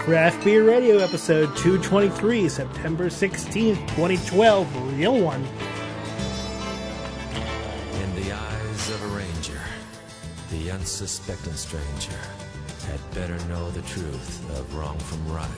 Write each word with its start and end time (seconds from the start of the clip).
Craft 0.00 0.44
Beer 0.44 0.64
Radio 0.64 0.96
episode 0.96 1.54
223, 1.58 2.48
September 2.48 3.06
16th, 3.10 3.78
2012. 3.90 4.98
Real 4.98 5.20
one. 5.20 5.44
In 8.02 8.14
the 8.16 8.32
eyes 8.32 8.90
of 8.90 9.02
a 9.04 9.06
ranger, 9.08 9.60
the 10.50 10.70
unsuspecting 10.70 11.52
stranger 11.52 12.16
had 12.86 12.98
better 13.14 13.36
know 13.46 13.70
the 13.72 13.82
truth 13.82 14.58
of 14.58 14.74
wrong 14.74 14.98
from 14.98 15.32
right. 15.32 15.50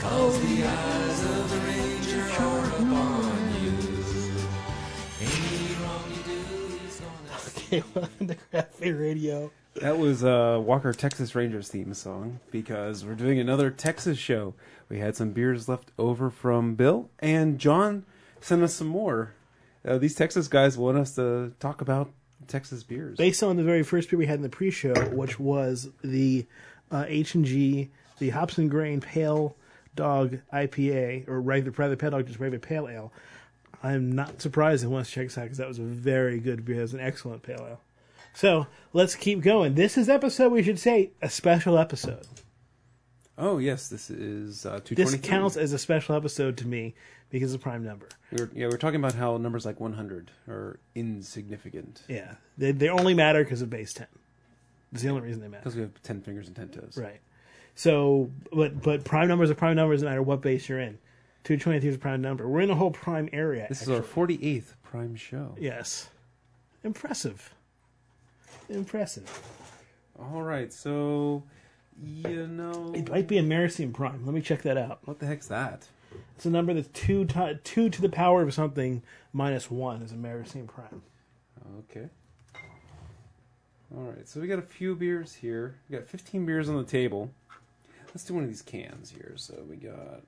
Cause 0.00 0.40
the 0.40 0.64
eyes 0.64 1.24
of 1.24 1.50
the 1.50 1.58
ranger 1.68 2.22
are 2.42 2.66
upon 2.66 3.62
you. 3.62 3.72
Any 5.20 5.74
wrong 5.80 6.04
you 6.10 6.22
do, 6.24 6.78
he's 6.84 7.00
gonna 7.00 7.38
Okay, 7.56 7.84
welcome 7.94 8.26
to 8.26 8.34
Craft 8.34 8.80
Beer 8.80 8.98
Radio. 8.98 9.52
That 9.76 9.98
was 9.98 10.24
uh, 10.24 10.60
Walker 10.60 10.92
Texas 10.92 11.34
Rangers 11.34 11.68
theme 11.68 11.94
song 11.94 12.40
because 12.50 13.04
we're 13.04 13.14
doing 13.14 13.38
another 13.38 13.70
Texas 13.70 14.18
show. 14.18 14.54
We 14.88 14.98
had 14.98 15.14
some 15.14 15.30
beers 15.30 15.68
left 15.68 15.92
over 15.96 16.28
from 16.28 16.74
Bill, 16.74 17.08
and 17.20 17.58
John 17.58 18.04
sent 18.40 18.62
us 18.62 18.74
some 18.74 18.88
more. 18.88 19.32
Uh, 19.86 19.98
these 19.98 20.16
Texas 20.16 20.48
guys 20.48 20.76
want 20.76 20.98
us 20.98 21.14
to 21.14 21.52
talk 21.60 21.80
about 21.80 22.10
Texas 22.48 22.82
beers. 22.82 23.16
Based 23.16 23.44
on 23.44 23.56
the 23.56 23.62
very 23.62 23.84
first 23.84 24.10
beer 24.10 24.18
we 24.18 24.26
had 24.26 24.36
in 24.36 24.42
the 24.42 24.48
pre-show, 24.48 24.94
which 25.12 25.38
was 25.38 25.88
the 26.02 26.46
uh, 26.90 27.04
H&G, 27.06 27.90
the 28.18 28.30
Hops 28.30 28.58
and 28.58 28.68
Grain 28.68 29.00
Pale 29.00 29.56
Dog 29.94 30.38
IPA, 30.52 31.28
or 31.28 31.40
regular, 31.40 31.74
rather 31.76 31.96
Pale 31.96 32.10
Dog, 32.10 32.26
just 32.26 32.40
regular 32.40 32.58
Pale 32.58 32.88
Ale. 32.88 33.12
I'm 33.82 34.12
not 34.12 34.42
surprised 34.42 34.82
they 34.82 34.88
want 34.88 35.06
to 35.06 35.12
check 35.12 35.26
out 35.38 35.44
because 35.44 35.58
that 35.58 35.68
was 35.68 35.78
a 35.78 35.82
very 35.82 36.40
good 36.40 36.64
beer. 36.64 36.80
It 36.80 36.82
was 36.82 36.94
an 36.94 37.00
excellent 37.00 37.42
Pale 37.42 37.66
Ale. 37.68 37.80
So 38.32 38.66
let's 38.92 39.14
keep 39.14 39.40
going. 39.42 39.74
This 39.74 39.98
is 39.98 40.08
episode, 40.08 40.52
we 40.52 40.62
should 40.62 40.78
say, 40.78 41.10
a 41.20 41.28
special 41.28 41.76
episode. 41.78 42.26
oh 43.38 43.58
yes, 43.58 43.88
this 43.88 44.10
is 44.10 44.64
uh, 44.66 44.80
two 44.84 44.94
This 44.94 45.14
counts 45.16 45.56
as 45.56 45.72
a 45.72 45.78
special 45.78 46.14
episode 46.14 46.56
to 46.58 46.66
me 46.66 46.94
because 47.30 47.52
it's 47.54 47.60
a 47.60 47.62
prime 47.62 47.84
number. 47.84 48.08
We 48.32 48.42
were, 48.42 48.50
yeah, 48.54 48.66
we 48.68 48.74
are 48.74 48.78
talking 48.78 49.00
about 49.00 49.14
how 49.14 49.36
numbers 49.36 49.64
like 49.66 49.80
one 49.80 49.92
hundred 49.94 50.30
are 50.48 50.78
insignificant 50.94 52.02
Yeah, 52.08 52.34
they 52.58 52.72
they 52.72 52.88
only 52.88 53.14
matter 53.14 53.42
because 53.44 53.62
of 53.62 53.70
base 53.70 53.92
ten. 53.92 54.06
That's 54.92 55.02
the 55.04 55.10
only 55.10 55.22
reason 55.22 55.40
they 55.40 55.48
matter. 55.48 55.62
because 55.62 55.76
we 55.76 55.82
have 55.82 56.02
ten 56.02 56.20
fingers 56.20 56.46
and 56.46 56.56
ten 56.56 56.68
toes. 56.68 56.96
Right. 56.96 57.20
So, 57.74 58.30
but 58.52 58.82
but 58.82 59.04
prime 59.04 59.28
numbers 59.28 59.50
are 59.50 59.54
prime 59.54 59.76
numbers 59.76 60.02
no 60.02 60.08
matter 60.08 60.22
what 60.22 60.40
base 60.42 60.68
you're 60.68 60.80
in. 60.80 60.98
Two 61.44 61.56
twenty 61.56 61.80
three 61.80 61.88
is 61.90 61.94
a 61.96 61.98
prime 61.98 62.20
number. 62.22 62.48
We're 62.48 62.60
in 62.60 62.70
a 62.70 62.74
whole 62.74 62.90
prime 62.90 63.28
area. 63.32 63.66
This 63.68 63.80
actually. 63.82 63.94
is 63.94 64.00
our 64.00 64.06
forty 64.06 64.38
eighth 64.56 64.74
prime 64.82 65.14
show. 65.16 65.54
yes. 65.58 66.08
Impressive. 66.82 67.54
Impressive. 68.70 69.28
All 70.18 70.42
right, 70.42 70.72
so 70.72 71.42
you 72.02 72.46
know 72.46 72.92
It 72.94 73.10
might 73.10 73.26
be 73.26 73.38
a 73.38 73.42
Mersenne 73.42 73.92
prime. 73.92 74.24
Let 74.24 74.34
me 74.34 74.40
check 74.40 74.62
that 74.62 74.76
out. 74.76 75.00
what 75.04 75.18
the 75.18 75.26
heck's 75.26 75.48
that? 75.48 75.86
It's 76.36 76.46
a 76.46 76.50
number 76.50 76.72
that's 76.72 76.88
two 76.88 77.24
ti 77.24 77.58
two 77.64 77.90
to 77.90 78.02
the 78.02 78.08
power 78.08 78.42
of 78.42 78.54
something 78.54 79.02
minus 79.32 79.70
one 79.70 80.02
is 80.02 80.12
a 80.12 80.16
Mersenne 80.16 80.66
prime. 80.66 81.02
Okay. 81.90 82.08
All 83.94 84.04
right, 84.04 84.28
so 84.28 84.40
we 84.40 84.46
got 84.46 84.58
a 84.60 84.62
few 84.62 84.94
beers 84.94 85.34
here. 85.34 85.74
We 85.88 85.96
got 85.96 86.06
15 86.06 86.46
beers 86.46 86.68
on 86.68 86.76
the 86.76 86.84
table. 86.84 87.30
Let's 88.08 88.24
do 88.24 88.34
one 88.34 88.44
of 88.44 88.48
these 88.48 88.62
cans 88.62 89.10
here. 89.10 89.32
So 89.36 89.64
we 89.68 89.76
got. 89.76 90.22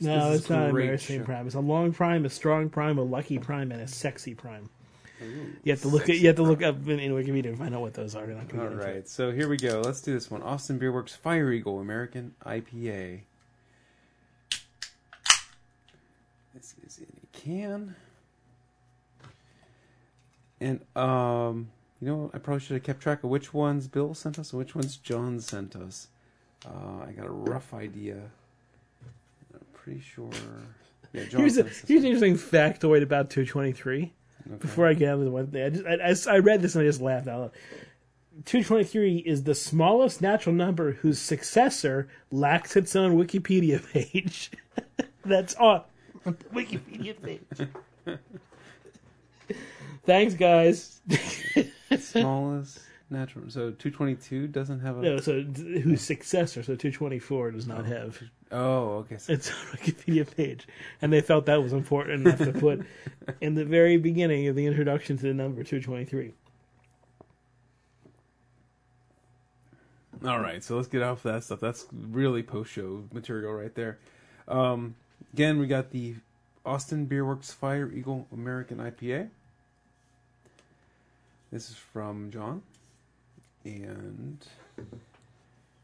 No, 0.00 0.30
This 0.32 0.40
it's 0.40 0.50
not 0.50 0.68
a 0.68 0.72
great 0.72 0.90
Mersenne 0.90 1.18
show. 1.18 1.24
prime. 1.24 1.46
It's 1.46 1.54
a 1.54 1.60
long 1.60 1.92
prime, 1.92 2.24
a 2.24 2.30
strong 2.30 2.68
prime, 2.68 2.98
a 2.98 3.02
lucky 3.02 3.38
prime, 3.38 3.70
and 3.72 3.80
a 3.80 3.86
sexy 3.88 4.34
prime. 4.34 4.68
Ooh, 5.22 5.46
You 5.62 5.72
have 5.72 5.80
to 5.82 5.88
look 5.88 6.08
at 6.10 6.16
you 6.18 6.26
have 6.26 6.36
to 6.36 6.42
look 6.42 6.62
up 6.62 6.86
in, 6.88 6.98
in 6.98 7.12
Wikipedia 7.12 7.44
to 7.44 7.56
find 7.56 7.74
out 7.74 7.80
what 7.80 7.94
those 7.94 8.14
are. 8.16 8.26
They're 8.26 8.34
not 8.34 8.48
gonna 8.48 8.64
All 8.64 8.68
get 8.70 8.72
into 8.78 8.84
it. 8.90 8.94
right, 8.94 9.08
so 9.08 9.30
here 9.30 9.48
we 9.48 9.56
go. 9.56 9.80
Let's 9.84 10.02
do 10.02 10.12
this 10.12 10.30
one. 10.30 10.42
Austin 10.42 10.78
Beer 10.78 10.92
Works 10.92 11.14
Fire 11.14 11.50
Eagle 11.52 11.78
American 11.80 12.34
IPA. 12.44 13.20
This 16.54 16.74
is 16.86 16.98
in 16.98 17.06
a 17.22 17.36
can. 17.36 17.94
And 20.60 20.80
um, 20.96 21.70
you 22.00 22.08
know, 22.08 22.30
I 22.34 22.38
probably 22.38 22.60
should 22.60 22.74
have 22.74 22.82
kept 22.84 23.00
track 23.00 23.24
of 23.24 23.30
which 23.30 23.52
ones 23.54 23.86
Bill 23.88 24.14
sent 24.14 24.38
us 24.38 24.52
and 24.52 24.58
which 24.58 24.74
ones 24.74 24.96
John 24.96 25.40
sent 25.40 25.76
us. 25.76 26.08
Uh, 26.66 27.04
I 27.08 27.12
got 27.12 27.26
a 27.26 27.30
rough 27.30 27.74
idea. 27.74 28.16
Pretty 29.84 30.00
sure. 30.00 30.30
Yeah, 31.12 31.24
John 31.28 31.40
Here's 31.40 31.52
a 31.52 31.56
sent 31.56 31.68
us 31.68 31.80
this 31.80 31.88
here's 31.88 32.04
an 32.04 32.12
interesting 32.12 32.36
factoid 32.36 33.02
about 33.02 33.28
223. 33.28 34.12
Okay. 34.46 34.56
Before 34.56 34.86
I 34.88 34.94
get 34.94 35.12
into 35.12 35.26
the 35.26 35.30
one 35.30 35.48
thing, 35.48 35.62
I 35.62 35.68
just 35.68 36.26
I, 36.26 36.32
I, 36.32 36.36
I 36.36 36.38
read 36.38 36.62
this 36.62 36.74
and 36.74 36.82
I 36.82 36.86
just 36.86 37.02
laughed 37.02 37.28
out 37.28 37.40
loud. 37.40 37.50
223 38.46 39.18
is 39.18 39.44
the 39.44 39.54
smallest 39.54 40.22
natural 40.22 40.54
number 40.54 40.92
whose 40.92 41.20
successor 41.20 42.08
lacks 42.32 42.76
its 42.76 42.96
own 42.96 43.14
Wikipedia 43.14 43.80
page. 43.92 44.50
That's 45.24 45.54
on 45.56 45.82
Wikipedia 46.24 47.14
page. 47.22 47.68
Thanks, 50.06 50.34
guys. 50.34 51.00
smallest 51.98 52.80
natural. 53.14 53.48
So 53.48 53.70
222 53.70 54.48
doesn't 54.48 54.80
have 54.80 54.98
a. 54.98 55.02
no, 55.02 55.16
so 55.18 55.42
whose 55.42 56.02
successor? 56.02 56.62
So 56.62 56.74
224 56.74 57.52
does 57.52 57.66
not 57.66 57.86
have 57.86 58.22
Oh, 58.50 58.98
okay. 58.98 59.18
So 59.18 59.32
its 59.32 59.50
own 59.50 59.78
Wikipedia 59.78 60.36
page, 60.36 60.68
and 61.02 61.12
they 61.12 61.20
felt 61.20 61.46
that 61.46 61.62
was 61.62 61.72
important 61.72 62.26
enough 62.26 62.38
to 62.38 62.52
put 62.52 62.86
in 63.40 63.54
the 63.54 63.64
very 63.64 63.96
beginning 63.96 64.46
of 64.48 64.54
the 64.54 64.66
introduction 64.66 65.16
to 65.16 65.22
the 65.22 65.34
number 65.34 65.64
223. 65.64 66.32
All 70.24 70.40
right, 70.40 70.62
so 70.62 70.76
let's 70.76 70.88
get 70.88 71.02
off 71.02 71.22
that 71.24 71.44
stuff. 71.44 71.60
That's 71.60 71.86
really 71.92 72.42
post-show 72.42 73.04
material 73.12 73.52
right 73.52 73.74
there. 73.74 73.98
Um, 74.48 74.94
again, 75.34 75.58
we 75.58 75.66
got 75.66 75.90
the 75.90 76.14
Austin 76.64 77.06
Beer 77.06 77.26
Works 77.26 77.52
Fire 77.52 77.90
Eagle 77.92 78.26
American 78.32 78.78
IPA. 78.78 79.28
This 81.52 81.68
is 81.70 81.76
from 81.76 82.30
John, 82.30 82.62
and 83.64 84.38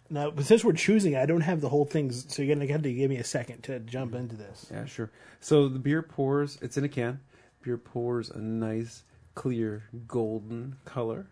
Now, 0.08 0.30
but 0.30 0.44
since 0.44 0.64
we're 0.64 0.72
choosing, 0.72 1.16
I 1.16 1.26
don't 1.26 1.40
have 1.42 1.60
the 1.60 1.68
whole 1.68 1.84
thing, 1.84 2.10
so 2.12 2.42
you're 2.42 2.54
gonna 2.54 2.70
have 2.70 2.82
to 2.82 2.92
give 2.92 3.10
me 3.10 3.16
a 3.16 3.24
second 3.24 3.62
to 3.64 3.78
jump 3.80 4.14
into 4.14 4.36
this. 4.36 4.66
yeah, 4.70 4.84
sure. 4.84 5.10
So 5.40 5.68
the 5.68 5.78
beer 5.78 6.02
pours. 6.02 6.58
It's 6.60 6.76
in 6.76 6.84
a 6.84 6.88
can. 6.88 7.20
Beer 7.62 7.76
pours 7.78 8.30
a 8.30 8.38
nice, 8.38 9.04
clear, 9.34 9.84
golden 10.06 10.76
color. 10.84 11.26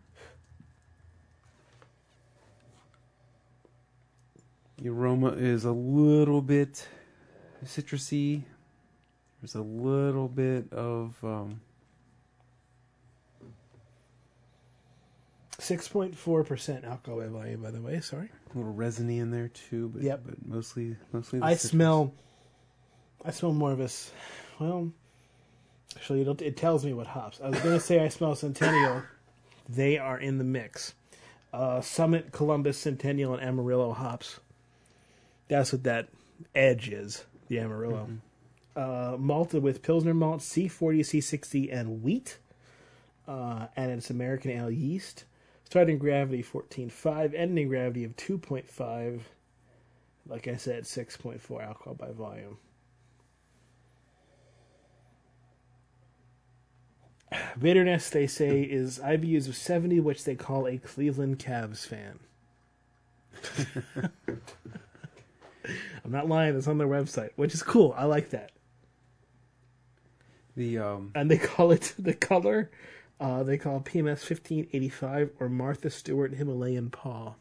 The 4.80 4.90
aroma 4.90 5.30
is 5.30 5.64
a 5.64 5.72
little 5.72 6.40
bit 6.40 6.86
citrusy. 7.64 8.42
There's 9.40 9.56
a 9.56 9.62
little 9.62 10.28
bit 10.28 10.72
of 10.72 11.16
um, 11.24 11.60
Six 15.60 15.88
point 15.88 16.16
four 16.16 16.44
percent 16.44 16.84
alcohol 16.84 17.18
by 17.20 17.26
volume, 17.26 17.62
by 17.62 17.72
the 17.72 17.80
way. 17.80 18.00
Sorry, 18.00 18.28
a 18.54 18.56
little 18.56 18.72
resiny 18.72 19.18
in 19.18 19.30
there 19.32 19.48
too, 19.48 19.88
but 19.92 20.02
Yep. 20.02 20.22
but 20.24 20.46
mostly 20.46 20.96
mostly. 21.12 21.40
The 21.40 21.44
I 21.46 21.54
citrus. 21.54 21.70
smell. 21.72 22.14
I 23.24 23.32
smell 23.32 23.52
more 23.52 23.72
of 23.72 23.78
this. 23.78 24.12
Well, 24.60 24.92
actually, 25.96 26.22
it, 26.22 26.42
it 26.42 26.56
tells 26.56 26.84
me 26.84 26.92
what 26.92 27.08
hops. 27.08 27.40
I 27.42 27.48
was 27.50 27.58
gonna 27.60 27.80
say 27.80 27.98
I 27.98 28.08
smell 28.08 28.36
Centennial. 28.36 29.02
They 29.68 29.98
are 29.98 30.18
in 30.18 30.38
the 30.38 30.44
mix. 30.44 30.94
Uh, 31.52 31.80
Summit, 31.80 32.30
Columbus, 32.30 32.78
Centennial, 32.78 33.34
and 33.34 33.42
Amarillo 33.42 33.92
hops. 33.92 34.38
That's 35.48 35.72
what 35.72 35.82
that 35.84 36.08
edge 36.54 36.88
is. 36.88 37.24
The 37.48 37.58
Amarillo. 37.58 38.08
Uh, 38.76 39.16
malted 39.18 39.62
with 39.62 39.82
Pilsner 39.82 40.14
malt, 40.14 40.40
C40, 40.40 41.00
C60, 41.00 41.72
and 41.74 42.02
wheat. 42.02 42.38
Uh, 43.26 43.66
and 43.76 43.90
it's 43.90 44.08
American 44.10 44.50
ale 44.52 44.70
yeast. 44.70 45.24
Starting 45.68 45.98
gravity 45.98 46.42
14.5, 46.42 47.34
ending 47.34 47.68
gravity 47.68 48.02
of 48.02 48.16
2.5. 48.16 49.20
Like 50.26 50.48
I 50.48 50.56
said, 50.56 50.84
6.4 50.84 51.62
alcohol 51.62 51.92
by 51.92 52.10
volume. 52.10 52.56
Bitterness, 57.60 58.08
they 58.08 58.26
say, 58.26 58.62
is 58.62 58.98
IBUs 58.98 59.46
of 59.46 59.56
70, 59.56 60.00
which 60.00 60.24
they 60.24 60.34
call 60.34 60.66
a 60.66 60.78
Cleveland 60.78 61.38
Cavs 61.38 61.86
fan. 61.86 62.20
I'm 66.02 66.10
not 66.10 66.30
lying, 66.30 66.56
it's 66.56 66.66
on 66.66 66.78
their 66.78 66.88
website, 66.88 67.32
which 67.36 67.52
is 67.52 67.62
cool. 67.62 67.94
I 67.94 68.06
like 68.06 68.30
that. 68.30 68.52
the 70.56 70.78
um, 70.78 71.10
And 71.14 71.30
they 71.30 71.36
call 71.36 71.72
it 71.72 71.92
the 71.98 72.14
color, 72.14 72.70
uh, 73.20 73.42
they 73.42 73.58
call 73.58 73.80
PMS 73.80 74.22
1585 74.28 75.30
or 75.40 75.48
Martha 75.48 75.90
Stewart 75.90 76.34
Himalayan 76.34 76.90
Paw. 76.90 77.34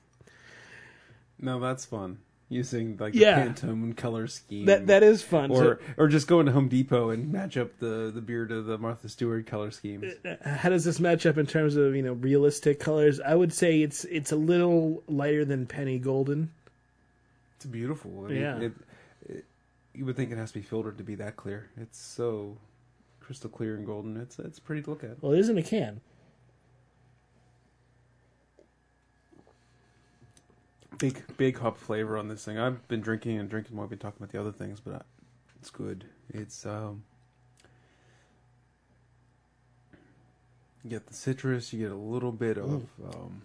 no, 1.39 1.59
that's 1.59 1.85
fun. 1.85 2.19
using 2.49 2.95
like 2.97 3.13
Yeah. 3.13 3.43
the 3.43 3.49
Pantone 3.51 3.95
color 3.97 4.25
scheme. 4.27 4.65
That 4.65 4.87
that 4.87 5.03
is 5.03 5.21
fun. 5.21 5.51
or 5.51 5.79
or 5.97 6.07
just 6.07 6.27
going 6.27 6.45
to 6.45 6.51
Home 6.53 6.69
Depot 6.69 7.09
and 7.09 7.29
match 7.31 7.57
up 7.57 7.77
the 7.79 8.09
the 8.13 8.21
beer 8.21 8.45
to 8.45 8.61
the 8.61 8.77
Martha 8.77 9.09
Stewart 9.09 9.45
color 9.45 9.69
schemes. 9.69 10.13
So, 10.23 10.37
uh, 10.45 10.55
how 10.55 10.69
does 10.69 10.85
this 10.85 10.99
match 10.99 11.25
up 11.25 11.37
in 11.37 11.45
terms 11.45 11.75
of 11.75 11.93
you 11.95 12.01
know 12.01 12.13
realistic 12.13 12.79
colors? 12.79 13.19
I 13.19 13.35
would 13.35 13.51
say 13.53 13.81
it's 13.81 14.05
it's 14.05 14.31
a 14.31 14.37
little 14.37 15.03
lighter 15.07 15.43
than 15.43 15.65
Penny 15.67 15.99
Golden. 15.99 16.51
It's 17.57 17.65
beautiful. 17.65 18.25
I 18.25 18.29
mean, 18.29 18.41
Yeah. 18.41 18.59
It, 18.59 18.71
it, 19.27 19.45
you 19.93 20.05
would 20.05 20.15
think 20.15 20.31
it 20.31 20.37
has 20.37 20.51
to 20.53 20.59
be 20.59 20.63
filtered 20.63 20.97
to 20.99 21.03
be 21.03 21.15
that 21.15 21.35
clear. 21.35 21.69
It's 21.75 21.99
so 21.99 22.55
crystal 23.27 23.49
clear 23.49 23.75
and 23.75 23.85
golden. 23.85 24.15
It's 24.15 24.39
it's 24.39 24.57
pretty 24.57 24.81
to 24.83 24.89
look 24.89 25.03
at. 25.03 25.21
Well, 25.21 25.33
it 25.33 25.39
is 25.39 25.49
in 25.49 25.57
a 25.57 25.61
can. 25.63 25.99
Big 30.97 31.21
big 31.35 31.59
hop 31.59 31.77
flavor 31.77 32.17
on 32.17 32.29
this 32.29 32.45
thing. 32.45 32.57
I've 32.57 32.87
been 32.87 33.01
drinking 33.01 33.37
and 33.37 33.49
drinking 33.49 33.75
more. 33.75 33.83
We've 33.85 33.91
been 33.91 33.99
talking 33.99 34.17
about 34.23 34.31
the 34.31 34.39
other 34.39 34.53
things, 34.53 34.79
but 34.79 34.93
uh, 34.95 34.99
it's 35.59 35.69
good. 35.69 36.05
It's 36.33 36.65
um. 36.65 37.03
You 40.83 40.91
get 40.91 41.05
the 41.07 41.13
citrus. 41.13 41.73
You 41.73 41.79
get 41.79 41.91
a 41.91 41.99
little 41.99 42.31
bit 42.31 42.57
of 42.57 42.85
um, 43.13 43.41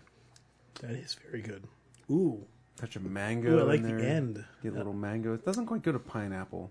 That 0.80 0.92
is 0.92 1.16
very 1.28 1.42
good. 1.42 1.64
Ooh, 2.08 2.46
touch 2.76 2.94
of 2.94 3.02
mango. 3.02 3.58
Ooh 3.58 3.60
I 3.60 3.62
like 3.64 3.80
in 3.80 3.88
there. 3.88 3.98
the 3.98 4.06
end. 4.06 4.44
Get 4.62 4.74
a 4.74 4.76
little 4.76 4.92
mango. 4.92 5.34
It 5.34 5.44
doesn't 5.44 5.66
quite 5.66 5.82
go 5.82 5.90
to 5.90 5.98
pineapple, 5.98 6.70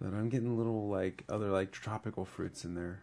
but 0.00 0.12
I'm 0.12 0.28
getting 0.28 0.56
little 0.56 0.88
like 0.88 1.24
other 1.28 1.48
like 1.48 1.72
tropical 1.72 2.24
fruits 2.24 2.64
in 2.64 2.74
there. 2.74 3.02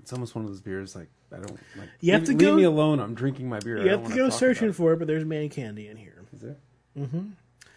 It's 0.00 0.12
almost 0.12 0.34
one 0.34 0.44
of 0.44 0.50
those 0.50 0.60
beers 0.60 0.96
like 0.96 1.08
I 1.32 1.36
don't 1.36 1.58
like. 1.78 1.88
You 2.00 2.12
have 2.12 2.22
leave, 2.22 2.38
to 2.38 2.44
leave 2.44 2.50
go- 2.50 2.56
me 2.56 2.62
alone. 2.64 3.00
I'm 3.00 3.14
drinking 3.14 3.48
my 3.48 3.60
beer. 3.60 3.82
You 3.82 3.90
have 3.90 4.06
to 4.08 4.14
go 4.14 4.28
searching 4.28 4.72
for 4.72 4.92
it, 4.92 4.98
but 4.98 5.06
there's 5.06 5.24
man 5.24 5.48
candy 5.48 5.88
in 5.88 5.96
here. 5.96 6.24
Is 6.32 6.40
there? 6.40 6.56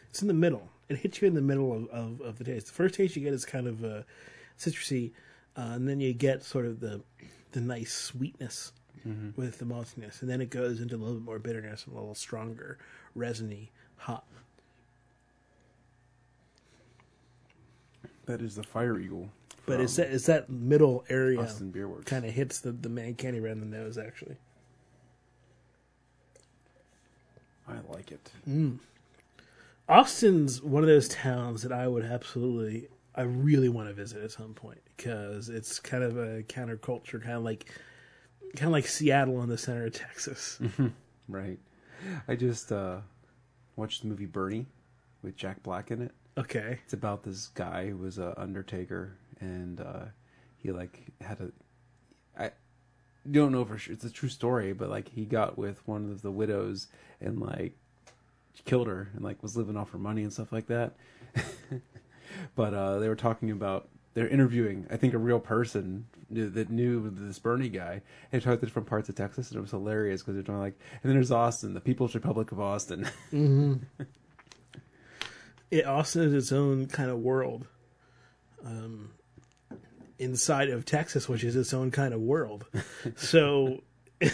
It's 0.09 0.21
in 0.21 0.27
the 0.27 0.33
middle. 0.33 0.69
It 0.89 0.97
hits 0.97 1.21
you 1.21 1.27
in 1.27 1.33
the 1.33 1.41
middle 1.41 1.73
of, 1.73 1.87
of, 1.89 2.21
of 2.21 2.37
the 2.37 2.43
taste. 2.43 2.67
The 2.67 2.73
first 2.73 2.95
taste 2.95 3.15
you 3.15 3.23
get 3.23 3.33
is 3.33 3.45
kind 3.45 3.67
of 3.67 3.83
uh, 3.83 4.01
citrusy, 4.59 5.11
uh, 5.57 5.71
and 5.73 5.87
then 5.87 5.99
you 5.99 6.13
get 6.13 6.43
sort 6.43 6.65
of 6.65 6.79
the 6.79 7.01
the 7.51 7.61
nice 7.61 7.93
sweetness 7.93 8.73
Mm-hmm. 9.07 9.39
with 9.39 9.59
the 9.59 9.65
maltiness, 9.65 10.21
and 10.21 10.29
then 10.29 10.41
it 10.41 10.49
goes 10.49 10.81
into 10.81 10.95
a 10.95 10.97
little 10.97 11.15
bit 11.15 11.23
more 11.23 11.37
bitterness 11.37 11.85
and 11.85 11.95
a 11.95 11.99
little 11.99 12.15
stronger, 12.15 12.79
resiny 13.13 13.71
hop. 13.97 14.27
That 18.25 18.41
is 18.41 18.55
the 18.55 18.63
Fire 18.63 18.97
Eagle. 18.97 19.29
But 19.67 19.79
it's 19.79 19.95
that 19.97 20.11
it's 20.11 20.25
that 20.25 20.49
middle 20.49 21.05
area 21.09 21.39
Austin 21.39 21.71
Beer 21.71 21.87
Works. 21.87 22.05
kind 22.05 22.25
of 22.25 22.31
hits 22.31 22.59
the 22.59 22.71
the 22.71 22.89
man 22.89 23.13
candy 23.15 23.39
right 23.39 23.51
in 23.51 23.59
the 23.59 23.65
nose. 23.77 23.97
Actually, 23.97 24.37
I 27.67 27.75
like 27.89 28.11
it. 28.11 28.31
Mm. 28.47 28.79
Austin's 29.87 30.61
one 30.61 30.81
of 30.83 30.87
those 30.87 31.07
towns 31.07 31.61
that 31.61 31.71
I 31.71 31.87
would 31.87 32.03
absolutely, 32.03 32.87
I 33.13 33.21
really 33.21 33.69
want 33.69 33.87
to 33.87 33.93
visit 33.93 34.23
at 34.23 34.31
some 34.31 34.53
point 34.53 34.79
because 34.97 35.47
it's 35.49 35.79
kind 35.79 36.03
of 36.03 36.17
a 36.17 36.41
counterculture, 36.43 37.21
kind 37.21 37.33
of 37.33 37.43
like, 37.43 37.69
kind 38.55 38.67
of 38.67 38.73
like 38.73 38.87
Seattle 38.87 39.41
in 39.43 39.49
the 39.49 39.57
center 39.57 39.85
of 39.85 39.93
Texas. 39.93 40.59
Right. 41.27 41.57
I 42.27 42.35
just 42.35 42.71
uh, 42.71 42.97
watched 43.75 44.03
the 44.03 44.07
movie 44.07 44.27
Bernie 44.27 44.67
with 45.23 45.35
Jack 45.35 45.63
Black 45.63 45.89
in 45.89 46.03
it. 46.03 46.11
Okay, 46.37 46.79
It's 46.83 46.93
about 46.93 47.23
this 47.23 47.47
guy 47.47 47.87
who 47.89 47.97
was 47.97 48.19
a 48.19 48.39
undertaker, 48.39 49.17
and 49.39 49.79
uh, 49.81 50.05
he 50.57 50.71
like 50.71 51.01
had 51.21 51.39
a. 51.39 51.51
I 52.37 52.51
don't 53.31 53.51
know 53.51 53.65
for 53.65 53.77
sure. 53.77 53.93
It's 53.93 54.03
a 54.03 54.09
true 54.11 54.29
story, 54.29 54.73
but 54.73 54.89
like 54.89 55.09
he 55.09 55.25
got 55.25 55.57
with 55.57 55.81
one 55.87 56.11
of 56.11 56.21
the 56.21 56.31
widows 56.31 56.87
and 57.21 57.39
like 57.39 57.73
killed 58.65 58.87
her 58.87 59.09
and 59.15 59.23
like 59.23 59.41
was 59.41 59.55
living 59.57 59.77
off 59.77 59.91
her 59.91 59.97
money 59.97 60.23
and 60.23 60.33
stuff 60.33 60.51
like 60.51 60.67
that. 60.67 60.93
but 62.55 62.73
uh, 62.73 62.99
they 62.99 63.07
were 63.07 63.15
talking 63.15 63.49
about 63.49 63.87
they're 64.15 64.27
interviewing 64.27 64.87
I 64.89 64.97
think 64.97 65.13
a 65.13 65.19
real 65.19 65.39
person 65.39 66.07
that 66.31 66.71
knew 66.71 67.11
this 67.11 67.37
Bernie 67.37 67.69
guy 67.69 68.01
and 68.31 68.41
talked 68.41 68.61
to 68.61 68.65
different 68.65 68.87
parts 68.87 69.09
of 69.09 69.15
Texas 69.15 69.51
and 69.51 69.59
it 69.59 69.61
was 69.61 69.69
hilarious 69.69 70.21
because 70.21 70.33
they're 70.33 70.43
talking 70.43 70.59
like 70.59 70.79
and 71.03 71.09
then 71.09 71.13
there's 71.13 71.31
Austin, 71.31 71.75
the 71.75 71.81
People's 71.81 72.15
Republic 72.15 72.51
of 72.51 72.59
Austin. 72.59 73.07
it 75.69 75.85
Austin 75.85 76.23
is 76.23 76.33
its 76.33 76.51
own 76.51 76.87
kind 76.87 77.11
of 77.11 77.19
world, 77.19 77.67
um, 78.65 79.11
inside 80.17 80.69
of 80.69 80.85
Texas, 80.85 81.29
which 81.29 81.43
is 81.43 81.55
its 81.55 81.73
own 81.73 81.91
kind 81.91 82.13
of 82.13 82.21
world. 82.21 82.65
so 83.15 83.83
it 84.21 84.33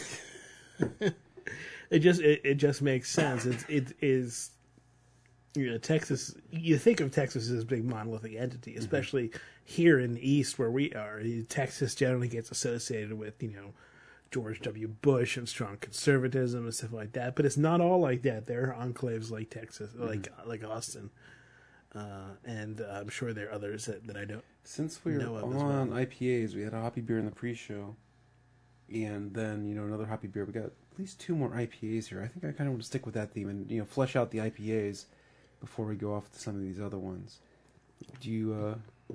just 1.99 2.21
it, 2.21 2.41
it 2.43 2.55
just 2.55 2.81
makes 2.81 3.09
sense. 3.09 3.45
It's 3.45 3.65
it 3.67 3.93
is 4.01 4.50
you 5.55 5.71
know 5.71 5.77
Texas. 5.77 6.35
You 6.51 6.77
think 6.77 6.99
of 6.99 7.11
Texas 7.11 7.49
as 7.49 7.63
a 7.63 7.65
big 7.65 7.83
monolithic 7.83 8.35
entity, 8.35 8.75
especially 8.75 9.31
here 9.63 9.99
in 9.99 10.13
the 10.13 10.29
East 10.29 10.57
where 10.57 10.71
we 10.71 10.91
are. 10.93 11.21
Texas 11.49 11.95
generally 11.95 12.27
gets 12.27 12.51
associated 12.51 13.13
with 13.13 13.41
you 13.41 13.51
know. 13.51 13.73
George 14.31 14.61
W. 14.61 14.87
Bush 14.87 15.35
and 15.35 15.47
strong 15.47 15.75
conservatism 15.75 16.63
and 16.63 16.73
stuff 16.73 16.93
like 16.93 17.11
that, 17.11 17.35
but 17.35 17.45
it's 17.45 17.57
not 17.57 17.81
all 17.81 17.99
like 17.99 18.21
that. 18.21 18.47
There 18.47 18.73
are 18.73 18.87
enclaves 18.87 19.29
like 19.29 19.49
Texas, 19.49 19.91
like 19.93 20.29
like 20.45 20.63
Austin, 20.63 21.09
uh, 21.93 22.35
and 22.45 22.79
uh, 22.79 22.85
I'm 23.01 23.09
sure 23.09 23.33
there 23.33 23.49
are 23.49 23.51
others 23.51 23.87
that, 23.87 24.07
that 24.07 24.15
I 24.15 24.23
don't. 24.23 24.43
Since 24.63 25.03
we 25.03 25.13
were 25.13 25.19
know 25.19 25.35
of 25.35 25.53
as 25.53 25.61
on 25.61 25.89
IPAs, 25.89 26.55
we 26.55 26.61
had 26.61 26.73
a 26.73 26.79
hoppy 26.79 27.01
beer 27.01 27.19
in 27.19 27.25
the 27.25 27.31
pre-show, 27.31 27.93
and 28.89 29.33
then 29.33 29.65
you 29.65 29.75
know 29.75 29.83
another 29.83 30.05
hoppy 30.05 30.27
beer. 30.27 30.45
We 30.45 30.53
got 30.53 30.63
at 30.63 30.73
least 30.97 31.19
two 31.19 31.35
more 31.35 31.49
IPAs 31.49 32.07
here. 32.07 32.23
I 32.23 32.27
think 32.27 32.45
I 32.45 32.55
kind 32.55 32.69
of 32.69 32.75
want 32.75 32.83
to 32.83 32.87
stick 32.87 33.05
with 33.05 33.15
that 33.15 33.33
theme 33.33 33.49
and 33.49 33.69
you 33.69 33.79
know 33.79 33.85
flesh 33.85 34.15
out 34.15 34.31
the 34.31 34.37
IPAs 34.37 35.07
before 35.61 35.85
we 35.85 35.95
go 35.95 36.13
off 36.13 36.29
to 36.33 36.39
some 36.39 36.55
of 36.55 36.61
these 36.61 36.81
other 36.81 36.97
ones. 36.97 37.39
Do 38.19 38.29
you 38.29 38.53
uh, 38.53 39.13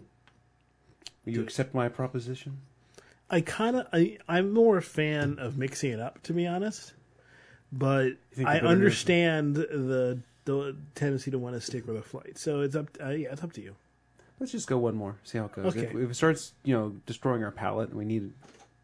will 1.24 1.32
you 1.34 1.42
accept 1.42 1.74
my 1.74 1.88
proposition? 1.88 2.58
I 3.28 3.40
kind 3.42 3.76
of 3.76 3.86
I 3.92 4.18
I'm 4.28 4.52
more 4.52 4.78
a 4.78 4.82
fan 4.82 5.38
of 5.38 5.58
mixing 5.58 5.90
it 5.92 6.00
up 6.00 6.22
to 6.22 6.32
be 6.32 6.46
honest, 6.46 6.94
but 7.72 8.12
I 8.44 8.60
understand 8.60 9.56
the 9.56 10.20
the 10.44 10.76
tendency 10.94 11.32
to 11.32 11.38
want 11.38 11.56
to 11.56 11.60
stick 11.60 11.86
with 11.86 11.96
a 11.96 12.02
flight. 12.02 12.38
So 12.38 12.60
it's 12.60 12.76
up. 12.76 12.86
Uh, 13.02 13.10
yeah, 13.10 13.32
it's 13.32 13.42
up 13.42 13.52
to 13.54 13.60
you. 13.60 13.74
Let's 14.38 14.52
just 14.52 14.68
go 14.68 14.78
one 14.78 14.94
more. 14.94 15.16
See 15.24 15.38
how 15.38 15.46
it 15.46 15.52
goes. 15.52 15.74
If, 15.74 15.82
Okay. 15.82 15.98
if 15.98 16.10
it 16.10 16.14
starts, 16.14 16.52
you 16.62 16.74
know, 16.74 16.94
destroying 17.06 17.42
our 17.42 17.50
palate, 17.50 17.88
and 17.88 17.98
we 17.98 18.04
need 18.04 18.32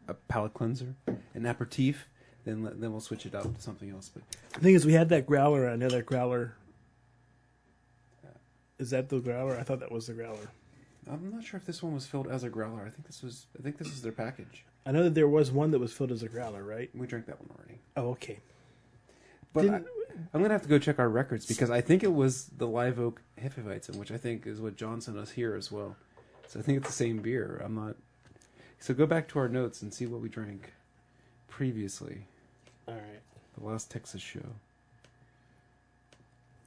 a 0.07 0.13
palate 0.13 0.53
cleanser, 0.53 0.95
an 1.07 1.45
aperitif, 1.45 2.07
then 2.43 2.63
then 2.63 2.91
we'll 2.91 2.99
switch 2.99 3.25
it 3.25 3.33
out 3.33 3.55
to 3.55 3.61
something 3.61 3.89
else. 3.91 4.11
But 4.13 4.23
The 4.55 4.59
thing 4.59 4.75
is, 4.75 4.85
we 4.85 4.93
had 4.93 5.09
that 5.09 5.25
growler. 5.25 5.69
I 5.69 5.77
know 5.77 6.01
growler. 6.01 6.55
Is 8.83 8.89
that 8.89 9.07
the 9.07 9.19
growler? 9.21 9.57
I 9.57 9.63
thought 9.63 9.79
that 9.79 9.93
was 9.93 10.07
the 10.07 10.13
growler. 10.13 10.49
I'm 11.09 11.31
not 11.31 11.45
sure 11.45 11.57
if 11.57 11.65
this 11.65 11.81
one 11.81 11.93
was 11.93 12.05
filled 12.05 12.27
as 12.27 12.43
a 12.43 12.49
growler. 12.49 12.81
I 12.85 12.89
think 12.89 13.07
this 13.07 13.23
was. 13.23 13.45
I 13.57 13.63
think 13.63 13.77
this 13.77 13.87
is 13.87 14.01
their 14.01 14.11
package. 14.11 14.65
I 14.85 14.91
know 14.91 15.03
that 15.03 15.13
there 15.15 15.29
was 15.29 15.51
one 15.51 15.71
that 15.71 15.79
was 15.79 15.93
filled 15.93 16.11
as 16.11 16.21
a 16.21 16.27
growler, 16.27 16.61
right? 16.63 16.89
We 16.93 17.07
drank 17.07 17.27
that 17.27 17.39
one 17.39 17.49
already. 17.57 17.79
Oh, 17.95 18.09
okay. 18.11 18.39
But 19.53 19.61
I, 19.61 19.63
Didn't- 19.63 19.87
I'm 20.33 20.41
gonna 20.41 20.53
have 20.53 20.63
to 20.63 20.67
go 20.67 20.79
check 20.79 20.99
our 20.99 21.07
records 21.07 21.45
because 21.45 21.69
I 21.69 21.79
think 21.79 22.03
it 22.03 22.13
was 22.13 22.47
the 22.57 22.67
Live 22.67 22.99
Oak 22.99 23.21
Hefeweizen, 23.41 23.95
which 23.95 24.11
I 24.11 24.17
think 24.17 24.45
is 24.45 24.59
what 24.59 24.75
John 24.75 24.99
sent 24.99 25.17
us 25.17 25.31
here 25.31 25.55
as 25.55 25.71
well. 25.71 25.95
So 26.47 26.59
I 26.59 26.61
think 26.63 26.79
it's 26.79 26.87
the 26.87 26.93
same 26.93 27.19
beer. 27.19 27.61
I'm 27.63 27.73
not. 27.75 27.95
So 28.79 28.93
go 28.93 29.05
back 29.05 29.29
to 29.29 29.39
our 29.39 29.47
notes 29.47 29.81
and 29.81 29.93
see 29.93 30.05
what 30.05 30.19
we 30.19 30.27
drank 30.27 30.73
previously, 31.47 32.27
All 32.87 32.95
right. 32.95 33.21
the 33.57 33.63
last 33.65 33.89
Texas 33.89 34.21
show. 34.21 34.45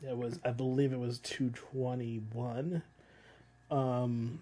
That 0.03 0.17
was, 0.17 0.39
I 0.45 0.51
believe, 0.51 0.93
it 0.93 0.99
was 0.99 1.19
two 1.19 1.51
twenty 1.51 2.21
one. 2.33 2.83
Um. 3.71 4.41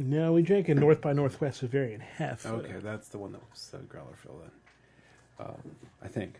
No, 0.00 0.32
we 0.32 0.42
drank 0.42 0.68
a 0.68 0.74
North 0.76 1.00
by 1.00 1.12
Northwest 1.12 1.60
Bavarian 1.60 2.00
Hef. 2.00 2.46
Okay, 2.46 2.76
that's 2.80 3.08
the 3.08 3.18
one 3.18 3.32
that 3.32 3.40
was 3.50 3.66
the 3.66 3.78
growler 3.78 4.14
fill 4.22 4.40
then. 4.40 5.46
Um, 5.46 5.62
I 6.00 6.06
think. 6.06 6.38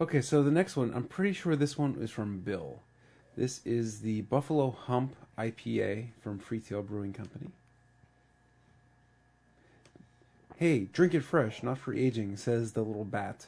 Okay, 0.00 0.20
so 0.20 0.42
the 0.42 0.50
next 0.50 0.76
one, 0.76 0.92
I'm 0.92 1.04
pretty 1.04 1.32
sure 1.34 1.54
this 1.54 1.78
one 1.78 1.96
is 2.00 2.10
from 2.10 2.40
Bill. 2.40 2.80
This 3.36 3.60
is 3.64 4.00
the 4.00 4.22
Buffalo 4.22 4.72
Hump 4.72 5.14
IPA 5.38 6.08
from 6.20 6.40
Freetail 6.40 6.84
Brewing 6.84 7.12
Company. 7.12 7.50
Hey, 10.56 10.88
drink 10.92 11.14
it 11.14 11.20
fresh, 11.22 11.62
not 11.62 11.78
for 11.78 11.94
aging, 11.94 12.36
says 12.36 12.72
the 12.72 12.82
little 12.82 13.04
bat 13.04 13.46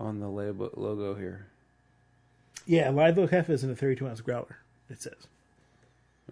on 0.00 0.18
the 0.18 0.28
lab- 0.28 0.76
logo 0.76 1.14
here. 1.14 1.46
Yeah, 2.66 2.90
Live 2.90 3.18
Oak 3.18 3.30
Hef 3.30 3.50
is 3.50 3.64
in 3.64 3.70
a 3.70 3.76
thirty 3.76 3.96
two 3.96 4.08
ounce 4.08 4.20
growler. 4.20 4.58
It 4.88 5.00
says 5.02 5.26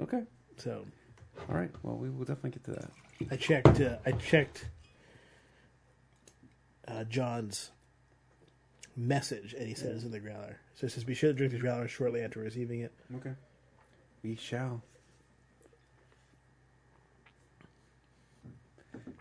Okay, 0.01 0.23
so. 0.57 0.85
all 1.49 1.55
right. 1.57 1.71
Well, 1.83 1.97
we 1.97 2.09
will 2.11 2.25
definitely 2.25 2.51
get 2.51 2.65
to 2.65 2.71
that. 2.73 2.91
I 3.31 3.37
checked. 3.37 3.81
Uh, 3.81 3.97
I 4.07 4.13
checked 4.13 4.67
uh, 6.89 7.05
John's 7.05 7.71
message, 8.97 9.55
and 9.55 9.67
he 9.67 9.75
said 9.75 9.95
it's 9.95 10.05
in 10.05 10.11
the 10.11 10.21
growler. 10.21 10.59
So 10.75 10.87
it 10.87 10.93
says, 10.93 11.05
"Be 11.05 11.15
sure 11.15 11.31
to 11.31 11.35
drink 11.37 11.53
the 11.53 11.59
growler 11.59 11.89
shortly 11.89 12.23
after 12.23 12.41
receiving 12.41 12.81
it." 12.81 12.93
Okay, 13.17 13.33
we 14.23 14.37
shall. 14.37 14.83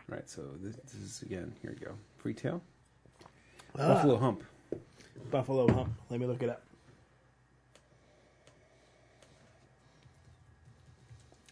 Right. 0.08 0.28
So 0.28 0.42
this, 0.60 0.76
this 0.76 0.94
is 0.94 1.22
again. 1.22 1.54
Here 1.62 1.76
we 1.78 1.84
go. 1.84 1.92
Freetail. 2.22 2.60
Ah, 3.78 3.94
Buffalo 3.94 4.16
Hump. 4.16 4.44
Buffalo 5.30 5.72
Hump. 5.72 5.92
Let 6.08 6.20
me 6.20 6.26
look 6.26 6.42
it 6.42 6.48
up. 6.50 6.62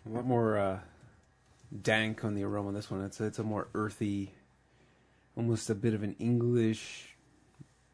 A 0.08 0.10
lot 0.10 0.24
more 0.24 0.56
uh, 0.56 0.78
dank 1.82 2.24
on 2.24 2.34
the 2.34 2.42
aroma 2.42 2.68
on 2.68 2.74
this 2.74 2.90
one. 2.90 3.04
It's 3.04 3.20
it's 3.20 3.38
a 3.38 3.42
more 3.42 3.68
earthy, 3.74 4.32
almost 5.36 5.68
a 5.68 5.74
bit 5.74 5.92
of 5.92 6.02
an 6.02 6.16
English. 6.18 7.14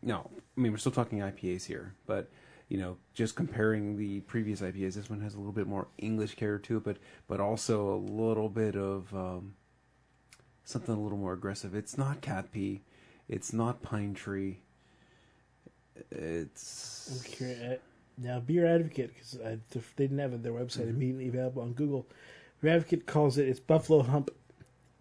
No, 0.01 0.31
I 0.57 0.61
mean 0.61 0.71
we're 0.71 0.79
still 0.79 0.93
talking 0.93 1.19
IPAs 1.19 1.65
here, 1.65 1.95
but 2.07 2.31
you 2.69 2.79
know, 2.79 2.99
just 3.15 3.35
comparing 3.35 3.97
the 3.97 4.21
previous 4.21 4.61
IPAs, 4.61 4.95
this 4.95 5.11
one 5.11 5.21
has 5.23 5.35
a 5.35 5.39
little 5.39 5.53
bit 5.53 5.67
more 5.67 5.89
English 5.99 6.37
character 6.37 6.69
to 6.69 6.77
it, 6.77 6.85
but 6.85 6.97
but 7.27 7.41
also 7.41 7.95
a 7.95 7.99
little 7.99 8.49
bit 8.49 8.77
of 8.77 9.13
um, 9.13 9.55
something 10.63 10.95
a 10.95 11.01
little 11.01 11.19
more 11.19 11.33
aggressive. 11.33 11.75
It's 11.75 11.99
not 11.99 12.21
cat 12.21 12.53
pee, 12.53 12.83
it's 13.29 13.53
not 13.53 13.83
pine 13.83 14.15
tree. 14.15 14.61
It's. 16.13 17.25
Now, 18.17 18.41
Beer 18.41 18.67
Advocate, 18.67 19.13
because 19.15 19.39
they 19.97 20.05
didn't 20.05 20.19
have 20.19 20.33
it, 20.33 20.43
their 20.43 20.53
website 20.53 20.89
immediately 20.89 21.29
available 21.29 21.63
on 21.63 21.73
Google. 21.73 22.07
Beer 22.61 22.75
Advocate 22.75 23.07
calls 23.07 23.39
it, 23.39 23.49
it's 23.49 23.61
Buffalo 23.61 24.03
Hump 24.03 24.31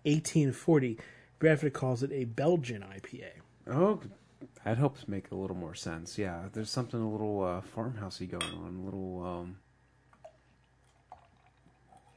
1840. 0.04 1.00
Beer 1.40 1.52
Advocate 1.52 1.74
calls 1.74 2.02
it 2.04 2.12
a 2.12 2.26
Belgian 2.26 2.82
IPA. 2.82 3.30
Oh, 3.68 4.02
that 4.64 4.78
helps 4.78 5.08
make 5.08 5.32
a 5.32 5.36
little 5.36 5.56
more 5.56 5.76
sense. 5.76 6.18
Yeah, 6.18 6.44
there's 6.54 6.70
something 6.70 7.00
a 7.00 7.10
little 7.10 7.44
uh, 7.44 7.62
farmhousey 7.76 8.30
going 8.30 8.44
on, 8.44 8.80
a 8.82 8.86
little 8.86 9.26
um, 9.26 9.58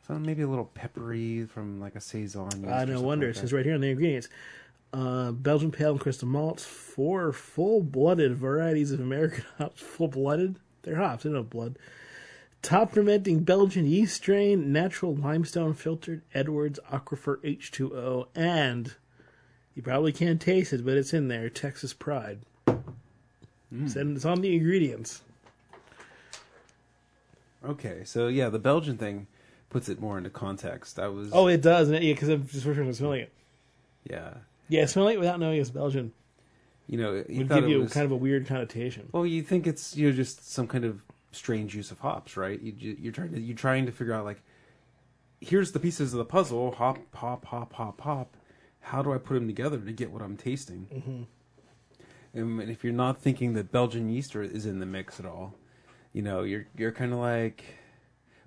something 0.07 0.25
maybe 0.25 0.43
a 0.43 0.49
little 0.49 0.65
peppery 0.65 1.45
from 1.45 1.79
like 1.79 1.95
a 1.95 2.01
saison. 2.01 2.65
or 2.65 2.87
no 2.87 3.01
wonder. 3.01 3.27
like 3.27 3.37
it 3.37 3.39
says 3.39 3.53
right 3.53 3.65
here 3.65 3.75
on 3.75 3.81
the 3.81 3.91
ingredients 3.91 4.29
uh, 4.93 5.33
Belgian 5.33 5.71
Pale 5.71 5.93
and 5.93 6.01
Crystal 6.01 6.29
Malts, 6.29 6.65
four 6.65 7.33
full 7.33 7.83
blooded 7.83 8.37
varieties 8.37 8.93
of 8.93 9.01
American 9.01 9.45
hops. 9.59 9.81
Full 9.81 10.09
blooded? 10.09 10.59
They're 10.87 10.97
hops, 10.97 11.25
they 11.25 11.29
don't 11.31 11.39
have 11.39 11.51
blood. 11.51 11.79
Top 12.63 12.93
fermenting 12.93 13.41
Belgian 13.41 13.87
yeast 13.87 14.17
strain, 14.17 14.73
natural 14.73 15.15
limestone 15.15 15.75
filtered 15.75 16.23
Edwards 16.33 16.81
Aquifer 16.91 17.37
H2O, 17.45 18.29
and 18.35 18.95
you 19.75 19.83
probably 19.83 20.13
can't 20.13 20.41
taste 20.41 20.73
it, 20.73 20.85
but 20.87 20.97
it's 20.97 21.13
in 21.13 21.29
there 21.29 21.51
Texas 21.51 21.93
Pride. 21.93 22.39
Mm. 22.67 23.91
Said 23.91 24.07
It's 24.07 24.25
on 24.25 24.41
the 24.41 24.55
ingredients. 24.55 25.23
Okay, 27.65 28.03
so 28.05 28.29
yeah, 28.29 28.49
the 28.49 28.59
Belgian 28.61 28.97
thing 28.97 29.27
puts 29.71 29.89
it 29.89 30.01
more 30.01 30.17
into 30.17 30.31
context. 30.31 30.99
I 31.01 31.09
was 31.09 31.31
Oh, 31.33 31.49
it 31.49 31.63
does, 31.63 31.91
yeah, 31.91 31.99
because 31.99 32.29
I'm 32.29 32.47
just 32.47 32.63
smelling 32.97 33.23
it. 33.23 33.33
yeah, 34.09 34.35
Yeah, 34.69 34.87
smelling 34.87 35.15
it 35.17 35.19
without 35.19 35.41
knowing 35.41 35.61
it's 35.61 35.71
Belgian 35.71 36.13
you 36.87 36.99
know, 36.99 37.25
you 37.29 37.39
would 37.39 37.49
give 37.49 37.69
you 37.69 37.81
was, 37.81 37.93
kind 37.93 38.05
of 38.05 38.13
a 38.13 38.17
weird 38.17 38.47
connotation. 38.47 39.09
Well, 39.13 39.27
you 39.27 39.43
think 39.43 39.67
it's 39.67 39.97
you 39.97 40.09
know 40.09 40.17
just 40.17 40.49
some 40.51 40.69
kind 40.69 40.85
of 40.85 41.01
strange 41.33 41.75
use 41.75 41.91
of 41.91 41.99
hops, 41.99 42.37
right? 42.37 42.61
You, 42.61 42.97
you're 43.01 43.13
trying 43.13 43.33
to 43.33 43.41
you're 43.41 43.57
trying 43.57 43.87
to 43.87 43.93
figure 43.93 44.15
out 44.15 44.25
like, 44.25 44.43
here's 45.41 45.73
the 45.73 45.81
pieces 45.81 46.13
of 46.13 46.19
the 46.19 46.25
puzzle: 46.25 46.73
hop, 46.73 46.99
hop, 47.15 47.45
hop, 47.47 47.73
hop, 47.73 48.01
hop. 48.01 48.37
How 48.81 49.03
do 49.03 49.13
I 49.13 49.19
put 49.19 49.35
them 49.35 49.49
together 49.49 49.79
to 49.79 49.93
get 49.93 50.13
what 50.13 50.23
I'm 50.23 50.37
tasting? 50.37 50.87
Mm-hmm. 50.95 52.39
And 52.39 52.71
if 52.71 52.85
you're 52.85 52.93
not 52.93 53.21
thinking 53.21 53.55
that 53.55 53.73
Belgian 53.73 54.09
yeast 54.09 54.37
are- 54.37 54.43
is 54.43 54.67
in 54.67 54.79
the 54.79 54.87
mix 54.87 55.19
at 55.19 55.27
all, 55.27 55.55
you 56.13 56.23
know 56.23 56.43
you're 56.43 56.67
you're 56.77 56.93
kind 56.93 57.13
of 57.13 57.19
like, 57.19 57.65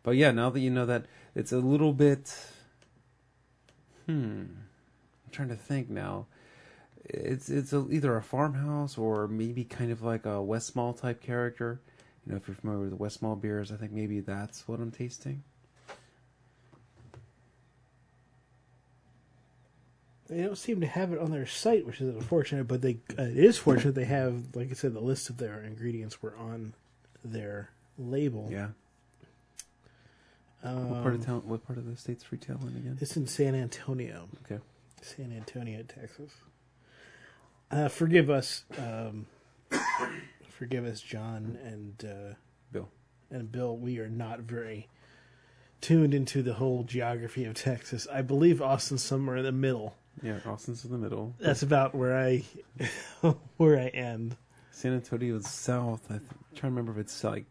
but 0.02 0.12
yeah, 0.12 0.32
now 0.32 0.50
that 0.50 0.62
you 0.62 0.70
know 0.70 0.86
that 0.86 1.06
it's 1.36 1.52
a 1.52 1.60
little 1.60 1.92
bit. 1.92 2.34
Hmm, 4.06 4.44
I'm 5.26 5.32
trying 5.32 5.50
to 5.50 5.56
think 5.56 5.90
now 5.90 6.26
it's 7.06 7.50
it's 7.50 7.74
a, 7.74 7.86
either 7.90 8.16
a 8.16 8.22
farmhouse 8.22 8.98
or 8.98 9.28
maybe 9.28 9.64
kind 9.64 9.92
of 9.92 10.02
like 10.02 10.26
a 10.26 10.40
Westmalle 10.40 11.00
type 11.00 11.22
character. 11.22 11.80
You 12.26 12.34
know, 12.34 12.38
if 12.38 12.48
you're 12.48 12.56
familiar 12.56 12.82
with 12.82 12.92
the 12.92 12.98
Westmalle 12.98 13.42
beers, 13.42 13.72
I 13.72 13.76
think 13.76 13.92
maybe 13.92 14.20
that's 14.20 14.68
what 14.68 14.80
I'm 14.80 14.92
tasting. 14.92 15.44
They 20.30 20.44
don't 20.44 20.58
seem 20.58 20.80
to 20.82 20.88
have 20.88 21.12
it 21.12 21.18
on 21.18 21.32
their 21.32 21.48
site, 21.48 21.88
which 21.88 22.02
is 22.02 22.14
unfortunate. 22.16 22.68
But 22.68 22.82
they 22.82 22.98
uh, 23.18 23.24
it 23.24 23.38
is 23.38 23.58
fortunate 23.58 23.96
they 23.96 24.06
have, 24.06 24.56
like 24.56 24.70
I 24.70 24.74
said, 24.74 24.94
the 24.94 25.00
list 25.00 25.30
of 25.30 25.38
their 25.38 25.62
ingredients 25.64 26.22
were 26.22 26.36
on 26.38 26.74
their 27.26 27.72
label. 27.98 28.48
Yeah. 28.52 28.68
Um, 30.64 30.90
what 30.90 31.02
part 31.02 31.16
of 31.16 31.26
town? 31.26 31.42
What 31.46 31.66
part 31.66 31.80
of 31.80 31.86
the 31.88 31.98
state's 31.98 32.24
in 32.24 32.76
again? 32.78 32.98
It's 33.02 33.18
in 33.18 33.26
San 33.26 33.56
Antonio, 33.56 34.28
Okay. 34.46 34.62
San 35.02 35.32
Antonio, 35.32 35.82
Texas. 35.84 36.32
Uh, 37.72 37.88
forgive 37.88 38.30
us, 38.30 38.64
um, 38.78 39.28
forgive 40.50 40.86
us, 40.86 41.02
John 41.02 41.58
and 41.64 42.04
uh, 42.04 42.34
Bill. 42.72 42.90
and 43.30 43.52
Bill. 43.52 43.78
We 43.78 44.00
are 44.00 44.10
not 44.10 44.40
very 44.42 44.88
tuned 45.82 46.14
into 46.14 46.42
the 46.42 46.56
whole 46.56 46.84
geography 46.84 47.46
of 47.46 47.54
Texas. 47.54 48.08
I 48.12 48.22
believe 48.24 48.62
Austin's 48.62 49.04
somewhere 49.04 49.38
in 49.38 49.44
the 49.44 49.52
middle. 49.52 49.96
Yeah, 50.24 50.40
Austin's 50.46 50.84
in 50.84 50.92
the 50.92 50.98
middle. 50.98 51.36
That's 51.40 51.62
about 51.62 51.94
where 51.94 52.18
I 52.18 52.44
where 53.58 53.80
I 53.80 53.88
end. 53.88 54.36
San 54.72 54.94
Antonio 54.94 55.36
is 55.36 55.48
south. 55.48 56.06
I 56.06 56.18
th- 56.18 56.22
I'm 56.32 56.38
trying 56.56 56.72
to 56.72 56.76
remember 56.76 56.92
if 56.94 56.98
it's 56.98 57.24
like 57.24 57.46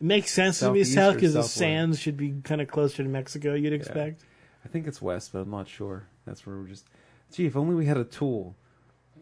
It 0.00 0.04
makes 0.04 0.32
sense 0.32 0.60
to 0.60 0.70
be 0.70 0.84
Southeast 0.84 0.94
south 0.94 1.14
because 1.14 1.34
the 1.34 1.42
sands 1.42 1.98
should 1.98 2.16
be 2.16 2.34
kind 2.44 2.60
of 2.60 2.68
closer 2.68 3.02
to 3.02 3.08
Mexico. 3.08 3.54
You'd 3.54 3.72
expect. 3.72 4.22
I 4.64 4.68
think 4.68 4.86
it's 4.86 5.02
west, 5.02 5.32
but 5.32 5.40
I'm 5.40 5.50
not 5.50 5.68
sure. 5.68 6.06
That's 6.26 6.46
where 6.46 6.56
we're 6.56 6.68
just. 6.68 6.86
Gee, 7.32 7.46
if 7.46 7.56
only 7.56 7.74
we 7.74 7.86
had 7.86 7.96
a 7.96 8.04
tool 8.04 8.54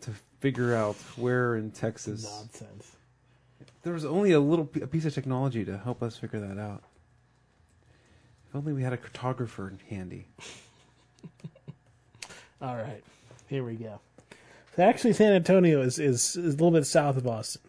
to 0.03 0.11
figure 0.41 0.75
out 0.75 0.97
where 1.17 1.57
in 1.57 1.71
Texas. 1.71 2.25
Nonsense. 2.25 2.93
There 3.83 3.93
was 3.93 4.05
only 4.05 4.33
a 4.33 4.41
little 4.41 4.65
p- 4.67 4.81
a 4.81 4.87
piece 4.87 5.05
of 5.05 5.15
technology 5.15 5.65
to 5.65 5.79
help 5.79 6.03
us 6.03 6.17
figure 6.17 6.41
that 6.41 6.59
out. 6.61 6.83
If 8.49 8.57
only 8.57 8.73
we 8.73 8.83
had 8.83 8.93
a 8.93 8.97
cartographer 8.97 9.73
handy. 9.89 10.27
All 12.61 12.77
right, 12.77 13.03
here 13.49 13.65
we 13.65 13.75
go. 13.75 14.01
So 14.77 14.85
actually, 14.85 15.15
San 15.15 15.33
Antonio 15.33 15.83
is, 15.83 15.99
is 15.99 16.37
is 16.37 16.55
a 16.55 16.59
little 16.59 16.71
bit 16.71 16.87
south 16.87 17.17
of 17.17 17.27
Austin. 17.27 17.63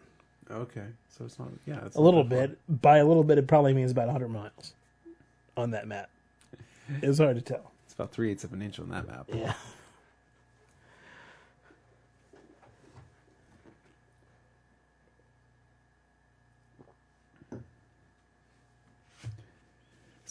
Okay, 0.50 0.86
so 1.08 1.24
it's 1.24 1.38
not. 1.38 1.48
Yeah, 1.66 1.84
it's 1.84 1.96
A 1.96 1.98
not 1.98 2.04
little 2.04 2.24
that 2.24 2.50
bit. 2.68 2.80
By 2.82 2.98
a 2.98 3.06
little 3.06 3.24
bit, 3.24 3.38
it 3.38 3.48
probably 3.48 3.74
means 3.74 3.90
about 3.90 4.06
100 4.06 4.28
miles 4.28 4.74
on 5.56 5.70
that 5.72 5.86
map. 5.88 6.10
It's 7.02 7.18
hard 7.18 7.36
to 7.36 7.42
tell. 7.42 7.72
It's 7.86 7.94
about 7.94 8.12
three 8.12 8.30
eighths 8.30 8.44
of 8.44 8.52
an 8.52 8.60
inch 8.60 8.78
on 8.78 8.90
that 8.90 9.06
map. 9.06 9.26
Yeah. 9.32 9.54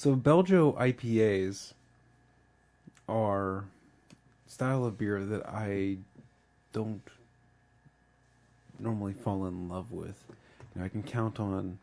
So 0.03 0.17
Belgio 0.17 0.73
IPAs 0.73 1.71
are 3.07 3.63
style 4.47 4.83
of 4.83 4.97
beer 4.97 5.23
that 5.23 5.47
I 5.47 5.99
don't 6.73 7.01
normally 8.77 9.13
fall 9.13 9.45
in 9.45 9.69
love 9.69 9.93
with. 9.93 10.21
You 10.75 10.81
know, 10.81 10.85
I 10.85 10.89
can 10.89 11.03
count 11.03 11.39
on 11.39 11.79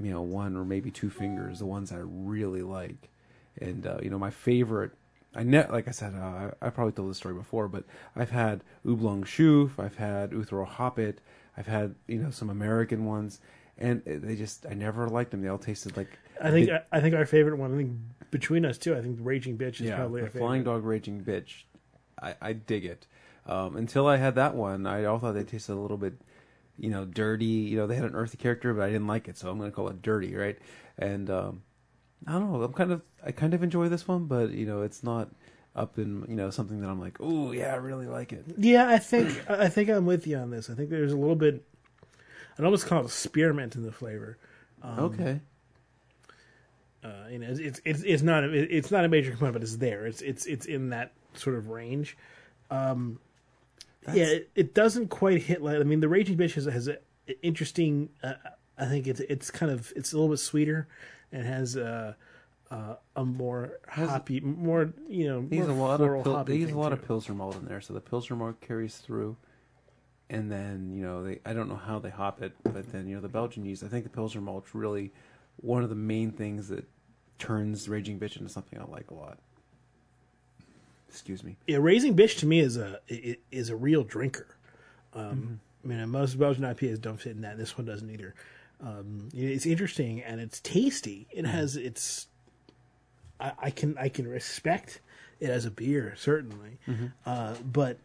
you 0.00 0.12
know 0.12 0.22
one 0.22 0.56
or 0.56 0.64
maybe 0.64 0.92
two 0.92 1.10
fingers 1.10 1.58
the 1.58 1.66
ones 1.66 1.90
I 1.90 1.98
really 2.00 2.62
like, 2.62 3.08
and 3.60 3.84
uh, 3.84 3.98
you 4.00 4.08
know 4.08 4.20
my 4.20 4.30
favorite. 4.30 4.92
I 5.34 5.42
net 5.42 5.72
like 5.72 5.88
I 5.88 5.90
said, 5.90 6.14
uh, 6.14 6.52
I, 6.62 6.66
I 6.68 6.70
probably 6.70 6.92
told 6.92 7.10
this 7.10 7.16
story 7.16 7.34
before, 7.34 7.66
but 7.66 7.82
I've 8.14 8.30
had 8.30 8.62
Houblon 8.86 9.24
Chouffe, 9.24 9.84
I've 9.84 9.96
had 9.96 10.30
Urthel 10.30 10.64
Hop-It, 10.64 11.20
I've 11.56 11.66
had 11.66 11.96
you 12.06 12.18
know 12.18 12.30
some 12.30 12.50
American 12.50 13.04
ones, 13.04 13.40
and 13.76 14.04
they 14.04 14.36
just 14.36 14.64
I 14.70 14.74
never 14.74 15.08
liked 15.08 15.32
them. 15.32 15.42
They 15.42 15.48
all 15.48 15.58
tasted 15.58 15.96
like 15.96 16.20
I 16.42 16.50
think 16.50 16.70
I 16.92 17.00
think 17.00 17.14
our 17.14 17.26
favorite 17.26 17.56
one. 17.58 17.74
I 17.74 17.76
think 17.76 17.92
between 18.30 18.64
us 18.64 18.78
too. 18.78 18.96
I 18.96 19.00
think 19.00 19.18
Raging 19.20 19.56
Bitch 19.56 19.80
is 19.80 19.88
yeah, 19.88 19.96
probably 19.96 20.22
our 20.22 20.28
favorite. 20.28 20.40
Flying 20.40 20.64
Dog 20.64 20.84
Raging 20.84 21.22
Bitch. 21.22 21.64
I, 22.20 22.34
I 22.40 22.52
dig 22.52 22.84
it. 22.84 23.06
Um, 23.46 23.76
until 23.76 24.06
I 24.06 24.16
had 24.16 24.34
that 24.34 24.54
one, 24.54 24.86
I 24.86 25.04
all 25.04 25.18
thought 25.18 25.34
they 25.34 25.44
tasted 25.44 25.74
a 25.74 25.76
little 25.76 25.96
bit, 25.96 26.14
you 26.78 26.90
know, 26.90 27.04
dirty. 27.04 27.44
You 27.44 27.76
know, 27.76 27.86
they 27.86 27.94
had 27.94 28.04
an 28.04 28.14
earthy 28.14 28.36
character, 28.36 28.74
but 28.74 28.82
I 28.82 28.86
didn't 28.88 29.06
like 29.06 29.28
it, 29.28 29.38
so 29.38 29.50
I'm 29.50 29.58
going 29.58 29.70
to 29.70 29.74
call 29.74 29.88
it 29.88 30.02
dirty, 30.02 30.34
right? 30.34 30.58
And 30.98 31.30
um, 31.30 31.62
I 32.26 32.32
don't 32.32 32.52
know. 32.52 32.62
I'm 32.62 32.72
kind 32.72 32.92
of 32.92 33.02
I 33.24 33.32
kind 33.32 33.54
of 33.54 33.62
enjoy 33.62 33.88
this 33.88 34.08
one, 34.08 34.26
but 34.26 34.50
you 34.50 34.66
know, 34.66 34.82
it's 34.82 35.02
not 35.02 35.30
up 35.74 35.98
in 35.98 36.24
you 36.28 36.34
know 36.34 36.50
something 36.50 36.80
that 36.80 36.88
I'm 36.88 37.00
like, 37.00 37.18
oh 37.20 37.52
yeah, 37.52 37.72
I 37.72 37.76
really 37.76 38.06
like 38.06 38.32
it. 38.32 38.44
Yeah, 38.56 38.88
I 38.88 38.98
think 38.98 39.38
I 39.50 39.68
think 39.68 39.90
I'm 39.90 40.06
with 40.06 40.26
you 40.26 40.36
on 40.38 40.50
this. 40.50 40.70
I 40.70 40.74
think 40.74 40.90
there's 40.90 41.12
a 41.12 41.16
little 41.16 41.36
bit. 41.36 41.62
I'd 42.58 42.64
almost 42.64 42.86
call 42.86 43.04
it 43.04 43.10
spearmint 43.10 43.76
in 43.76 43.82
the 43.82 43.92
flavor. 43.92 44.38
Um, 44.82 44.98
okay. 45.00 45.40
Uh, 47.06 47.28
you 47.30 47.38
know, 47.38 47.46
it's 47.48 47.80
it's 47.84 48.02
it's 48.02 48.22
not 48.22 48.42
a, 48.42 48.52
it's 48.52 48.90
not 48.90 49.04
a 49.04 49.08
major 49.08 49.30
component, 49.30 49.52
but 49.52 49.62
it's 49.62 49.76
there. 49.76 50.06
It's 50.06 50.22
it's 50.22 50.44
it's 50.46 50.66
in 50.66 50.90
that 50.90 51.12
sort 51.34 51.56
of 51.56 51.68
range. 51.68 52.16
Um, 52.68 53.20
yeah, 54.12 54.24
it, 54.24 54.50
it 54.56 54.74
doesn't 54.74 55.08
quite 55.08 55.42
hit 55.42 55.62
like 55.62 55.78
I 55.78 55.84
mean, 55.84 56.00
the 56.00 56.08
Raging 56.08 56.36
Bitch 56.36 56.54
has, 56.54 56.64
has 56.64 56.88
an 56.88 56.98
interesting. 57.42 58.08
Uh, 58.22 58.34
I 58.76 58.86
think 58.86 59.06
it's 59.06 59.20
it's 59.20 59.50
kind 59.50 59.70
of 59.70 59.92
it's 59.94 60.12
a 60.12 60.16
little 60.16 60.30
bit 60.30 60.38
sweeter 60.38 60.88
and 61.30 61.46
has 61.46 61.76
uh, 61.76 62.14
uh, 62.72 62.96
a 63.14 63.24
more 63.24 63.78
hoppy, 63.88 64.40
more 64.40 64.92
you 65.08 65.28
know, 65.28 65.42
more 65.42 65.70
a 65.70 65.74
lot 65.74 66.00
of 66.00 66.24
pil- 66.24 66.56
use 66.56 66.70
a 66.72 66.78
lot 66.78 66.92
of. 66.92 67.06
Pilsner 67.06 67.36
malt 67.36 67.56
in 67.56 67.66
there, 67.66 67.80
so 67.80 67.94
the 67.94 68.00
Pilsner 68.00 68.34
malt 68.34 68.60
carries 68.60 68.96
through. 68.96 69.36
And 70.28 70.50
then 70.50 70.90
you 70.92 71.02
know 71.02 71.22
they 71.22 71.38
I 71.46 71.52
don't 71.52 71.68
know 71.68 71.76
how 71.76 72.00
they 72.00 72.10
hop 72.10 72.42
it, 72.42 72.52
but 72.64 72.90
then 72.90 73.06
you 73.06 73.14
know 73.14 73.20
the 73.20 73.28
Belgian 73.28 73.64
yeast. 73.64 73.84
I 73.84 73.88
think 73.88 74.02
the 74.02 74.10
Pilsner 74.10 74.40
malt's 74.40 74.74
really 74.74 75.12
one 75.58 75.84
of 75.84 75.88
the 75.88 75.94
main 75.94 76.32
things 76.32 76.68
that 76.68 76.84
turns 77.38 77.88
Raging 77.88 78.18
Bitch 78.18 78.36
into 78.36 78.48
something 78.48 78.78
I 78.78 78.84
like 78.90 79.10
a 79.10 79.14
lot. 79.14 79.38
Excuse 81.08 81.42
me. 81.42 81.56
Yeah, 81.66 81.78
Raging 81.80 82.14
Bitch 82.16 82.38
to 82.40 82.46
me 82.46 82.60
is 82.60 82.76
a 82.76 83.00
is 83.50 83.70
a 83.70 83.76
real 83.76 84.04
drinker. 84.04 84.48
Mm-hmm. 85.14 85.30
Um, 85.30 85.60
I 85.84 85.88
mean, 85.88 86.08
most 86.10 86.38
Belgian 86.38 86.64
IPAs 86.64 87.00
don't 87.00 87.18
fit 87.18 87.32
in 87.36 87.42
that. 87.42 87.56
This 87.56 87.78
one 87.78 87.86
doesn't 87.86 88.10
either. 88.10 88.34
Um, 88.82 89.28
it's 89.32 89.64
interesting 89.64 90.22
and 90.22 90.40
it's 90.40 90.60
tasty. 90.60 91.26
It 91.30 91.46
has 91.46 91.76
it's. 91.76 92.26
I, 93.40 93.52
I 93.58 93.70
can 93.70 93.96
I 93.98 94.08
can 94.08 94.26
respect 94.28 95.00
it 95.40 95.48
as 95.50 95.64
a 95.64 95.70
beer 95.70 96.14
certainly, 96.16 96.78
Mm-hmm. 96.88 97.06
uh, 97.24 97.54
but 97.64 97.98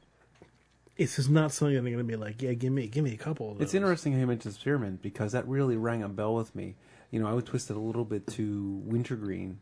it's 0.98 1.16
just 1.16 1.30
not 1.30 1.52
something 1.52 1.74
that 1.74 1.80
I'm 1.80 1.86
going 1.86 1.98
to 1.98 2.04
be 2.04 2.16
like, 2.16 2.42
yeah, 2.42 2.54
give 2.54 2.72
me 2.72 2.88
give 2.88 3.04
me 3.04 3.14
a 3.14 3.18
couple. 3.18 3.52
Of 3.52 3.62
It's 3.62 3.74
interesting 3.74 4.14
how 4.14 4.20
you 4.20 4.28
mentioned 4.28 4.54
spearmint 4.54 5.02
because 5.02 5.32
that 5.32 5.48
really 5.48 5.76
rang 5.76 6.04
a 6.04 6.10
bell 6.10 6.36
with 6.36 6.54
me. 6.56 6.76
You 7.12 7.20
know, 7.20 7.28
I 7.28 7.34
would 7.34 7.46
twist 7.46 7.70
it 7.70 7.76
a 7.76 7.80
little 7.80 8.06
bit 8.06 8.26
to 8.28 8.82
wintergreen, 8.86 9.60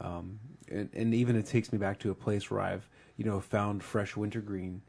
um, 0.00 0.38
and, 0.70 0.88
and 0.92 1.14
even 1.14 1.34
it 1.36 1.46
takes 1.46 1.72
me 1.72 1.78
back 1.78 1.98
to 2.00 2.10
a 2.10 2.14
place 2.14 2.50
where 2.50 2.60
I've 2.60 2.88
you 3.16 3.24
know 3.24 3.40
found 3.40 3.82
fresh 3.82 4.16
wintergreen 4.16 4.82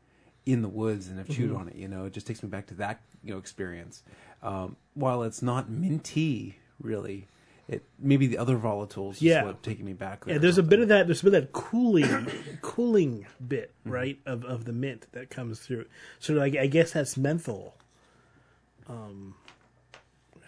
in 0.46 0.62
the 0.62 0.70
woods 0.70 1.08
and 1.08 1.18
have 1.18 1.28
chewed 1.30 1.50
Mm-hmm. 1.52 1.60
on 1.60 1.68
it. 1.70 1.76
You 1.76 1.88
know, 1.88 2.06
it 2.06 2.14
just 2.14 2.28
takes 2.28 2.44
me 2.44 2.50
back 2.50 2.68
to 2.68 2.74
that 2.76 3.00
you 3.24 3.32
know 3.32 3.38
experience. 3.40 4.04
Um, 4.44 4.76
while 4.94 5.24
it's 5.24 5.42
not 5.42 5.70
minty, 5.70 6.60
really, 6.82 7.28
it 7.70 7.84
maybe 7.98 8.28
the 8.28 8.38
other 8.38 8.58
volatiles 8.58 9.22
Yeah. 9.22 9.40
is 9.40 9.46
what 9.46 9.64
taking 9.64 9.86
me 9.86 9.94
back. 9.94 10.26
There 10.26 10.36
Yeah, 10.36 10.40
there's 10.40 10.58
a 10.58 10.64
bit 10.64 10.82
of 10.82 10.90
that. 10.90 11.08
There's 11.08 11.22
a 11.22 11.24
bit 11.24 11.34
of 11.34 11.42
that 11.44 11.54
cooling, 11.54 12.28
cooling 12.62 13.26
bit, 13.48 13.72
Mm-hmm. 13.86 13.92
right, 13.92 14.20
of 14.26 14.44
of 14.44 14.66
the 14.66 14.74
mint 14.74 15.08
that 15.14 15.30
comes 15.30 15.60
through. 15.62 15.86
So, 16.20 16.34
like, 16.34 16.58
I 16.58 16.68
guess 16.68 16.92
that's 16.92 17.16
menthol. 17.16 17.76
Um, 18.88 19.36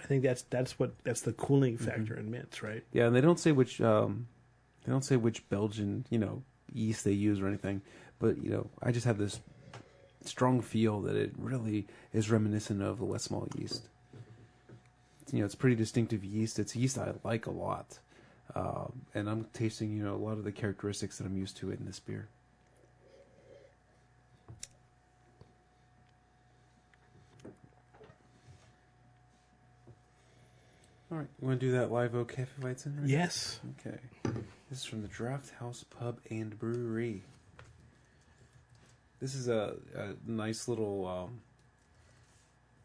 I 0.08 0.10
think 0.10 0.24
that's 0.24 0.44
that's 0.44 0.80
what 0.80 0.94
that's 1.04 1.20
the 1.22 1.34
cooling 1.34 1.76
Mm-hmm. 1.78 1.86
factor 1.86 2.18
in 2.18 2.32
mints, 2.32 2.64
right? 2.64 2.82
Yeah, 2.94 3.08
and 3.08 3.16
they 3.16 3.20
don't 3.20 3.38
say 3.40 3.52
which 3.52 3.82
um, 3.82 4.28
they 4.86 4.92
don't 4.94 5.04
say 5.04 5.18
which 5.18 5.48
Belgian 5.50 6.06
you 6.10 6.18
know 6.18 6.44
yeast 6.72 7.04
they 7.04 7.12
use 7.12 7.42
or 7.42 7.48
anything, 7.48 7.82
but 8.18 8.42
you 8.42 8.50
know 8.50 8.70
I 8.82 8.94
just 8.94 9.06
have 9.06 9.18
this 9.18 9.42
strong 10.24 10.62
feel 10.62 11.02
that 11.02 11.18
it 11.18 11.34
really 11.38 11.88
is 12.14 12.32
reminiscent 12.32 12.82
of 12.82 13.00
the 13.00 13.06
Westmalle 13.06 13.54
yeast. 13.60 13.90
You 15.34 15.40
know, 15.40 15.46
it's 15.46 15.56
pretty 15.56 15.76
distinctive 15.76 16.24
yeast. 16.24 16.58
It's 16.58 16.74
yeast 16.74 16.98
I 16.98 17.12
like 17.26 17.48
a 17.48 17.52
lot, 17.52 18.00
um, 18.56 19.02
and 19.14 19.30
I'm 19.30 19.46
tasting 19.52 19.92
you 19.98 20.04
know 20.06 20.16
a 20.16 20.24
lot 20.24 20.38
of 20.38 20.46
the 20.46 20.54
characteristics 20.54 21.18
that 21.18 21.26
I'm 21.26 21.38
used 21.38 21.58
to 21.58 21.70
in 21.72 21.84
this 21.86 22.00
beer. 22.00 22.30
All 31.10 31.18
right, 31.18 31.28
you 31.42 31.48
want 31.48 31.60
to 31.62 31.66
do 31.66 31.72
that 31.74 31.90
live 31.90 32.16
oak 32.16 32.36
Hefeweizen? 32.36 33.00
right? 33.00 33.08
Yes. 33.08 33.62
Okay. 33.80 33.98
This 34.70 34.80
is 34.80 34.84
from 34.84 35.02
the 35.02 35.08
Draft 35.08 35.52
House 35.60 35.86
Pub 35.90 36.20
and 36.30 36.60
Brewery. 36.60 37.24
This 39.22 39.34
is 39.34 39.48
a, 39.48 39.78
a 39.96 40.16
nice 40.30 40.68
little. 40.68 41.08
Um, 41.08 41.40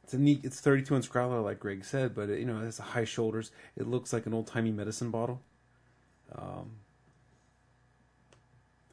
it's 0.04 0.14
a 0.14 0.18
neat. 0.18 0.44
It's 0.44 0.60
32 0.60 0.94
ounce 0.94 1.08
growler, 1.08 1.40
like 1.40 1.58
Greg 1.58 1.84
said, 1.84 2.14
but 2.14 2.30
it, 2.30 2.38
you 2.38 2.44
know 2.46 2.58
it 2.58 2.64
has 2.64 2.78
high 2.78 3.04
shoulders. 3.04 3.50
It 3.76 3.88
looks 3.88 4.12
like 4.12 4.26
an 4.26 4.34
old 4.34 4.46
timey 4.46 4.70
medicine 4.70 5.10
bottle. 5.10 5.42
Um, 6.32 6.70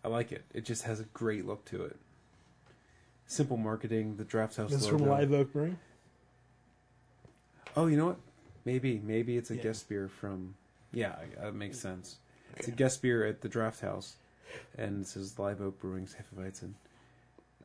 I 0.03 0.07
like 0.07 0.31
it. 0.31 0.43
It 0.55 0.65
just 0.65 0.83
has 0.83 0.99
a 0.99 1.05
great 1.05 1.45
look 1.45 1.65
to 1.65 1.83
it. 1.85 1.97
Simple 3.27 3.57
marketing. 3.57 4.15
The 4.17 4.23
Draft 4.23 4.55
House. 4.55 4.71
This 4.71 4.85
logo. 4.85 4.97
from 4.97 5.07
Live 5.09 5.31
Oak 5.33 5.53
Brewing. 5.53 5.77
Oh, 7.77 7.85
you 7.85 7.95
know 7.95 8.07
what? 8.07 8.17
Maybe, 8.69 9.01
maybe 9.03 9.35
it's 9.35 9.49
a 9.49 9.55
Yeah. 9.55 9.63
guest 9.63 9.89
beer 9.89 10.07
from. 10.07 10.53
Yeah, 10.93 11.15
that 11.41 11.55
makes 11.55 11.79
sense. 11.79 12.17
It's 12.55 12.67
a 12.67 12.71
guest 12.71 13.01
beer 13.01 13.25
at 13.25 13.41
the 13.41 13.49
Draft 13.49 13.81
House, 13.81 14.17
and 14.77 15.01
it 15.01 15.07
says 15.07 15.39
Live 15.39 15.59
Oak 15.59 15.79
Brewing's 15.79 16.15
Hefeweizen. 16.15 16.73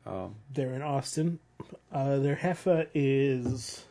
Um, 0.07 0.33
They're 0.51 0.73
in 0.73 0.81
Austin. 0.81 1.37
Uh, 1.91 2.17
their 2.17 2.35
Heffa 2.37 2.87
is 2.95 3.85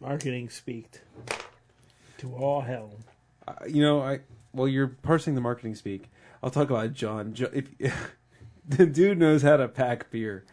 marketing 0.00 0.48
speak 0.48 1.00
to 2.18 2.34
all 2.34 2.62
hell. 2.62 2.90
I- 3.46 3.66
you 3.66 3.80
know, 3.82 4.00
I 4.02 4.20
well, 4.52 4.66
you're 4.66 4.88
parsing 4.88 5.36
the 5.36 5.40
marketing 5.40 5.76
speak. 5.76 6.10
I'll 6.42 6.50
talk 6.50 6.68
about 6.70 6.94
John. 6.94 7.34
Jo- 7.34 7.50
If 7.52 7.68
the 8.68 8.86
dude 8.86 9.18
knows 9.18 9.42
how 9.42 9.56
to 9.56 9.68
pack 9.68 10.10
beer, 10.10 10.44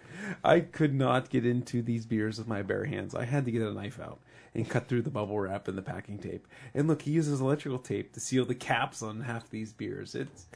I 0.43 0.61
could 0.61 0.93
not 0.93 1.29
get 1.29 1.45
into 1.45 1.81
these 1.81 2.05
beers 2.05 2.37
with 2.37 2.47
my 2.47 2.61
bare 2.61 2.85
hands. 2.85 3.15
I 3.15 3.25
had 3.25 3.45
to 3.45 3.51
get 3.51 3.61
a 3.61 3.73
knife 3.73 3.99
out 3.99 4.19
and 4.53 4.69
cut 4.69 4.87
through 4.87 5.03
the 5.03 5.09
bubble 5.09 5.39
wrap 5.39 5.67
and 5.67 5.77
the 5.77 5.81
packing 5.81 6.17
tape. 6.17 6.47
And 6.73 6.87
look, 6.87 7.03
he 7.03 7.11
uses 7.11 7.41
electrical 7.41 7.79
tape 7.79 8.13
to 8.13 8.19
seal 8.19 8.45
the 8.45 8.55
caps 8.55 9.01
on 9.01 9.21
half 9.21 9.49
these 9.49 9.73
beers. 9.73 10.15
It's 10.15 10.47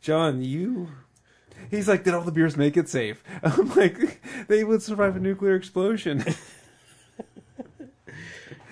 John, 0.00 0.42
you. 0.42 0.88
He's 1.70 1.88
like, 1.88 2.04
did 2.04 2.14
all 2.14 2.22
the 2.22 2.30
beers 2.30 2.56
make 2.56 2.76
it 2.76 2.88
safe? 2.88 3.22
I'm 3.42 3.74
like, 3.74 4.22
they 4.46 4.62
would 4.62 4.82
survive 4.82 5.16
a 5.16 5.20
nuclear 5.20 5.56
explosion. 5.56 6.24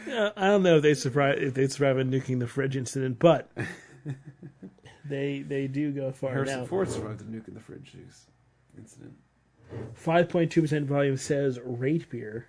I 0.09 0.47
don't 0.47 0.63
know 0.63 0.77
if 0.77 0.83
they 0.83 0.95
survive 0.95 1.39
if 1.39 1.55
they 1.55 1.67
survive 1.67 1.99
a 1.99 2.05
nuking 2.05 2.39
the 2.39 2.47
fridge 2.47 2.77
incident, 2.77 3.19
but 3.19 3.51
they 5.05 5.41
they 5.41 5.67
do 5.67 5.91
go 5.91 6.13
far 6.13 6.33
Harrison 6.33 6.61
now. 6.61 6.67
Ford 6.67 6.89
survived 6.89 7.21
the 7.21 7.25
nuke 7.25 7.49
in 7.49 7.55
the 7.55 7.61
fridge 7.61 7.93
juice 7.93 8.27
incident. 8.79 9.15
Five 9.95 10.29
point 10.29 10.53
two 10.53 10.63
percent 10.63 10.87
volume 10.87 11.17
says 11.17 11.59
rate 11.65 12.09
beer. 12.11 12.47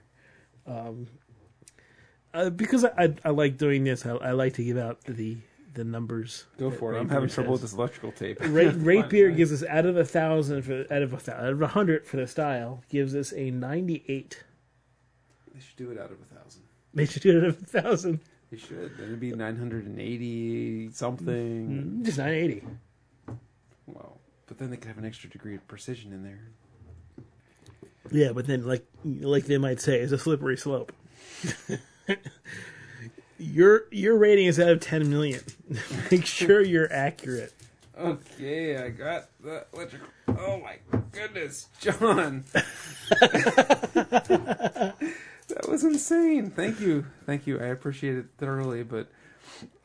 Um, 0.65 1.07
uh, 2.33 2.49
because 2.49 2.85
I, 2.85 2.91
I 2.97 3.13
I 3.25 3.29
like 3.29 3.57
doing 3.57 3.83
this, 3.83 4.05
I, 4.05 4.11
I 4.11 4.31
like 4.31 4.53
to 4.55 4.63
give 4.63 4.77
out 4.77 5.01
the 5.05 5.37
the 5.73 5.83
numbers. 5.83 6.45
Go 6.57 6.71
for 6.71 6.93
it. 6.95 6.99
I'm 6.99 7.07
having 7.09 7.27
Beer 7.27 7.35
trouble 7.35 7.53
with 7.53 7.61
this 7.61 7.73
electrical 7.73 8.11
tape. 8.11 8.39
Rate, 8.41 8.73
rate 8.77 9.09
beer 9.09 9.29
gives 9.29 9.53
us 9.53 9.63
out 9.69 9.85
of 9.85 9.95
a 9.95 10.03
thousand 10.03 10.63
for 10.63 10.85
out 10.91 11.01
of 11.03 11.13
a 11.13 11.17
thousand, 11.17 11.45
out 11.45 11.51
of 11.53 11.61
a 11.61 11.67
hundred 11.67 12.05
for 12.05 12.17
the 12.17 12.27
style 12.27 12.81
gives 12.89 13.15
us 13.15 13.31
a 13.33 13.51
ninety 13.51 14.03
eight. 14.07 14.43
They 15.53 15.59
should 15.61 15.77
do 15.77 15.91
it 15.91 15.99
out 15.99 16.11
of 16.11 16.17
a 16.21 16.35
thousand. 16.35 16.63
They 16.93 17.05
should 17.05 17.21
do 17.21 17.37
it 17.37 17.43
out 17.43 17.49
of 17.49 17.61
a 17.61 17.65
thousand, 17.81 18.19
They 18.51 18.57
should. 18.57 18.97
Then 18.97 19.07
it'd 19.07 19.19
be 19.19 19.31
980 19.31 20.89
something. 20.91 22.01
just 22.03 22.17
nine 22.17 22.33
eighty. 22.33 22.63
Well, 23.85 24.19
but 24.47 24.57
then 24.57 24.69
they 24.71 24.77
could 24.77 24.87
have 24.87 24.97
an 24.97 25.05
extra 25.05 25.29
degree 25.29 25.55
of 25.55 25.67
precision 25.67 26.11
in 26.11 26.23
there. 26.23 26.47
Yeah, 28.11 28.31
but 28.31 28.47
then 28.47 28.65
like 28.65 28.85
like 29.03 29.45
they 29.45 29.57
might 29.57 29.81
say, 29.81 29.99
it's 29.99 30.11
a 30.11 30.17
slippery 30.17 30.57
slope. 30.57 30.91
your 33.37 33.85
your 33.91 34.17
rating 34.17 34.47
is 34.47 34.59
out 34.59 34.69
of 34.69 34.79
ten 34.79 35.09
million. 35.09 35.41
Make 36.11 36.25
sure 36.25 36.61
you're 36.61 36.91
accurate. 36.91 37.53
Okay, 37.97 38.77
I 38.77 38.89
got 38.89 39.29
the 39.41 39.65
electrical. 39.73 40.07
Oh 40.27 40.59
my 40.59 40.77
goodness, 41.11 41.67
John. 41.79 42.45
that 43.09 44.93
was 45.67 45.83
insane. 45.83 46.51
Thank 46.51 46.79
you. 46.79 47.05
Thank 47.25 47.47
you. 47.47 47.59
I 47.59 47.65
appreciate 47.65 48.17
it 48.17 48.27
thoroughly, 48.37 48.83
but 48.83 49.07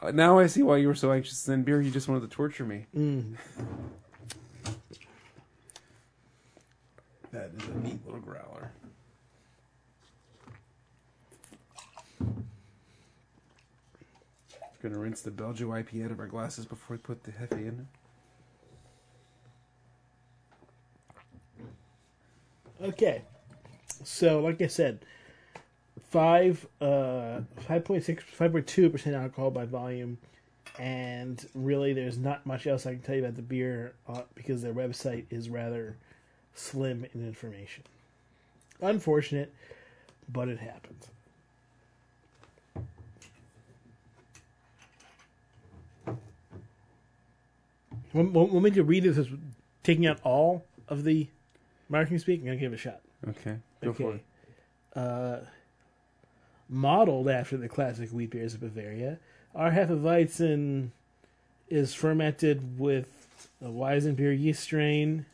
uh, 0.01 0.11
now 0.11 0.39
I 0.39 0.47
see 0.47 0.63
why 0.63 0.77
you 0.77 0.89
were 0.89 0.95
so 0.95 1.11
anxious 1.13 1.39
to 1.39 1.45
send 1.45 1.65
beer. 1.65 1.81
You 1.81 1.91
just 1.91 2.09
wanted 2.09 2.29
to 2.29 2.29
torture 2.29 2.65
me. 2.67 2.87
That 7.33 7.51
is 7.57 7.67
a 7.69 7.79
neat 7.79 8.05
little 8.05 8.21
growler. 8.21 8.73
Gonna 14.83 14.99
rinse 14.99 15.23
the 15.23 15.31
Belgian 15.31 15.75
IP 15.75 16.05
out 16.05 16.11
of 16.11 16.21
our 16.21 16.27
glasses 16.27 16.67
before 16.67 16.97
we 16.97 16.99
put 16.99 17.23
the 17.23 17.31
Hefe 17.31 17.53
in. 17.53 17.87
Okay. 22.83 23.23
So 24.05 24.41
like 24.41 24.61
I 24.61 24.67
said, 24.67 25.05
five 26.11 26.67
uh 26.81 27.41
five 27.67 27.85
point 27.85 28.03
six 28.03 28.25
five 28.25 28.53
point 28.53 28.67
two 28.67 28.91
percent 28.91 29.15
alcohol 29.15 29.51
by 29.51 29.65
volume. 29.65 30.19
And 30.79 31.45
really, 31.55 31.93
there's 31.93 32.19
not 32.19 32.45
much 32.45 32.67
else 32.67 32.87
I 32.87 32.93
can 32.93 33.03
tell 33.03 33.15
you 33.15 33.23
about 33.23 33.37
the 33.37 33.43
beer 33.43 33.95
uh, 34.09 34.23
because 34.35 34.63
their 34.63 34.73
website 34.73 35.27
is 35.31 35.49
rather 35.49 35.97
slim 36.55 37.07
in 37.15 37.27
information. 37.27 37.85
Unfortunate, 38.81 39.53
but 40.29 40.49
it 40.49 40.59
happens. 40.59 41.09
Want, 48.13 48.33
want 48.33 48.53
want 48.53 48.65
me 48.65 48.71
to 48.73 48.83
read 48.83 49.05
this 49.05 49.17
as 49.17 49.29
taking 49.83 50.07
out 50.07 50.19
all 50.23 50.67
of 50.89 51.05
the 51.05 51.29
marketing 51.89 52.19
speak? 52.19 52.41
I'm 52.41 52.47
going 52.47 52.59
to 52.59 52.61
give 52.61 52.73
it 52.73 52.77
a 52.77 52.79
shot. 52.79 53.01
Okay, 53.29 53.57
go 53.83 53.93
for 53.93 54.15
it. 54.15 54.25
Uh, 54.95 55.39
modeled 56.69 57.29
after 57.29 57.57
the 57.57 57.69
classic 57.69 58.11
wheat 58.11 58.31
beers 58.31 58.55
of 58.55 58.61
Bavaria. 58.61 59.19
Our 59.55 59.71
Hefeweizen 59.71 60.91
is 61.69 61.95
fermented 61.95 62.79
with 62.79 63.49
a 63.63 63.69
Weizenbier 63.69 64.39
yeast 64.39 64.63
strain 64.63 65.25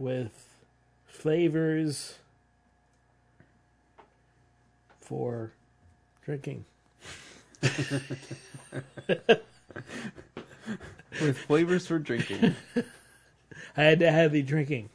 with 0.00 0.32
flavors 1.06 2.14
for 5.00 5.52
drinking. 6.24 6.64
With 11.20 11.36
flavors 11.38 11.86
for 11.86 11.98
drinking. 11.98 12.54
I 13.76 13.82
had 13.82 13.98
to 14.00 14.10
have 14.10 14.32
the 14.32 14.42
drinking 14.42 14.88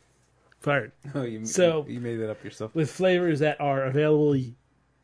part 0.64 0.92
Oh, 1.14 1.22
you, 1.22 1.46
So- 1.46 1.86
you 1.88 2.00
made 2.00 2.16
that 2.18 2.32
up 2.32 2.44
yourself. 2.44 2.74
with 2.74 2.90
flavors 2.90 3.40
that 3.40 3.62
are 3.62 3.84
available 3.84 4.36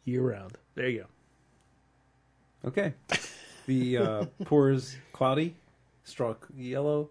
year 0.04 0.22
round. 0.22 0.58
There 0.74 0.90
you 0.90 1.06
go. 2.64 2.70
Okay. 2.70 2.94
The 3.68 3.98
uh, 3.98 4.26
pour 4.46 4.72
is 4.72 4.96
cloudy, 5.14 5.54
straw 6.04 6.34
yellow, 6.58 7.10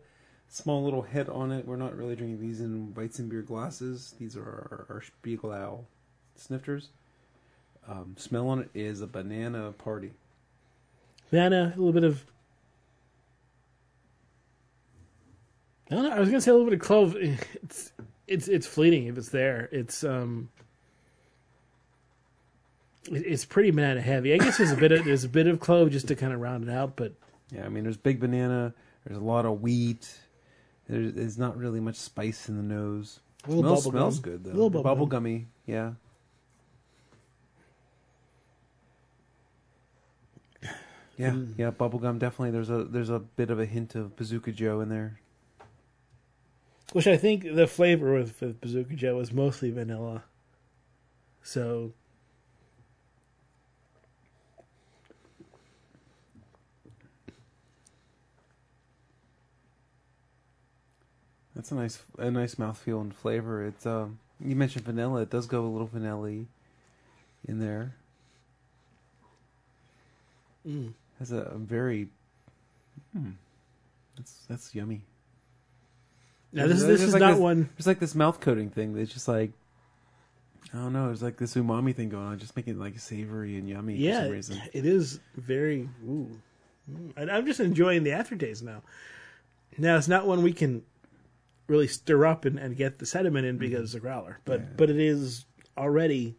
small 0.50 0.82
little 0.84 1.02
head 1.02 1.28
on 1.28 1.52
it. 1.52 1.66
We're 1.66 1.76
not 1.76 1.96
really 1.96 2.16
drinking 2.16 2.40
these 2.40 2.60
in 2.60 2.92
Weizenbier 2.94 3.46
glasses. 3.46 4.14
These 4.18 4.36
are 4.36 4.42
our, 4.42 4.86
our 4.96 5.02
Spiegelau 5.02 5.84
snifters. 6.36 6.88
Um, 7.88 8.14
smell 8.18 8.48
on 8.48 8.60
it 8.60 8.70
is 8.74 9.00
a 9.00 9.06
banana 9.06 9.72
party. 9.72 10.12
Banana, 11.30 11.72
a 11.74 11.78
little 11.78 11.92
bit 11.92 12.04
of. 12.04 12.24
I 15.90 15.94
don't 15.94 16.04
know. 16.04 16.10
I 16.10 16.20
was 16.20 16.28
gonna 16.28 16.40
say 16.40 16.50
a 16.50 16.54
little 16.54 16.68
bit 16.68 16.74
of 16.80 16.84
clove. 16.86 17.16
It's 17.62 17.92
it's 18.28 18.46
it's 18.46 18.66
fleeting 18.66 19.06
if 19.06 19.18
it's 19.18 19.30
there. 19.30 19.68
It's 19.72 20.04
um. 20.04 20.50
it- 23.10 23.26
It's 23.26 23.44
pretty 23.44 23.70
banana 23.72 24.00
heavy. 24.00 24.32
I 24.34 24.38
guess 24.38 24.58
there's 24.58 24.70
a 24.72 24.76
bit 24.76 24.92
of 24.92 25.04
there's 25.04 25.24
a 25.24 25.28
bit 25.28 25.46
of 25.48 25.58
clove 25.60 25.90
just 25.90 26.06
to 26.08 26.14
kind 26.16 26.32
of 26.32 26.40
round 26.40 26.64
it 26.68 26.70
out, 26.70 26.94
but 26.96 27.12
Yeah, 27.50 27.64
I 27.64 27.68
mean, 27.68 27.82
there's 27.84 27.96
big 27.96 28.20
banana. 28.20 28.72
There's 29.04 29.18
a 29.18 29.24
lot 29.24 29.46
of 29.46 29.60
wheat. 29.62 30.12
There's, 30.90 31.12
there's 31.14 31.38
not 31.38 31.56
really 31.56 31.78
much 31.80 31.94
spice 31.96 32.48
in 32.48 32.56
the 32.56 32.62
nose. 32.62 33.20
a 33.46 33.48
little 33.50 33.62
smells 33.62 33.84
bubble 33.84 33.90
smells 33.98 34.18
gum. 34.18 34.32
good 34.32 34.44
though. 34.44 34.50
A 34.50 34.52
little 34.52 34.70
bubble, 34.70 34.82
bubble 34.82 35.06
gum. 35.06 35.22
gummy. 35.22 35.46
Yeah. 35.66 35.92
Yeah, 41.16 41.32
Mm. 41.32 41.52
yeah, 41.58 41.70
bubblegum 41.70 42.18
definitely. 42.18 42.50
There's 42.50 42.70
a 42.70 42.84
there's 42.84 43.10
a 43.10 43.18
bit 43.18 43.50
of 43.50 43.60
a 43.60 43.66
hint 43.66 43.94
of 43.94 44.16
Bazooka 44.16 44.52
Joe 44.52 44.80
in 44.80 44.88
there. 44.88 45.20
Which 46.92 47.06
I 47.06 47.16
think 47.18 47.44
the 47.54 47.66
flavor 47.66 48.14
with, 48.14 48.40
with 48.40 48.60
Bazooka 48.60 48.94
Joe 48.94 49.20
is 49.20 49.30
mostly 49.30 49.70
vanilla. 49.70 50.24
So 51.42 51.92
That's 61.60 61.72
a 61.72 61.74
nice 61.74 62.02
a 62.16 62.30
nice 62.30 62.54
mouthfeel 62.54 63.02
and 63.02 63.14
flavor. 63.14 63.66
It's 63.66 63.84
um 63.84 64.18
you 64.42 64.56
mentioned 64.56 64.86
vanilla. 64.86 65.20
It 65.20 65.28
does 65.28 65.46
go 65.46 65.66
a 65.66 65.68
little 65.68 65.88
vanilla 65.88 66.28
in 67.46 67.58
there. 67.58 67.92
mm. 70.66 70.94
Has 71.18 71.32
a, 71.32 71.40
a 71.42 71.58
very 71.58 72.08
hmm, 73.12 73.32
that's 74.16 74.32
that's 74.48 74.74
yummy. 74.74 75.02
now 76.50 76.66
this 76.66 76.78
is 76.78 76.86
this 76.86 77.02
is 77.02 77.12
like 77.12 77.20
not 77.20 77.32
this- 77.32 77.40
one. 77.40 77.68
There's 77.76 77.86
like 77.86 77.98
this 78.00 78.14
mouth 78.14 78.40
coating 78.40 78.70
thing 78.70 78.94
that's 78.94 79.12
just 79.12 79.28
like 79.28 79.50
I 80.72 80.78
don't 80.78 80.94
know. 80.94 81.08
There's 81.08 81.22
like 81.22 81.36
this 81.36 81.56
umami 81.56 81.94
thing 81.94 82.08
going 82.08 82.24
on, 82.26 82.38
just 82.38 82.56
making 82.56 82.76
it 82.76 82.80
like 82.80 82.98
savory 82.98 83.58
and 83.58 83.68
yummy 83.68 83.96
for 83.96 84.00
Yeah, 84.00 84.22
some 84.22 84.30
reason. 84.30 84.62
it 84.72 84.86
is 84.86 85.20
very. 85.36 85.90
Ooh. 86.08 86.30
Mm. 86.90 87.30
I'm 87.30 87.44
just 87.44 87.60
enjoying 87.60 88.02
the 88.02 88.12
aftertaste 88.12 88.62
now. 88.62 88.80
Now 89.76 89.98
it's 89.98 90.08
not 90.08 90.26
one 90.26 90.42
we 90.42 90.54
can 90.54 90.84
really 91.70 91.86
stir 91.86 92.26
up 92.26 92.44
and, 92.44 92.58
and 92.58 92.76
get 92.76 92.98
the 92.98 93.06
sediment 93.06 93.46
in 93.46 93.56
because 93.56 93.80
it's 93.84 93.94
a 93.94 94.00
growler, 94.00 94.40
but 94.44 94.76
but 94.76 94.90
it 94.90 94.98
is 94.98 95.46
already. 95.78 96.36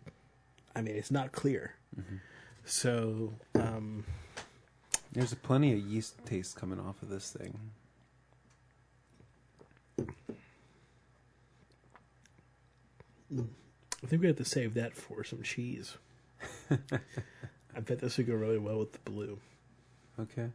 I 0.76 0.82
mean, 0.82 0.96
it's 0.96 1.12
not 1.12 1.32
clear. 1.32 1.76
So 2.63 3.34
um, 3.56 4.06
There's 5.12 5.34
plenty 5.34 5.74
of 5.74 5.80
yeast 5.80 6.24
taste 6.26 6.56
coming 6.56 6.80
off 6.80 7.02
of 7.02 7.10
this 7.10 7.32
thing. 7.32 7.58
I 14.04 14.08
think 14.08 14.22
we 14.22 14.28
have 14.28 14.38
to 14.38 14.46
save 14.46 14.74
that 14.76 14.94
for 14.94 15.24
some 15.24 15.41
cheese. 15.41 15.98
I 16.72 17.80
bet 17.80 18.00
this 18.00 18.17
would 18.17 18.28
go 18.28 18.34
really 18.36 18.58
well 18.58 18.80
with 18.80 18.91
the 18.94 19.00
blue. 19.00 19.39
Okay. 20.20 20.50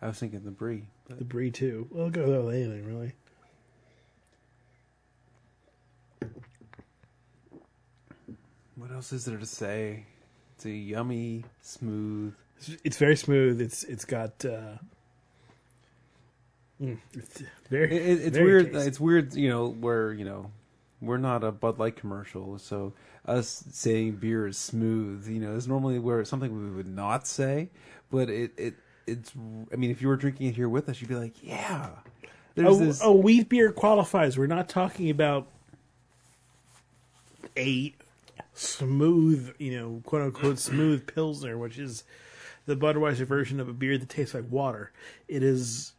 I 0.00 0.08
was 0.08 0.18
thinking 0.18 0.44
the 0.44 0.50
brie. 0.50 0.84
But 1.08 1.18
The 1.18 1.24
brie 1.24 1.50
too. 1.50 1.86
Well, 1.90 2.08
it'll 2.08 2.24
go 2.24 2.30
well 2.30 2.46
with 2.46 2.54
anything 2.54 2.86
really. 2.86 3.12
What 8.76 8.92
else 8.92 9.12
is 9.12 9.24
there 9.24 9.38
to 9.38 9.46
say? 9.46 10.04
It's 10.54 10.64
a 10.66 10.70
yummy, 10.70 11.44
smooth. 11.60 12.34
It's, 12.58 12.70
it's 12.84 12.96
very 12.96 13.16
smooth. 13.16 13.60
It's 13.60 13.84
it's 13.84 14.04
got. 14.04 14.44
Uh, 14.44 14.78
mm, 16.80 16.98
it's 17.12 17.42
very. 17.68 17.94
It, 17.94 18.02
it, 18.02 18.26
it's 18.26 18.36
very 18.36 18.46
weird. 18.46 18.72
tasty. 18.72 18.88
It's 18.88 19.00
weird. 19.00 19.34
You 19.34 19.48
know, 19.48 19.68
where 19.68 20.12
you 20.12 20.24
know, 20.24 20.50
we're 21.00 21.18
not 21.18 21.44
a 21.44 21.52
Bud 21.52 21.78
Light 21.78 21.96
commercial, 21.96 22.58
so 22.58 22.92
us 23.26 23.64
saying 23.72 24.12
beer 24.12 24.46
is 24.46 24.56
smooth, 24.56 25.26
you 25.28 25.40
know, 25.40 25.54
is 25.54 25.66
normally 25.66 25.98
where 25.98 26.20
it's 26.20 26.30
something 26.30 26.52
we 26.52 26.70
would 26.70 26.86
not 26.86 27.26
say. 27.26 27.70
But 28.10 28.30
it 28.30 28.52
it 28.56 28.74
it's. 29.06 29.32
I 29.72 29.76
mean, 29.76 29.90
if 29.90 30.00
you 30.00 30.08
were 30.08 30.16
drinking 30.16 30.48
it 30.48 30.54
here 30.54 30.68
with 30.68 30.88
us, 30.88 31.00
you'd 31.00 31.08
be 31.08 31.16
like, 31.16 31.42
yeah. 31.42 31.90
There's 32.54 32.80
a, 32.80 32.84
this. 32.86 33.02
a 33.02 33.12
wheat 33.12 33.50
beer 33.50 33.70
qualifies. 33.70 34.38
We're 34.38 34.46
not 34.46 34.70
talking 34.70 35.10
about 35.10 35.48
a 37.54 37.94
smooth, 38.58 39.54
you 39.58 39.78
know, 39.78 40.02
quote 40.04 40.22
unquote 40.22 40.58
smooth 40.58 41.06
pilsner, 41.06 41.56
which 41.58 41.78
is 41.78 42.04
the 42.66 42.76
Budweiser 42.76 43.26
version 43.26 43.60
of 43.60 43.68
a 43.68 43.72
beer 43.72 43.96
that 43.98 44.08
tastes 44.08 44.34
like 44.34 44.50
water. 44.50 44.92
It 45.28 45.42
is 45.42 45.92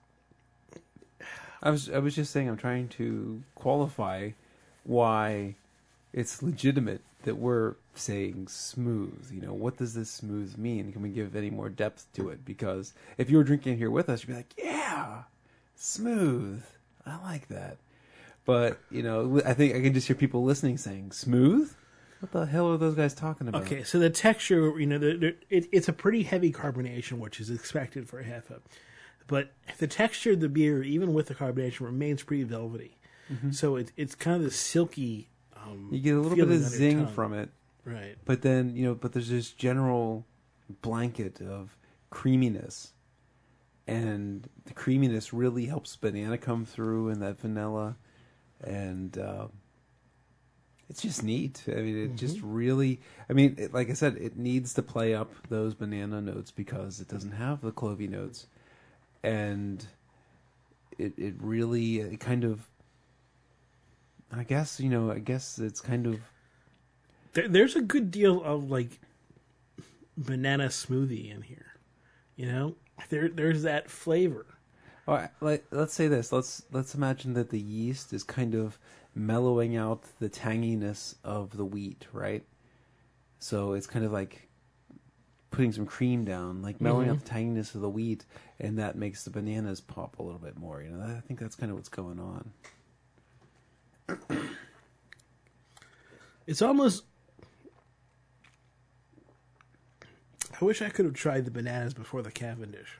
I 1.61 1.71
was 1.71 1.89
I 1.89 1.99
was 1.99 2.15
just 2.15 2.31
saying 2.31 2.47
I'm 2.47 2.57
trying 2.57 2.87
to 2.89 3.43
qualify 3.55 4.31
why 4.83 5.55
it's 6.13 6.41
legitimate 6.43 7.01
that 7.23 7.35
we're 7.35 7.75
saying 7.95 8.47
smooth. 8.47 9.29
You 9.31 9.41
know, 9.41 9.53
what 9.53 9.77
does 9.77 9.93
this 9.93 10.09
smooth 10.09 10.57
mean? 10.57 10.91
Can 10.91 11.01
we 11.01 11.09
give 11.09 11.35
any 11.35 11.49
more 11.49 11.69
depth 11.69 12.07
to 12.13 12.29
it? 12.29 12.45
Because 12.45 12.93
if 13.17 13.29
you 13.29 13.37
were 13.37 13.43
drinking 13.43 13.77
here 13.77 13.91
with 13.91 14.07
us, 14.09 14.21
you'd 14.21 14.29
be 14.29 14.35
like, 14.35 14.53
yeah, 14.57 15.23
smooth. 15.75 16.63
I 17.05 17.21
like 17.23 17.47
that. 17.47 17.77
But 18.45 18.79
you 18.91 19.03
know, 19.03 19.41
I 19.45 19.53
think 19.53 19.75
I 19.75 19.81
can 19.81 19.93
just 19.93 20.07
hear 20.07 20.15
people 20.15 20.43
listening 20.43 20.77
saying 20.77 21.11
smooth. 21.11 21.73
What 22.19 22.31
the 22.31 22.45
hell 22.45 22.71
are 22.71 22.77
those 22.77 22.95
guys 22.95 23.13
talking 23.13 23.47
about? 23.47 23.61
okay. 23.63 23.83
So 23.83 23.99
the 23.99 24.09
texture, 24.09 24.79
you 24.79 24.87
know, 24.87 24.97
the, 24.97 25.17
the, 25.17 25.35
it, 25.49 25.67
it's 25.71 25.87
a 25.87 25.93
pretty 25.93 26.23
heavy 26.23 26.51
carbonation, 26.51 27.19
which 27.19 27.39
is 27.39 27.49
expected 27.49 28.07
for 28.09 28.19
a 28.19 28.23
half 28.23 28.49
up. 28.51 28.63
But 29.27 29.51
the 29.77 29.87
texture 29.87 30.31
of 30.31 30.39
the 30.39 30.49
beer, 30.49 30.81
even 30.83 31.13
with 31.13 31.27
the 31.27 31.35
carbonation, 31.35 31.81
remains 31.81 32.23
pretty 32.23 32.43
velvety. 32.43 32.97
So 33.51 33.75
it, 33.75 33.91
it's 33.97 34.15
kind 34.15 34.37
of 34.37 34.43
the 34.43 34.51
silky. 34.51 35.27
Um, 35.55 35.89
You 35.91 35.99
get 35.99 36.15
a 36.15 36.21
little 36.21 36.37
bit 36.37 36.49
of 36.49 36.61
zing 36.61 37.03
tongue. 37.05 37.13
from 37.13 37.33
it. 37.33 37.49
right. 37.83 38.15
But 38.23 38.41
then, 38.41 38.73
you 38.73 38.85
know, 38.85 38.95
but 38.95 39.11
there's 39.11 39.27
this 39.29 39.51
general 39.51 40.25
blanket 40.81 41.41
of 41.41 41.75
creaminess. 42.09 42.93
And 43.85 44.47
the 44.65 44.73
creaminess 44.73 45.33
really 45.33 45.65
helps 45.65 45.95
banana 45.97 46.37
come 46.37 46.65
through 46.65 47.09
and 47.09 47.21
that 47.21 47.39
vanilla. 47.41 47.97
And 48.61 49.17
uh, 49.17 49.47
it's 50.89 51.01
just 51.01 51.23
neat. 51.23 51.63
I 51.67 51.81
mean, 51.81 51.97
it 51.97 52.15
just 52.15 52.37
mm-hmm. 52.37 52.53
really, 52.53 53.01
I 53.29 53.33
mean, 53.33 53.55
it, 53.57 53.73
like 53.73 53.89
I 53.89 53.93
said, 53.93 54.15
it 54.15 54.37
needs 54.37 54.73
to 54.75 54.81
play 54.81 55.13
up 55.13 55.31
those 55.49 55.73
banana 55.73 56.21
notes 56.21 56.51
because 56.51 57.01
it 57.01 57.09
doesn't 57.09 57.33
have 57.33 57.61
the 57.61 57.71
clovey 57.71 58.09
notes. 58.09 58.47
And 59.23 59.85
it, 60.97 61.13
it 61.17 61.33
really, 61.39 62.01
uh, 62.01 62.05
it 62.05 62.19
kind 62.19 62.43
of, 62.45 62.67
I 64.31 64.43
guess, 64.43 64.79
you 64.79 64.89
know, 64.89 65.11
I 65.11 65.19
guess 65.19 65.59
it's 65.59 65.81
kind 65.81 66.05
of 66.07 66.19
There, 67.33 67.47
there's 67.47 67.75
a 67.75 67.81
good 67.81 68.11
deal 68.11 68.43
of 68.43 68.69
like 68.69 68.99
banana 70.17 70.67
smoothie 70.67 71.33
in 71.33 71.41
here. 71.41 71.79
You 72.35 72.51
know, 72.51 72.75
there 73.09 73.29
there's 73.29 73.63
that 73.63 73.89
flavor. 73.89 74.45
All 75.07 75.15
right, 75.15 75.29
like, 75.39 75.65
let's 75.71 75.93
say 75.93 76.07
this. 76.07 76.31
Let's 76.31 76.63
let's 76.71 76.93
imagine 76.93 77.33
that 77.33 77.49
the 77.49 77.59
yeast 77.59 78.11
is 78.11 78.23
kind 78.23 78.55
of 78.55 78.77
mellowing 79.17 79.75
out 79.75 80.03
the 80.19 80.29
tanginess 80.29 81.15
of 81.23 81.57
the 81.57 81.65
wheat, 81.65 82.05
right? 82.13 82.43
So 83.39 83.73
it's 83.73 83.87
kind 83.87 84.05
of 84.05 84.11
like 84.11 84.47
putting 85.51 85.71
some 85.71 85.85
cream 85.85 86.23
down, 86.23 86.61
like 86.61 86.79
mellowing 86.79 87.09
out 87.09 87.17
mm-hmm. 87.17 87.25
the 87.25 87.59
tanginess 87.59 87.75
of 87.75 87.81
the 87.81 87.89
wheat, 87.89 88.25
and 88.59 88.77
that 88.79 88.95
makes 88.95 89.23
the 89.23 89.29
bananas 89.29 89.81
pop 89.81 90.19
a 90.19 90.23
little 90.23 90.39
bit 90.39 90.57
more. 90.57 90.81
You 90.81 90.89
know, 90.89 91.03
I 91.03 91.21
think 91.21 91.39
that's 91.39 91.55
kind 91.55 91.71
of 91.71 91.77
what's 91.77 91.89
going 91.89 92.19
on. 92.19 92.51
It's 96.45 96.61
almost 96.61 97.03
I 100.59 100.65
wish 100.65 100.81
I 100.81 100.89
could 100.89 101.05
have 101.05 101.13
tried 101.13 101.45
the 101.45 101.51
bananas 101.51 101.93
before 101.93 102.21
the 102.21 102.31
Cavendish, 102.31 102.99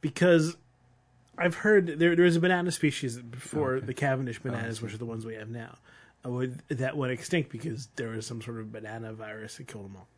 because 0.00 0.56
I've 1.38 1.56
heard 1.56 1.98
there 1.98 2.16
there 2.16 2.24
is 2.24 2.36
a 2.36 2.40
banana 2.40 2.72
species 2.72 3.18
before 3.18 3.80
the 3.80 3.94
Cavendish 3.94 4.38
bananas, 4.38 4.80
which 4.80 4.94
are 4.94 4.98
the 4.98 5.06
ones 5.06 5.24
we 5.24 5.34
have 5.34 5.48
now, 5.48 5.76
uh, 6.24 6.30
would, 6.30 6.62
that 6.68 6.96
went 6.96 7.12
extinct 7.12 7.50
because 7.50 7.88
there 7.96 8.08
was 8.08 8.26
some 8.26 8.40
sort 8.40 8.58
of 8.58 8.72
banana 8.72 9.12
virus 9.12 9.56
that 9.56 9.66
killed 9.68 9.86
them 9.86 9.96
all. 9.96 10.08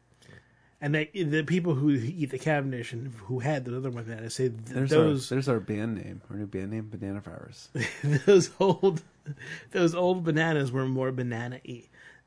And 0.80 0.94
they, 0.94 1.06
the 1.06 1.42
people 1.42 1.74
who 1.74 1.90
eat 1.90 2.30
the 2.30 2.38
Cavendish 2.38 2.92
and 2.92 3.12
who 3.24 3.40
had 3.40 3.64
the 3.64 3.76
other 3.76 3.90
bananas 3.90 4.36
say 4.36 4.48
th- 4.48 4.60
There's 4.64 4.90
those 4.90 5.32
our 5.32 5.34
there's 5.34 5.48
our 5.48 5.58
band 5.58 5.96
name, 5.96 6.22
our 6.30 6.36
new 6.36 6.46
band 6.46 6.70
name, 6.70 6.88
Banana 6.88 7.20
Virus. 7.20 7.68
those 8.26 8.50
old 8.60 9.02
those 9.72 9.94
old 9.94 10.22
bananas 10.22 10.70
were 10.70 10.86
more 10.86 11.10
banana 11.10 11.60
y. 11.66 11.84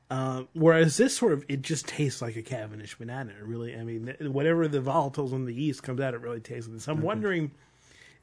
Uh, 0.10 0.44
whereas 0.52 0.98
this 0.98 1.16
sort 1.16 1.32
of 1.32 1.46
it 1.48 1.62
just 1.62 1.88
tastes 1.88 2.22
like 2.22 2.36
a 2.36 2.42
Cavendish 2.42 2.98
banana. 2.98 3.32
It 3.32 3.46
really, 3.46 3.74
I 3.74 3.86
mean, 3.86 4.14
whatever 4.20 4.68
the 4.68 4.82
volatiles 4.82 5.32
in 5.32 5.46
the 5.46 5.54
yeast 5.54 5.82
comes 5.84 6.02
out, 6.02 6.14
it 6.14 6.20
really 6.20 6.42
tastes 6.42 6.68
like 6.68 6.76
this. 6.76 6.90
I'm 6.90 7.02
wondering 7.02 7.52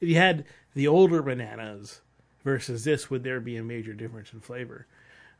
if 0.01 0.09
you 0.09 0.15
had 0.15 0.45
the 0.73 0.87
older 0.87 1.21
bananas 1.21 2.01
versus 2.43 2.83
this, 2.83 3.09
would 3.09 3.23
there 3.23 3.39
be 3.39 3.57
a 3.57 3.63
major 3.63 3.93
difference 3.93 4.33
in 4.33 4.39
flavor? 4.39 4.85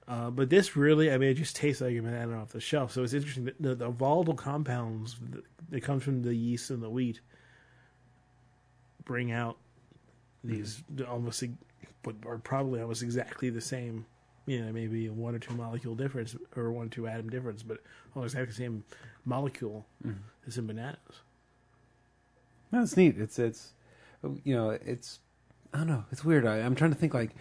Uh, 0.08 0.30
but 0.32 0.50
this 0.50 0.76
really, 0.76 1.12
I 1.12 1.18
mean, 1.18 1.30
it 1.30 1.36
just 1.36 1.56
tastes 1.56 1.82
like 1.82 1.96
a 1.96 2.00
banana 2.00 2.42
off 2.42 2.50
the 2.50 2.60
shelf. 2.60 2.92
So 2.92 3.04
it's 3.04 3.14
interesting 3.14 3.46
that 3.46 3.62
the, 3.62 3.76
the 3.76 3.90
volatile 3.90 4.34
compounds 4.34 5.16
that, 5.32 5.44
that 5.70 5.82
comes 5.82 6.04
from 6.04 6.24
the 6.24 6.34
yeast 6.34 6.72
and 6.72 6.82
the 6.82 6.90
wheat 6.90 7.22
bring 9.06 9.32
out 9.32 9.58
these 10.44 10.84
almost 11.08 11.44
e- 11.44 11.52
but 12.02 12.16
are 12.26 12.38
probably 12.38 12.82
almost 12.82 13.04
exactly 13.04 13.50
the 13.50 13.62
same. 13.62 14.06
You 14.48 14.66
know, 14.66 14.72
maybe 14.72 15.06
a 15.06 15.14
one 15.14 15.36
or 15.36 15.40
two 15.40 15.54
molecule 15.54 15.94
difference 15.94 16.36
or 16.56 16.72
one 16.72 16.88
or 16.88 16.90
two 16.90 17.08
atom 17.08 17.30
difference, 17.30 17.62
but 17.62 17.78
almost 18.16 18.34
exactly 18.34 18.52
the 18.52 18.58
same 18.58 18.84
molecule 19.26 19.86
as 20.48 20.58
in 20.58 20.66
bananas. 20.66 20.98
That's 22.72 22.98
neat. 22.98 23.20
It's 23.20 23.38
it's 23.38 23.74
you 24.44 24.56
know 24.56 24.70
it's 24.70 25.20
I 25.74 25.78
don't 25.80 25.88
know. 25.88 26.06
It's 26.12 26.26
weird. 26.26 26.46
I, 26.46 26.58
I'm 26.58 26.76
trying 26.76 26.92
to 26.92 26.98
think 26.98 27.14
like 27.14 27.32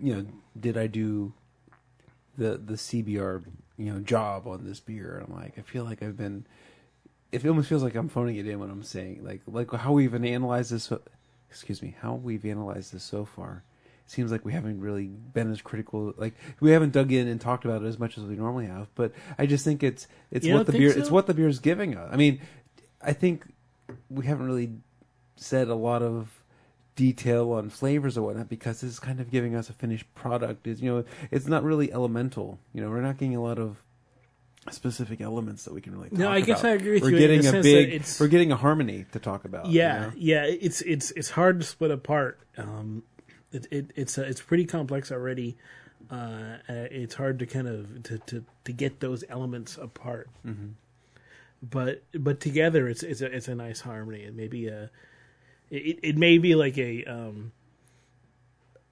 you 0.00 0.14
know 0.14 0.26
did 0.58 0.76
I 0.76 0.86
do 0.86 1.32
the 2.36 2.56
the 2.56 2.74
CBR 2.74 3.44
you 3.76 3.92
know 3.92 4.00
job 4.00 4.46
on 4.46 4.64
this 4.64 4.80
beer? 4.80 5.22
I'm 5.26 5.34
like 5.34 5.58
I 5.58 5.62
feel 5.62 5.84
like 5.84 6.02
I've 6.02 6.16
been. 6.16 6.46
It 7.32 7.44
almost 7.46 7.68
feels 7.68 7.82
like 7.82 7.96
I'm 7.96 8.08
phoning 8.08 8.36
it 8.36 8.46
in 8.46 8.60
when 8.60 8.70
I'm 8.70 8.82
saying 8.84 9.24
like 9.24 9.42
like 9.46 9.72
how 9.72 9.92
we've 9.92 10.14
analyzed 10.14 10.70
this. 10.70 10.92
Excuse 11.50 11.82
me, 11.82 11.94
how 12.00 12.14
we've 12.14 12.44
analyzed 12.44 12.92
this 12.92 13.04
so 13.04 13.24
far. 13.24 13.62
It 14.04 14.10
seems 14.10 14.30
like 14.32 14.44
we 14.44 14.52
haven't 14.52 14.80
really 14.80 15.06
been 15.06 15.50
as 15.50 15.62
critical. 15.62 16.12
Like 16.16 16.34
we 16.60 16.72
haven't 16.72 16.92
dug 16.92 17.10
in 17.12 17.26
and 17.28 17.40
talked 17.40 17.64
about 17.64 17.82
it 17.82 17.86
as 17.86 17.98
much 17.98 18.18
as 18.18 18.24
we 18.24 18.36
normally 18.36 18.66
have. 18.66 18.88
But 18.94 19.12
I 19.38 19.46
just 19.46 19.64
think 19.64 19.82
it's 19.82 20.06
it's 20.30 20.46
You 20.46 20.54
what 20.54 20.66
the 20.66 20.72
beer 20.72 20.92
so? 20.92 20.98
it's 20.98 21.10
what 21.10 21.26
the 21.26 21.34
beer 21.34 21.48
is 21.48 21.58
giving 21.58 21.96
us. 21.96 22.08
I 22.12 22.16
mean, 22.16 22.40
I 23.00 23.12
think 23.12 23.44
we 24.10 24.26
haven't 24.26 24.46
really 24.46 24.72
said 25.36 25.68
a 25.68 25.74
lot 25.74 26.02
of 26.02 26.42
detail 26.96 27.50
on 27.52 27.68
flavors 27.70 28.16
or 28.16 28.22
whatnot 28.22 28.48
because 28.48 28.80
this 28.80 28.92
is 28.92 29.00
kind 29.00 29.18
of 29.20 29.30
giving 29.30 29.54
us 29.56 29.68
a 29.68 29.72
finished 29.72 30.12
product. 30.14 30.66
Is 30.66 30.80
you 30.80 30.90
know, 30.94 31.04
it's 31.30 31.46
not 31.46 31.64
really 31.64 31.92
elemental. 31.92 32.58
You 32.72 32.82
know, 32.82 32.90
we're 32.90 33.00
not 33.02 33.18
getting 33.18 33.36
a 33.36 33.42
lot 33.42 33.58
of 33.58 33.82
specific 34.70 35.20
elements 35.20 35.64
that 35.64 35.74
we 35.74 35.80
can 35.80 35.92
really. 35.94 36.08
Talk 36.10 36.18
No, 36.18 36.30
I 36.30 36.40
guess 36.40 36.60
about. 36.60 36.72
I 36.72 36.74
agree 36.76 36.92
with 36.94 37.02
we're 37.02 37.10
you 37.10 37.18
getting 37.18 37.46
a 37.46 37.52
big. 37.62 37.88
it's- 37.88 38.18
We're 38.20 38.28
getting 38.28 38.52
a 38.52 38.56
harmony 38.56 39.06
to 39.12 39.18
talk 39.18 39.44
about. 39.44 39.66
you 39.66 39.80
Yeah, 39.80 39.98
know? 40.06 40.12
yeah, 40.16 40.44
it's 40.44 40.80
it's 40.82 41.10
it's 41.12 41.30
hard 41.30 41.60
to 41.60 41.66
split 41.66 41.90
apart. 41.90 42.38
Um, 42.56 43.02
it, 43.52 43.66
it 43.70 43.90
it's 43.94 44.16
uh, 44.18 44.22
it's 44.22 44.40
pretty 44.40 44.64
complex 44.64 45.10
already. 45.12 45.56
Uh, 46.10 46.58
uh, 46.68 46.72
it's 46.90 47.14
hard 47.14 47.38
to 47.38 47.46
kind 47.46 47.66
of 47.66 48.02
to, 48.04 48.18
to, 48.18 48.44
to 48.64 48.72
get 48.72 49.00
those 49.00 49.24
elements 49.28 49.78
apart. 49.78 50.28
Mm-hmm. 50.46 50.68
But 51.62 52.02
but 52.12 52.40
together, 52.40 52.88
it's 52.88 53.02
it's 53.02 53.20
a 53.22 53.26
it's 53.34 53.48
a 53.48 53.54
nice 53.54 53.80
harmony. 53.80 54.24
and 54.24 54.36
maybe 54.36 54.68
a 54.68 54.90
it 55.70 55.98
it 56.02 56.16
may 56.16 56.38
be 56.38 56.54
like 56.54 56.78
a 56.78 57.04
um 57.04 57.52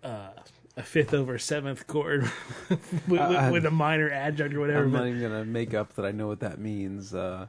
uh 0.03 0.31
a 0.77 0.83
fifth 0.83 1.13
over 1.13 1.39
seventh 1.39 1.87
chord 1.87 2.31
with, 2.69 2.81
with, 3.09 3.53
with 3.53 3.67
a 3.67 3.71
minor 3.71 4.11
adjunct 4.11 4.55
or 4.55 4.61
whatever. 4.61 4.85
I'm 4.85 4.93
not 4.93 5.07
even 5.07 5.21
gonna 5.21 5.45
make 5.45 5.75
up 5.75 5.95
that 5.97 6.05
I 6.05 6.13
know 6.13 6.27
what 6.27 6.41
that 6.41 6.59
means. 6.59 7.15
Uh, 7.15 7.47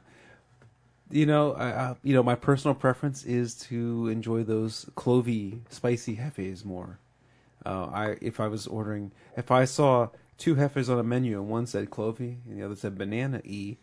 you 1.10 1.26
know, 1.26 1.52
I, 1.52 1.68
I, 1.68 1.96
you 2.02 2.14
know, 2.14 2.22
my 2.22 2.34
personal 2.34 2.74
preference 2.74 3.24
is 3.24 3.54
to 3.68 4.08
enjoy 4.08 4.42
those 4.42 4.86
clovey, 4.96 5.60
spicy 5.70 6.16
hefes 6.16 6.64
more. 6.64 6.98
Uh, 7.64 7.86
I 7.86 8.16
if 8.20 8.40
I 8.40 8.48
was 8.48 8.66
ordering, 8.66 9.12
if 9.36 9.50
I 9.50 9.64
saw 9.64 10.08
two 10.36 10.56
hefes 10.56 10.90
on 10.90 10.98
a 10.98 11.02
menu 11.02 11.40
and 11.40 11.48
one 11.48 11.66
said 11.66 11.90
clovey 11.90 12.38
and 12.46 12.58
the 12.58 12.64
other 12.64 12.76
said 12.76 12.98
banana 12.98 13.40
e, 13.44 13.76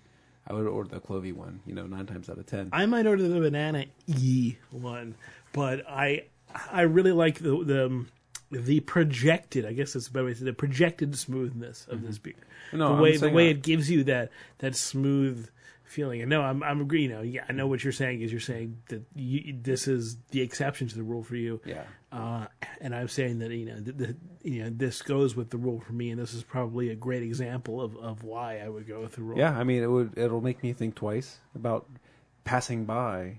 I 0.48 0.54
would 0.54 0.68
order 0.68 0.90
the 0.90 1.00
clovey 1.00 1.34
one. 1.34 1.62
You 1.66 1.76
know, 1.76 1.86
nine 1.86 2.06
times 2.06 2.30
out 2.30 2.38
of 2.38 2.46
ten. 2.46 2.70
I 2.74 2.86
might 2.86 3.06
order 3.06 3.28
the 3.28 3.40
banana 3.40 3.86
e 4.08 4.56
one, 4.72 5.16
but 5.54 5.88
I 5.88 6.26
I 6.72 6.82
really 6.82 7.12
like 7.12 7.40
the 7.40 7.64
the 7.64 8.06
the 8.52 8.80
projected. 8.82 9.66
I 9.66 9.74
guess 9.74 9.94
that's 9.94 10.08
the 10.08 10.12
better 10.14 10.26
way 10.26 10.34
to 10.34 10.40
say 10.40 10.46
the 10.46 10.54
projected 10.54 11.18
smoothness 11.18 11.88
of 11.90 12.06
this 12.06 12.18
beer. 12.18 12.34
Mm-hmm. 12.34 12.78
No, 12.80 12.96
the 12.96 13.02
way 13.02 13.18
the 13.18 13.30
way 13.30 13.48
I- 13.48 13.52
it 13.52 13.62
gives 13.62 13.90
you 13.90 14.04
that 14.06 14.32
that 14.60 14.76
smooth 14.76 15.50
feeling. 15.84 16.22
And 16.22 16.30
no, 16.30 16.42
I'm 16.42 16.64
I'm 16.64 16.82
agree. 16.82 17.04
You 17.04 17.10
know, 17.10 17.22
yeah, 17.22 17.44
I 17.48 17.54
know 17.54 17.68
what 17.68 17.84
you're 17.84 17.94
saying. 17.94 18.22
Is 18.22 18.32
you're 18.32 18.42
saying 18.42 18.78
that 18.90 19.04
you, 19.16 19.56
this 19.62 19.88
is 19.88 20.18
the 20.32 20.42
exception 20.42 20.88
to 20.88 20.96
the 20.96 21.04
rule 21.04 21.24
for 21.24 21.36
you. 21.36 21.62
yeah, 21.66 21.84
Uh, 22.12 22.45
and 22.82 22.93
I'm 22.93 23.08
saying 23.08 23.39
that 23.39 23.52
you 23.52 23.65
know, 23.65 23.80
the, 23.80 23.91
the, 23.93 24.15
you 24.43 24.63
know, 24.63 24.69
this 24.69 25.02
goes 25.02 25.36
with 25.36 25.50
the 25.50 25.58
rule 25.58 25.80
for 25.80 25.93
me, 25.93 26.10
and 26.10 26.19
this 26.19 26.34
is 26.34 26.43
probably 26.43 26.89
a 26.89 26.95
great 26.95 27.24
example 27.24 27.80
of, 27.82 27.95
of 27.97 28.24
why 28.24 28.60
I 28.60 28.67
would 28.67 28.86
go 28.88 29.00
with 29.02 29.13
the 29.13 29.21
rule. 29.21 29.38
yeah. 29.38 29.58
I 29.58 29.63
mean, 29.63 29.82
it 29.82 29.88
would 29.88 30.17
it'll 30.17 30.41
make 30.41 30.62
me 30.62 30.74
think 30.74 30.95
twice 30.95 31.38
about 31.56 31.88
passing 32.43 32.84
by. 32.86 33.38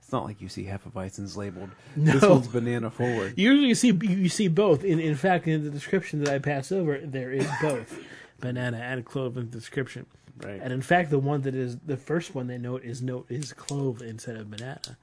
It's 0.00 0.12
not 0.12 0.24
like 0.24 0.40
you 0.40 0.48
see 0.48 0.64
Hefeweizens 0.64 1.36
labeled. 1.36 1.70
No. 1.96 2.12
This 2.12 2.22
one's 2.22 2.48
banana 2.48 2.90
forward. 2.90 3.34
Usually, 3.38 3.68
you 3.68 3.74
see 3.74 3.98
you 4.02 4.28
see 4.30 4.48
both. 4.48 4.82
In 4.82 4.98
in 4.98 5.14
fact, 5.14 5.46
in 5.46 5.62
the 5.64 5.70
description 5.70 6.24
that 6.24 6.32
I 6.32 6.38
pass 6.38 6.72
over, 6.72 6.98
there 6.98 7.32
is 7.32 7.46
both 7.60 7.98
banana 8.40 8.78
and 8.78 9.04
clove 9.04 9.36
in 9.36 9.50
the 9.50 9.56
description. 9.58 10.06
Right. 10.42 10.60
And 10.60 10.72
in 10.72 10.82
fact, 10.82 11.10
the 11.10 11.18
one 11.18 11.42
that 11.42 11.54
is 11.54 11.78
the 11.84 11.96
first 11.96 12.34
one 12.34 12.46
they 12.46 12.58
note 12.58 12.82
is 12.82 13.02
note 13.02 13.26
is 13.28 13.52
clove 13.52 14.02
instead 14.02 14.36
of 14.36 14.50
banana. 14.50 14.96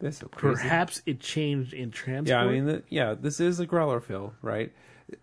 That's 0.00 0.18
so 0.18 0.28
crazy. 0.28 0.54
Perhaps 0.62 1.02
it 1.06 1.20
changed 1.20 1.72
in 1.74 1.90
transport. 1.90 2.28
Yeah, 2.28 2.40
I 2.42 2.52
mean, 2.52 2.66
the, 2.66 2.82
yeah, 2.88 3.14
this 3.14 3.40
is 3.40 3.58
a 3.60 3.66
growler 3.66 4.00
fill, 4.00 4.34
right? 4.42 4.72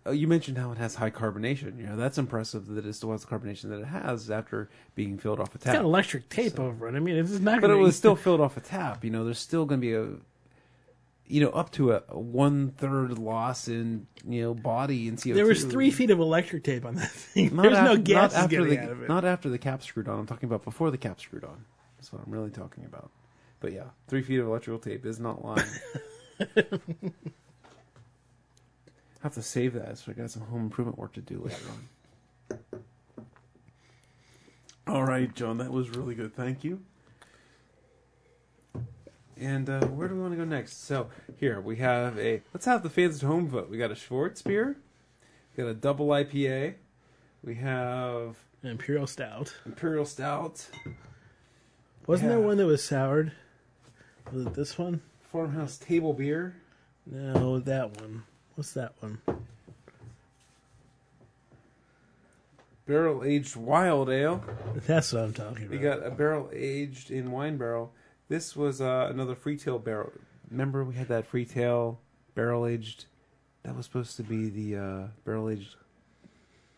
Uh, 0.06 0.10
You 0.10 0.26
mentioned 0.28 0.58
how 0.58 0.70
it 0.72 0.78
has 0.78 0.96
high 0.96 1.10
carbonation. 1.10 1.78
You 1.78 1.86
know, 1.86 1.96
that's 1.96 2.18
impressive 2.18 2.66
that 2.66 2.84
it 2.84 2.92
still 2.92 3.12
has 3.12 3.24
the 3.24 3.28
carbonation 3.28 3.70
that 3.70 3.80
it 3.80 3.86
has 3.86 4.30
after 4.30 4.68
being 4.94 5.16
filled 5.18 5.40
off 5.40 5.54
a 5.54 5.58
tap. 5.58 5.74
it's 5.74 5.76
got 5.76 5.84
electric 5.84 6.28
tape 6.28 6.60
over 6.60 6.88
it. 6.88 6.94
I 6.94 6.98
mean, 7.00 7.16
it's 7.16 7.38
not. 7.38 7.60
But 7.60 7.70
it 7.70 7.76
was 7.76 7.96
still 8.02 8.16
filled 8.16 8.40
off 8.40 8.56
a 8.56 8.60
tap. 8.60 9.02
You 9.04 9.10
know, 9.10 9.24
there's 9.24 9.38
still 9.38 9.64
going 9.64 9.80
to 9.80 9.86
be 9.86 9.94
a, 9.94 10.08
you 11.28 11.40
know, 11.40 11.50
up 11.50 11.72
to 11.72 11.92
a, 11.92 12.02
a 12.08 12.18
one 12.18 12.70
third 12.72 13.18
loss 13.18 13.68
in 13.68 14.06
you 14.26 14.42
know 14.42 14.54
body 14.54 15.08
and 15.08 15.16
CO2. 15.18 15.34
There 15.34 15.46
was 15.46 15.64
three 15.64 15.90
feet 15.90 16.10
of 16.10 16.18
electric 16.18 16.64
tape 16.64 16.84
on 16.84 16.96
that 16.96 17.10
thing. 17.10 17.54
Not 17.56 17.62
There's 17.62 17.78
af- 17.78 17.84
no 17.84 17.96
gas 17.96 18.34
after 18.34 18.48
getting 18.48 18.68
the, 18.78 18.80
out 18.80 18.90
of 18.90 19.02
it. 19.02 19.08
Not 19.08 19.24
after 19.24 19.48
the 19.48 19.58
cap 19.58 19.82
screwed 19.82 20.08
on. 20.08 20.18
I'm 20.20 20.26
talking 20.26 20.48
about 20.48 20.64
before 20.64 20.90
the 20.90 20.98
cap 20.98 21.20
screwed 21.20 21.44
on. 21.44 21.64
That's 21.96 22.12
what 22.12 22.20
I'm 22.26 22.32
really 22.32 22.50
talking 22.50 22.84
about. 22.84 23.10
But 23.60 23.72
yeah, 23.72 23.84
three 24.08 24.22
feet 24.22 24.38
of 24.38 24.46
electrical 24.46 24.78
tape 24.78 25.06
is 25.06 25.18
not 25.18 25.44
lying. 25.44 25.64
I 26.40 26.44
have 29.22 29.34
to 29.34 29.42
save 29.42 29.74
that, 29.74 29.98
so 29.98 30.12
I 30.12 30.14
got 30.14 30.30
some 30.30 30.42
home 30.42 30.62
improvement 30.62 30.98
work 30.98 31.14
to 31.14 31.20
do 31.20 31.42
later 31.42 31.64
on. 31.70 32.82
All 34.94 35.04
right, 35.04 35.34
John, 35.34 35.58
that 35.58 35.72
was 35.72 35.90
really 35.90 36.14
good. 36.14 36.34
Thank 36.36 36.62
you. 36.62 36.80
And 39.38 39.68
uh, 39.68 39.84
where 39.86 40.08
do 40.08 40.14
we 40.14 40.20
want 40.20 40.32
to 40.32 40.38
go 40.38 40.44
next? 40.44 40.84
So 40.86 41.08
here 41.38 41.60
we 41.60 41.76
have 41.76 42.18
a. 42.18 42.42
Let's 42.54 42.66
have 42.66 42.82
the 42.82 42.90
fans 42.90 43.22
at 43.22 43.26
home 43.26 43.48
vote. 43.48 43.68
We 43.68 43.78
got 43.78 43.90
a 43.90 43.94
Schwarzbier. 43.94 44.76
We 45.56 45.64
got 45.64 45.68
a 45.68 45.74
double 45.74 46.08
IPA. 46.08 46.74
We 47.44 47.54
have 47.56 48.36
An 48.62 48.70
Imperial 48.70 49.06
Stout. 49.06 49.54
Imperial 49.66 50.04
Stout, 50.04 50.66
Wasn't 52.06 52.28
there 52.28 52.40
one 52.40 52.56
that 52.56 52.66
was 52.66 52.82
soured? 52.82 53.32
Was 54.32 54.46
it 54.46 54.54
this 54.54 54.78
one? 54.78 55.00
Farmhouse 55.32 55.78
Table 55.78 56.12
Beer, 56.12 56.56
No, 57.04 57.58
that 57.60 58.00
one. 58.00 58.22
What's 58.54 58.72
that 58.72 58.92
one? 59.00 59.18
Barrel 62.86 63.24
Aged 63.24 63.56
Wild 63.56 64.08
Ale. 64.08 64.42
That's 64.86 65.12
what 65.12 65.24
I'm 65.24 65.32
talking 65.32 65.64
about. 65.64 65.70
We 65.70 65.78
got 65.78 66.06
a 66.06 66.10
barrel 66.10 66.48
aged 66.52 67.10
in 67.10 67.32
wine 67.32 67.56
barrel. 67.56 67.92
This 68.28 68.54
was 68.54 68.80
uh, 68.80 69.08
another 69.10 69.34
Freetail 69.34 69.82
barrel. 69.82 70.12
Remember 70.50 70.84
we 70.84 70.94
had 70.94 71.08
that 71.08 71.30
Freetail 71.30 71.96
barrel 72.34 72.66
aged. 72.66 73.06
That 73.64 73.76
was 73.76 73.86
supposed 73.86 74.16
to 74.16 74.22
be 74.22 74.48
the 74.48 74.76
uh, 74.76 75.06
barrel 75.24 75.50
aged 75.50 75.74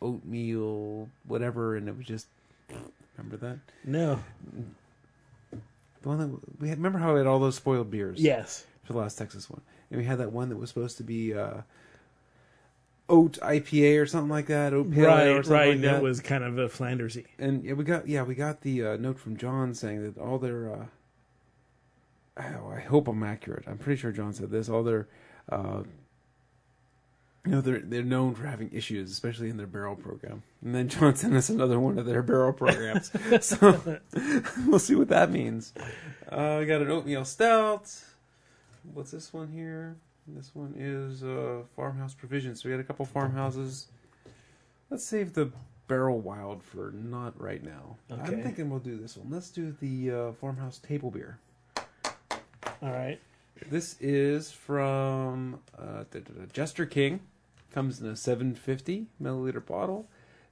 oatmeal 0.00 1.08
whatever, 1.26 1.76
and 1.76 1.88
it 1.88 1.96
was 1.96 2.06
just. 2.06 2.26
Remember 3.16 3.36
that 3.38 3.58
no. 3.84 4.20
The 6.02 6.08
one 6.08 6.18
that 6.18 6.60
we 6.60 6.68
had. 6.68 6.78
Remember 6.78 6.98
how 6.98 7.12
we 7.12 7.20
had 7.20 7.26
all 7.26 7.38
those 7.38 7.56
spoiled 7.56 7.90
beers? 7.90 8.20
Yes. 8.20 8.64
for 8.84 8.92
the 8.92 8.98
last 8.98 9.18
Texas 9.18 9.48
one, 9.50 9.60
and 9.90 10.00
we 10.00 10.06
had 10.06 10.18
that 10.18 10.32
one 10.32 10.48
that 10.48 10.56
was 10.56 10.70
supposed 10.70 10.96
to 10.98 11.04
be 11.04 11.34
uh, 11.34 11.62
oat 13.08 13.38
IPA 13.42 14.02
or 14.02 14.06
something 14.06 14.30
like 14.30 14.46
that. 14.46 14.72
Oat 14.72 14.90
pale 14.90 15.04
ale 15.04 15.10
or 15.10 15.14
right, 15.14 15.44
something 15.44 15.52
right. 15.52 15.68
like 15.70 15.80
that 15.82 15.92
that. 15.94 16.02
was 16.02 16.20
kind 16.20 16.44
of 16.44 16.58
a 16.58 16.68
Flandersy. 16.68 17.26
and 17.38 17.64
yeah, 17.64 17.72
we 17.72 17.84
got 17.84 18.08
yeah 18.08 18.22
we 18.22 18.34
got 18.34 18.60
the 18.62 18.84
uh, 18.84 18.96
note 18.96 19.18
from 19.18 19.36
John 19.36 19.74
saying 19.74 20.02
that 20.02 20.20
all 20.20 20.38
their 20.38 20.72
uh, 20.72 20.86
oh, 22.38 22.72
I 22.74 22.80
hope 22.80 23.08
I'm 23.08 23.22
accurate. 23.22 23.64
I'm 23.66 23.78
pretty 23.78 24.00
sure 24.00 24.12
John 24.12 24.32
said 24.32 24.50
this. 24.50 24.68
All 24.68 24.82
their 24.82 25.08
you 27.48 27.54
know 27.54 27.62
they're 27.62 27.80
they're 27.80 28.02
known 28.02 28.34
for 28.34 28.46
having 28.46 28.70
issues, 28.74 29.10
especially 29.10 29.48
in 29.48 29.56
their 29.56 29.66
barrel 29.66 29.96
program. 29.96 30.42
And 30.62 30.74
then 30.74 30.86
John 30.88 31.16
sent 31.16 31.34
us 31.34 31.48
another 31.48 31.80
one 31.80 31.98
of 31.98 32.04
their 32.04 32.22
barrel 32.22 32.52
programs. 32.52 33.10
so 33.40 34.00
we'll 34.66 34.78
see 34.78 34.94
what 34.94 35.08
that 35.08 35.30
means. 35.30 35.72
Uh, 36.30 36.58
we 36.60 36.66
got 36.66 36.82
an 36.82 36.90
oatmeal 36.90 37.24
stout. 37.24 37.90
What's 38.92 39.12
this 39.12 39.32
one 39.32 39.48
here? 39.48 39.96
This 40.26 40.54
one 40.54 40.74
is 40.76 41.24
uh, 41.24 41.62
farmhouse 41.74 42.12
provisions. 42.12 42.62
So 42.62 42.68
we 42.68 42.74
got 42.74 42.82
a 42.82 42.84
couple 42.84 43.06
farmhouses. 43.06 43.86
Let's 44.90 45.06
save 45.06 45.32
the 45.32 45.50
barrel 45.86 46.20
wild 46.20 46.62
for 46.62 46.92
not 46.94 47.40
right 47.40 47.64
now. 47.64 47.96
I'm 48.10 48.42
thinking 48.42 48.68
we'll 48.68 48.78
do 48.78 48.98
this 48.98 49.16
one. 49.16 49.30
Let's 49.30 49.48
do 49.48 49.74
the 49.80 50.10
uh, 50.10 50.32
farmhouse 50.32 50.80
table 50.80 51.10
beer. 51.10 51.38
All 52.82 52.92
right. 52.92 53.18
This 53.70 53.96
is 54.00 54.52
from 54.52 55.60
uh, 55.78 56.04
Jester 56.52 56.84
King. 56.84 57.20
Comes 57.72 58.00
in 58.00 58.06
a 58.06 58.16
750 58.16 59.06
milliliter 59.22 59.64
bottle. 59.64 60.08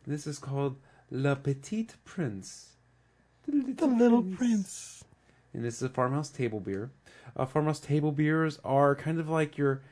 This 0.06 0.26
is 0.26 0.38
called 0.38 0.76
Le 1.10 1.34
Petit 1.34 1.88
Prince. 2.04 2.74
The 3.46 3.86
Little 3.86 4.22
Prince. 4.22 5.04
And 5.52 5.64
this 5.64 5.76
is 5.76 5.82
a 5.82 5.88
farmhouse 5.88 6.28
table 6.28 6.60
beer. 6.60 6.90
Uh, 7.36 7.46
farmhouse 7.46 7.80
table 7.80 8.12
beers 8.12 8.58
are 8.64 8.94
kind 8.94 9.18
of 9.18 9.28
like 9.28 9.56
your, 9.56 9.82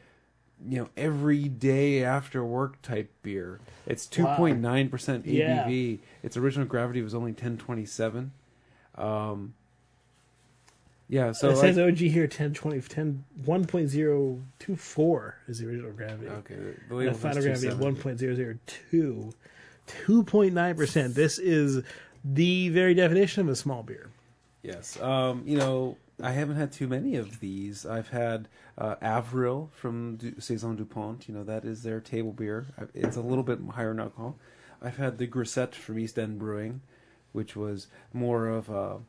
you 0.66 0.78
know, 0.78 0.88
every 0.96 1.48
day 1.48 2.04
after 2.04 2.44
work 2.44 2.82
type 2.82 3.10
beer. 3.22 3.60
It's 3.86 4.06
2.9% 4.06 4.60
ABV. 4.90 5.26
Yeah. 5.26 5.96
Its 6.22 6.36
original 6.36 6.66
gravity 6.66 7.00
was 7.02 7.14
only 7.14 7.32
1027. 7.32 8.32
Um, 8.96 9.54
yeah, 11.08 11.32
so 11.32 11.48
it 11.48 11.52
like- 11.52 11.60
says 11.60 11.78
OG 11.78 11.96
here 11.98 12.26
10, 12.26 12.54
20, 12.54 12.80
10, 12.80 13.24
1.024 13.44 15.32
is 15.48 15.58
the 15.58 15.66
original 15.66 15.92
gravity. 15.92 16.28
okay, 16.28 16.54
the 16.88 16.96
And 16.98 17.16
final 17.16 17.42
gravity 17.42 17.68
270. 17.68 18.56
1.002. 18.90 19.32
2.9%. 19.86 21.14
This 21.14 21.38
is 21.38 21.82
the 22.24 22.68
very 22.70 22.94
definition 22.94 23.42
of 23.42 23.48
a 23.48 23.56
small 23.56 23.82
beer. 23.82 24.08
Yes. 24.62 24.98
Um, 25.00 25.42
you 25.44 25.58
know, 25.58 25.98
I 26.22 26.32
haven't 26.32 26.56
had 26.56 26.72
too 26.72 26.88
many 26.88 27.16
of 27.16 27.40
these. 27.40 27.84
I've 27.84 28.08
had 28.08 28.48
uh, 28.78 28.94
Avril 29.02 29.70
from 29.74 30.16
du- 30.16 30.40
Saison 30.40 30.74
Dupont. 30.76 31.28
You 31.28 31.34
know, 31.34 31.44
that 31.44 31.64
is 31.66 31.82
their 31.82 32.00
table 32.00 32.32
beer. 32.32 32.66
It's 32.94 33.16
a 33.16 33.20
little 33.20 33.44
bit 33.44 33.58
higher 33.72 33.90
in 33.90 34.00
alcohol. 34.00 34.36
I've 34.80 34.96
had 34.96 35.18
the 35.18 35.26
Grisette 35.26 35.74
from 35.74 35.98
East 35.98 36.18
End 36.18 36.38
Brewing, 36.38 36.80
which 37.32 37.54
was 37.56 37.88
more 38.14 38.48
of 38.48 38.70
a. 38.70 39.00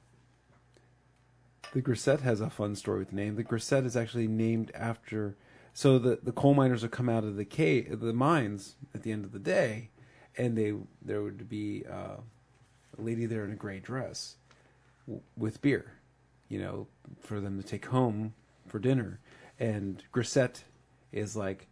The 1.75 1.81
Grisette 1.81 2.21
has 2.21 2.39
a 2.39 2.49
fun 2.49 2.73
story 2.77 2.99
with 2.99 3.09
the 3.09 3.17
name. 3.17 3.35
The 3.35 3.43
Grisette 3.43 3.83
is 3.83 3.97
actually 3.97 4.29
named 4.29 4.71
after. 4.73 5.35
So 5.73 5.99
the, 5.99 6.19
the 6.23 6.31
coal 6.31 6.53
miners 6.53 6.83
would 6.83 6.91
come 6.91 7.09
out 7.09 7.25
of 7.25 7.35
the 7.35 7.43
cave, 7.43 7.99
the 7.99 8.13
mines 8.13 8.75
at 8.93 9.03
the 9.03 9.11
end 9.11 9.25
of 9.25 9.33
the 9.33 9.39
day, 9.39 9.89
and 10.37 10.57
they 10.57 10.73
there 11.01 11.21
would 11.21 11.49
be 11.49 11.83
uh, 11.85 12.15
a 12.97 13.01
lady 13.01 13.25
there 13.25 13.43
in 13.43 13.51
a 13.51 13.55
gray 13.55 13.79
dress 13.81 14.37
w- 15.05 15.21
with 15.35 15.61
beer, 15.61 15.91
you 16.47 16.59
know, 16.59 16.87
for 17.19 17.41
them 17.41 17.61
to 17.61 17.67
take 17.67 17.87
home 17.87 18.33
for 18.67 18.79
dinner. 18.79 19.19
And 19.59 20.01
grisette 20.13 20.63
is 21.11 21.35
like 21.35 21.67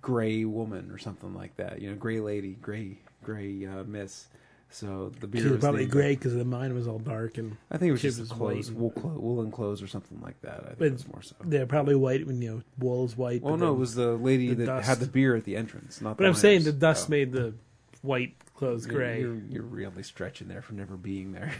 gray 0.00 0.46
woman 0.46 0.90
or 0.90 0.96
something 0.96 1.34
like 1.34 1.54
that, 1.58 1.82
you 1.82 1.90
know, 1.90 1.96
gray 1.96 2.20
lady, 2.20 2.54
gray 2.62 3.00
gray 3.22 3.66
uh, 3.66 3.84
miss. 3.84 4.28
So 4.74 5.12
the 5.20 5.28
beer 5.28 5.50
was 5.52 5.60
probably 5.60 5.86
gray 5.86 6.16
because 6.16 6.34
the 6.34 6.44
mine 6.44 6.74
was 6.74 6.88
all 6.88 6.98
dark 6.98 7.38
and 7.38 7.56
I 7.70 7.78
think 7.78 7.90
it 7.90 7.92
was 7.92 8.02
just 8.02 8.18
was 8.18 8.28
clothes, 8.32 8.72
wool 8.72 8.90
clo- 8.90 9.16
woolen 9.16 9.52
clothes 9.52 9.80
or 9.80 9.86
something 9.86 10.20
like 10.20 10.40
that. 10.42 10.64
I 10.64 10.66
think 10.74 10.78
But 10.78 10.86
it 10.88 11.08
more 11.12 11.22
so. 11.22 11.36
they're 11.44 11.64
probably 11.66 11.94
white 11.94 12.26
when 12.26 12.42
you 12.42 12.50
know 12.56 12.62
wool 12.80 13.04
is 13.04 13.16
white. 13.16 13.40
Well, 13.42 13.52
but 13.54 13.60
no, 13.60 13.66
then- 13.66 13.74
it 13.76 13.78
was 13.78 13.94
the 13.94 14.14
lady 14.16 14.52
the 14.52 14.64
that 14.66 14.84
had 14.84 14.98
the 14.98 15.06
beer 15.06 15.36
at 15.36 15.44
the 15.44 15.54
entrance, 15.56 16.00
not. 16.00 16.16
But 16.16 16.24
the 16.24 16.28
I'm 16.28 16.34
saying 16.34 16.60
the 16.64 16.70
miners. 16.70 16.80
dust 16.80 17.06
Oh. 17.06 17.10
made 17.10 17.30
the 17.32 17.54
white 18.02 18.34
clothes 18.56 18.84
You're- 18.86 18.96
gray. 18.98 19.20
You're, 19.20 19.36
you're 19.48 19.62
really 19.62 20.02
stretching 20.02 20.48
there 20.48 20.60
for 20.60 20.74
never 20.74 20.96
being 20.96 21.30
there. 21.32 21.52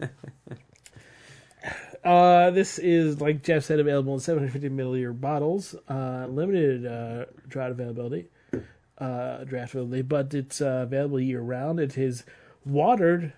Uh, 2.04 2.50
this 2.50 2.80
is 2.80 3.20
like 3.20 3.44
Jeff 3.44 3.62
said, 3.62 3.78
available 3.78 4.12
in 4.14 4.18
750 4.18 4.68
milliliter 4.70 5.18
bottles. 5.18 5.76
Uh, 5.88 6.26
limited 6.28 6.84
uh, 6.84 7.26
draft 7.46 7.70
availability, 7.70 8.26
uh, 8.98 9.44
draft 9.44 9.72
availability, 9.74 10.02
but 10.02 10.34
it's 10.34 10.60
uh, 10.60 10.80
available 10.84 11.20
year 11.20 11.40
round. 11.40 11.78
It 11.78 11.96
is 11.96 12.24
watered. 12.64 13.32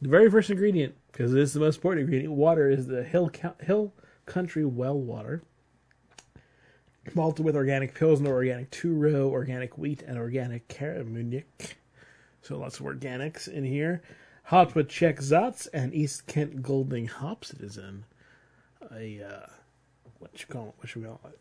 The 0.00 0.08
very 0.08 0.30
first 0.30 0.50
ingredient, 0.50 0.94
because 1.10 1.32
this 1.32 1.48
is 1.50 1.54
the 1.54 1.60
most 1.60 1.76
important 1.76 2.02
ingredient, 2.02 2.34
water 2.34 2.70
is 2.70 2.86
the 2.86 3.02
Hill 3.02 3.30
Hill 3.60 3.92
Country 4.26 4.64
well 4.64 4.98
water, 4.98 5.42
malted 7.14 7.44
with 7.44 7.56
organic 7.56 7.94
pilsner, 7.94 8.32
organic 8.32 8.70
two 8.70 8.94
row, 8.94 9.28
organic 9.28 9.76
wheat, 9.78 10.02
and 10.02 10.18
organic 10.18 10.68
CaraMunich. 10.68 11.74
So 12.42 12.56
lots 12.58 12.78
of 12.78 12.86
organics 12.86 13.48
in 13.48 13.64
here. 13.64 14.02
Hopped 14.44 14.74
with 14.74 14.88
Czech 14.88 15.18
Saaz 15.18 15.68
and 15.74 15.92
East 15.92 16.26
Kent 16.26 16.62
Golding 16.62 17.06
hops. 17.06 17.52
It 17.52 17.60
is 17.60 17.76
in 17.76 18.04
a 18.94 19.22
uh, 19.22 19.46
what 20.18 20.40
you 20.40 20.46
call 20.46 20.68
it? 20.68 20.74
What 20.78 20.94
you 20.94 21.02
call 21.02 21.20
it? 21.30 21.38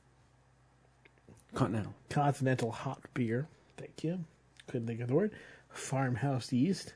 Continental. 1.54 1.94
Continental 2.10 2.72
hot 2.72 3.02
beer. 3.14 3.48
Thank 3.78 4.04
you. 4.04 4.24
Couldn't 4.68 4.88
think 4.88 5.00
of 5.00 5.08
the 5.08 5.16
word. 5.16 5.32
Farmhouse 5.70 6.52
yeast. 6.52 6.94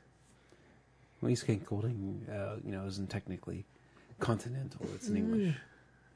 Well, 1.21 1.31
East 1.31 1.45
Kent 1.45 1.65
Golding, 1.65 2.25
uh, 2.31 2.57
you 2.65 2.71
know, 2.71 2.85
isn't 2.85 3.09
technically 3.09 3.65
continental. 4.19 4.85
It's 4.95 5.07
Mm. 5.07 5.11
in 5.11 5.17
English. 5.17 5.55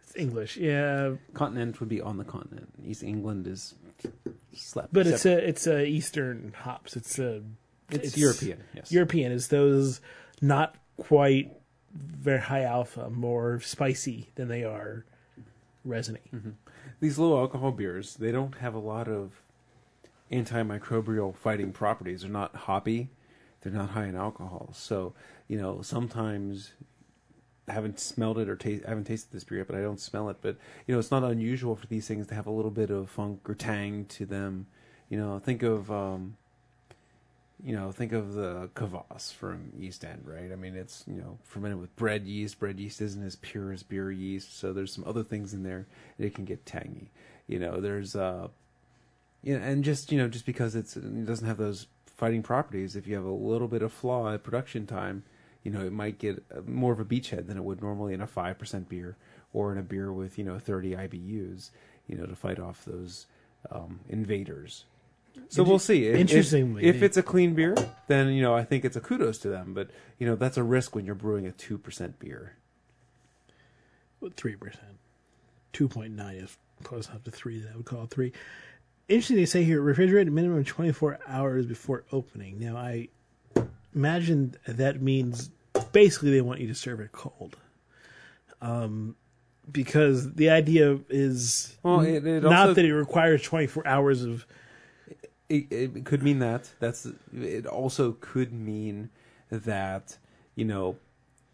It's 0.03 0.15
English, 0.15 0.57
yeah, 0.57 1.15
Continent 1.33 1.79
would 1.79 1.89
be 1.89 2.01
on 2.01 2.17
the 2.17 2.23
continent. 2.23 2.71
East 2.85 3.03
England 3.03 3.47
is 3.47 3.75
slept. 4.53 4.93
but 4.93 5.07
it's 5.07 5.25
a 5.25 5.47
it's 5.47 5.65
a 5.67 5.83
Eastern 5.85 6.53
hops. 6.55 6.95
It's 6.95 7.17
a 7.19 7.41
it's, 7.89 8.09
it's 8.09 8.17
European. 8.17 8.63
Yes. 8.73 8.91
European. 8.91 9.31
Is 9.31 9.47
those 9.49 10.01
not 10.41 10.75
quite 10.97 11.51
very 11.93 12.39
high 12.41 12.63
alpha, 12.63 13.09
more 13.09 13.59
spicy 13.61 14.29
than 14.35 14.47
they 14.47 14.63
are 14.63 15.05
resiny. 15.83 16.19
These 16.99 17.17
low 17.19 17.37
alcohol 17.39 17.71
beers, 17.71 18.15
they 18.15 18.31
don't 18.31 18.55
have 18.57 18.73
a 18.75 18.79
lot 18.79 19.07
of 19.07 19.41
antimicrobial 20.31 21.35
fighting 21.35 21.71
properties. 21.71 22.21
They're 22.21 22.29
not 22.31 22.55
hoppy. 22.55 23.09
They're 23.65 23.73
not 23.73 23.89
high 23.89 24.05
in 24.05 24.15
alcohol. 24.15 24.69
So, 24.73 25.13
you 25.47 25.57
know, 25.57 25.81
sometimes 25.81 26.73
I 27.67 27.73
haven't 27.73 27.99
smelled 27.99 28.37
it 28.37 28.47
or 28.47 28.55
taste, 28.55 28.83
I 28.85 28.89
haven't 28.89 29.05
tasted 29.05 29.31
this 29.31 29.43
beer 29.43 29.57
yet, 29.57 29.67
but 29.67 29.75
I 29.75 29.81
don't 29.81 29.99
smell 29.99 30.29
it. 30.29 30.37
But 30.39 30.57
you 30.85 30.93
know, 30.93 30.99
it's 30.99 31.09
not 31.09 31.23
unusual 31.23 31.75
for 31.75 31.87
these 31.87 32.07
things 32.07 32.27
to 32.27 32.35
have 32.35 32.45
a 32.45 32.51
little 32.51 32.69
bit 32.69 32.91
of 32.91 33.09
funk 33.09 33.49
or 33.49 33.55
tang 33.55 34.05
to 34.05 34.25
them. 34.27 34.67
You 35.09 35.17
know, 35.17 35.39
think 35.39 35.63
of 35.63 35.91
um, 35.91 36.37
you 37.63 37.75
know, 37.75 37.91
think 37.91 38.11
of 38.11 38.35
the 38.35 38.69
kvass 38.75 39.33
from 39.33 39.71
East 39.79 40.05
End, 40.05 40.21
right? 40.25 40.51
I 40.51 40.55
mean, 40.55 40.75
it's 40.75 41.03
you 41.07 41.15
know 41.15 41.39
fermented 41.43 41.81
with 41.81 41.95
bread 41.95 42.27
yeast. 42.27 42.59
Bread 42.59 42.79
yeast 42.79 43.01
isn't 43.01 43.25
as 43.25 43.35
pure 43.37 43.71
as 43.71 43.81
beer 43.81 44.11
yeast, 44.11 44.59
so 44.59 44.73
there's 44.73 44.93
some 44.93 45.05
other 45.07 45.23
things 45.23 45.55
in 45.55 45.63
there 45.63 45.87
that 46.19 46.25
it 46.27 46.35
can 46.35 46.45
get 46.45 46.67
tangy. 46.67 47.09
You 47.47 47.57
know, 47.57 47.81
there's 47.81 48.15
uh, 48.15 48.49
yeah, 49.41 49.55
and 49.55 49.83
just 49.83 50.11
you 50.11 50.19
know, 50.19 50.27
just 50.27 50.45
because 50.45 50.75
it's 50.75 50.95
it 50.95 51.25
doesn't 51.25 51.47
have 51.47 51.57
those 51.57 51.87
fighting 52.15 52.43
properties, 52.43 52.95
if 52.95 53.07
you 53.07 53.15
have 53.15 53.25
a 53.25 53.29
little 53.31 53.67
bit 53.67 53.81
of 53.81 53.91
flaw 53.93 54.33
at 54.33 54.43
production 54.43 54.85
time, 54.85 55.23
you 55.63 55.71
know, 55.71 55.81
it 55.85 55.91
might 55.93 56.19
get 56.19 56.43
more 56.67 56.93
of 56.93 56.99
a 56.99 57.05
beachhead 57.05 57.47
than 57.47 57.57
it 57.57 57.63
would 57.63 57.81
normally 57.81 58.13
in 58.13 58.21
a 58.21 58.27
five 58.27 58.57
percent 58.59 58.87
beer 58.89 59.17
or 59.53 59.71
in 59.71 59.77
a 59.77 59.83
beer 59.83 60.11
with 60.13 60.37
you 60.37 60.43
know 60.43 60.59
30 60.59 60.91
IBUs, 60.91 61.71
you 62.07 62.17
know, 62.17 62.25
to 62.25 62.35
fight 62.35 62.59
off 62.59 62.85
those 62.85 63.25
um, 63.71 63.99
invaders. 64.09 64.85
So 65.49 65.61
Inter- 65.63 65.69
we'll 65.69 65.79
see. 65.79 66.05
If- 66.07 66.15
if- 66.15 66.21
interestingly- 66.21 66.83
if, 66.85 67.01
it's 67.03 67.17
a 67.17 67.23
clean 67.23 67.55
beer, 67.55 67.75
then 68.07 68.29
you 68.29 68.41
know 68.41 68.53
I 68.55 68.63
think 68.63 68.85
it's 68.85 68.95
a 68.95 69.01
kudos 69.01 69.37
to 69.39 69.49
them. 69.49 69.73
But 69.73 69.89
you 70.19 70.27
know 70.27 70.35
that's 70.35 70.57
a 70.57 70.63
risk 70.63 70.95
when 70.95 71.05
you're 71.05 71.15
brewing 71.15 71.45
a 71.47 71.51
two 71.51 71.77
percent 71.77 72.19
beer. 72.19 72.53
Three 74.35 74.55
percent. 74.55 74.97
Two 75.73 75.87
point 75.87 76.13
nine 76.15 76.37
is 76.37 76.57
close 76.83 77.09
enough 77.09 77.23
to 77.25 77.31
three 77.31 77.59
that 77.59 77.73
I 77.73 77.75
would 77.77 77.85
call 77.85 78.03
it 78.03 78.09
three. 78.09 78.33
Interesting 79.07 79.35
they 79.37 79.45
say 79.45 79.63
here 79.63 79.81
refrigerated 79.81 80.33
minimum 80.33 80.63
twenty 80.63 80.91
four 80.91 81.19
hours 81.27 81.65
before 81.65 82.03
opening. 82.11 82.59
Now 82.59 82.75
I 82.75 83.09
imagine 83.93 84.55
that 84.67 85.01
means 85.01 85.51
basically 85.91 86.31
they 86.31 86.41
want 86.41 86.59
you 86.59 86.67
to 86.67 86.75
serve 86.75 86.99
it 86.99 87.11
cold. 87.11 87.57
Um 88.61 89.15
because 89.71 90.33
the 90.33 90.49
idea 90.51 90.99
is 91.09 91.75
Well, 91.83 92.01
it- 92.01 92.25
it 92.25 92.43
not 92.43 92.53
also- 92.69 92.73
that 92.75 92.85
it 92.85 92.93
requires 92.93 93.41
24 93.41 93.87
hours 93.87 94.21
of 94.23 94.45
It, 95.49 95.71
it 95.71 96.05
could 96.05 96.21
mean 96.23 96.39
that. 96.39 96.71
That's. 96.79 97.07
It 97.31 97.67
also 97.67 98.13
could 98.19 98.51
mean 98.51 99.09
that 99.51 100.17
you 100.55 100.65
know 100.65 100.97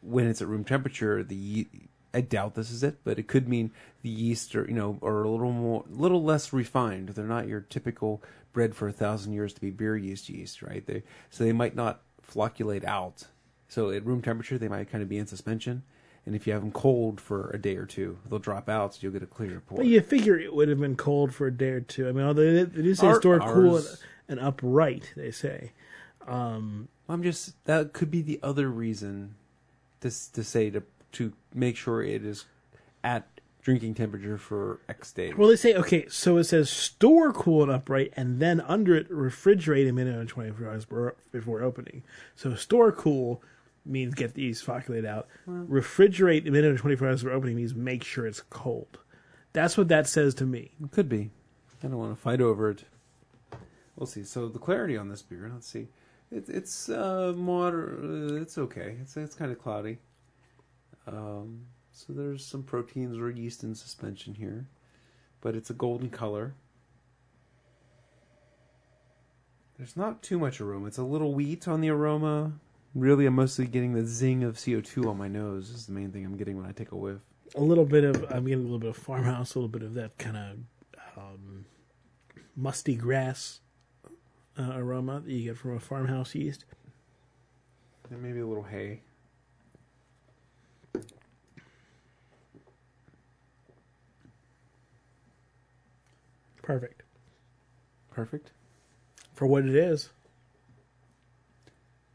when 0.01 0.25
it's 0.27 0.41
at 0.41 0.47
room 0.47 0.63
temperature, 0.63 1.21
the 1.23 1.67
I 2.13 2.21
doubt 2.21 2.55
this 2.55 2.71
is 2.71 2.83
it, 2.83 2.97
but 3.03 3.17
it 3.19 3.27
could 3.27 3.47
mean 3.47 3.71
the 4.01 4.09
yeast 4.09 4.55
are 4.55 4.65
you 4.65 4.73
know 4.73 4.99
are 5.01 5.23
a 5.23 5.29
little 5.29 5.51
more, 5.51 5.85
little 5.89 6.23
less 6.23 6.51
refined. 6.51 7.09
They're 7.09 7.25
not 7.25 7.47
your 7.47 7.61
typical 7.61 8.21
bred 8.53 8.75
for 8.75 8.87
a 8.87 8.93
thousand 8.93 9.33
years 9.33 9.53
to 9.53 9.61
be 9.61 9.69
beer 9.69 9.95
yeast 9.95 10.29
yeast, 10.29 10.61
right? 10.61 10.85
They 10.85 11.03
so 11.29 11.43
they 11.43 11.53
might 11.53 11.75
not 11.75 12.01
flocculate 12.29 12.83
out. 12.85 13.25
So 13.67 13.89
at 13.91 14.05
room 14.05 14.21
temperature, 14.21 14.57
they 14.57 14.67
might 14.67 14.91
kind 14.91 15.01
of 15.01 15.09
be 15.09 15.17
in 15.17 15.27
suspension. 15.27 15.83
And 16.25 16.35
if 16.35 16.45
you 16.45 16.53
have 16.53 16.61
them 16.61 16.71
cold 16.71 17.19
for 17.19 17.49
a 17.51 17.57
day 17.57 17.77
or 17.77 17.85
two, 17.85 18.19
they'll 18.29 18.37
drop 18.37 18.69
out, 18.69 18.93
so 18.93 18.99
you'll 19.01 19.13
get 19.13 19.23
a 19.23 19.27
clear 19.27 19.61
pour. 19.65 19.77
But 19.77 19.87
you 19.87 20.01
figure 20.01 20.37
it 20.37 20.53
would 20.53 20.69
have 20.69 20.79
been 20.79 20.95
cold 20.95 21.33
for 21.33 21.47
a 21.47 21.51
day 21.51 21.69
or 21.69 21.81
two. 21.81 22.07
I 22.07 22.11
mean, 22.11 22.25
although 22.25 22.53
they, 22.53 22.63
they 22.63 22.83
do 22.83 22.93
say 22.93 23.07
Our- 23.07 23.19
store 23.19 23.39
cool 23.39 23.77
and, 23.77 23.87
and 24.27 24.39
upright, 24.39 25.13
they 25.15 25.31
say. 25.31 25.71
Um, 26.27 26.89
I'm 27.09 27.23
just 27.23 27.63
that 27.65 27.93
could 27.93 28.11
be 28.11 28.21
the 28.21 28.39
other 28.43 28.69
reason 28.69 29.35
to 30.01 30.09
to 30.33 30.43
say 30.43 30.69
to 30.69 30.83
to 31.13 31.33
make 31.53 31.75
sure 31.77 32.01
it 32.03 32.23
is 32.25 32.45
at 33.03 33.27
drinking 33.61 33.93
temperature 33.93 34.37
for 34.37 34.79
X 34.89 35.11
days. 35.11 35.35
well, 35.37 35.47
they 35.47 35.55
say 35.55 35.75
okay, 35.75 36.07
so 36.09 36.37
it 36.37 36.45
says 36.45 36.69
store 36.69 37.31
cool 37.31 37.61
and 37.63 37.71
upright, 37.71 38.11
and 38.15 38.39
then 38.39 38.59
under 38.61 38.95
it 38.95 39.09
refrigerate 39.11 39.87
a 39.87 39.93
minute 39.93 40.17
and 40.17 40.27
twenty 40.29 40.51
four 40.51 40.67
hours 40.67 40.85
before- 40.85 41.15
before 41.31 41.61
opening. 41.61 42.03
So 42.35 42.55
store 42.55 42.91
cool 42.91 43.43
means 43.85 44.13
get 44.15 44.33
these 44.35 44.61
flocculated 44.61 45.07
out. 45.07 45.27
refrigerate 45.47 46.47
a 46.47 46.51
minute 46.51 46.69
and 46.71 46.79
twenty 46.79 46.95
four 46.95 47.07
hours 47.07 47.21
before 47.23 47.35
opening 47.35 47.55
means 47.57 47.75
make 47.75 48.03
sure 48.03 48.25
it's 48.25 48.41
cold. 48.49 48.97
That's 49.53 49.77
what 49.77 49.89
that 49.89 50.07
says 50.07 50.33
to 50.35 50.45
me. 50.45 50.71
It 50.83 50.91
could 50.91 51.09
be. 51.09 51.29
I 51.83 51.87
don't 51.87 51.97
want 51.97 52.15
to 52.15 52.21
fight 52.21 52.41
over 52.41 52.69
it. 52.69 52.83
We'll 53.95 54.07
see. 54.07 54.23
So 54.23 54.47
the 54.47 54.59
clarity 54.59 54.97
on 54.97 55.09
this 55.09 55.21
beer, 55.21 55.49
let's 55.53 55.67
see. 55.67 55.87
It, 56.31 56.47
it's 56.47 56.89
uh, 56.89 57.33
moder- 57.35 57.97
uh, 58.01 58.35
It's 58.41 58.57
okay. 58.57 58.95
It's 59.01 59.17
it's 59.17 59.35
kind 59.35 59.51
of 59.51 59.59
cloudy. 59.59 59.97
Um, 61.07 61.65
so 61.91 62.13
there's 62.13 62.45
some 62.45 62.63
proteins 62.63 63.17
or 63.17 63.29
yeast 63.29 63.63
in 63.63 63.75
suspension 63.75 64.33
here, 64.33 64.67
but 65.41 65.55
it's 65.55 65.69
a 65.69 65.73
golden 65.73 66.09
color. 66.09 66.53
There's 69.77 69.97
not 69.97 70.21
too 70.21 70.37
much 70.37 70.61
aroma. 70.61 70.87
It's 70.87 70.97
a 70.97 71.03
little 71.03 71.33
wheat 71.33 71.67
on 71.67 71.81
the 71.81 71.89
aroma. 71.89 72.53
Really, 72.93 73.25
I'm 73.25 73.35
mostly 73.35 73.65
getting 73.65 73.93
the 73.93 74.05
zing 74.05 74.43
of 74.43 74.57
CO2 74.57 75.07
on 75.07 75.17
my 75.17 75.27
nose. 75.27 75.69
Is 75.69 75.87
the 75.87 75.93
main 75.93 76.11
thing 76.11 76.25
I'm 76.25 76.37
getting 76.37 76.57
when 76.57 76.65
I 76.65 76.71
take 76.71 76.91
a 76.91 76.95
whiff. 76.95 77.21
a 77.55 77.61
little 77.61 77.85
bit 77.85 78.03
of 78.03 78.23
I'm 78.29 78.45
getting 78.45 78.59
a 78.59 78.63
little 78.63 78.79
bit 78.79 78.89
of 78.89 78.97
farmhouse, 78.97 79.55
a 79.55 79.59
little 79.59 79.69
bit 79.69 79.81
of 79.81 79.93
that 79.95 80.17
kind 80.17 80.37
of 80.37 80.57
um, 81.17 81.65
musty 82.55 82.95
grass 82.95 83.59
uh, 84.57 84.73
aroma 84.75 85.21
that 85.21 85.31
you 85.31 85.49
get 85.49 85.57
from 85.57 85.75
a 85.75 85.79
farmhouse 85.79 86.35
yeast. 86.35 86.65
And 88.09 88.21
maybe 88.21 88.39
a 88.39 88.45
little 88.45 88.63
hay. 88.63 89.01
Perfect 96.71 97.03
Perfect. 98.11 98.51
for 99.33 99.45
what 99.45 99.65
it 99.65 99.75
is. 99.75 100.09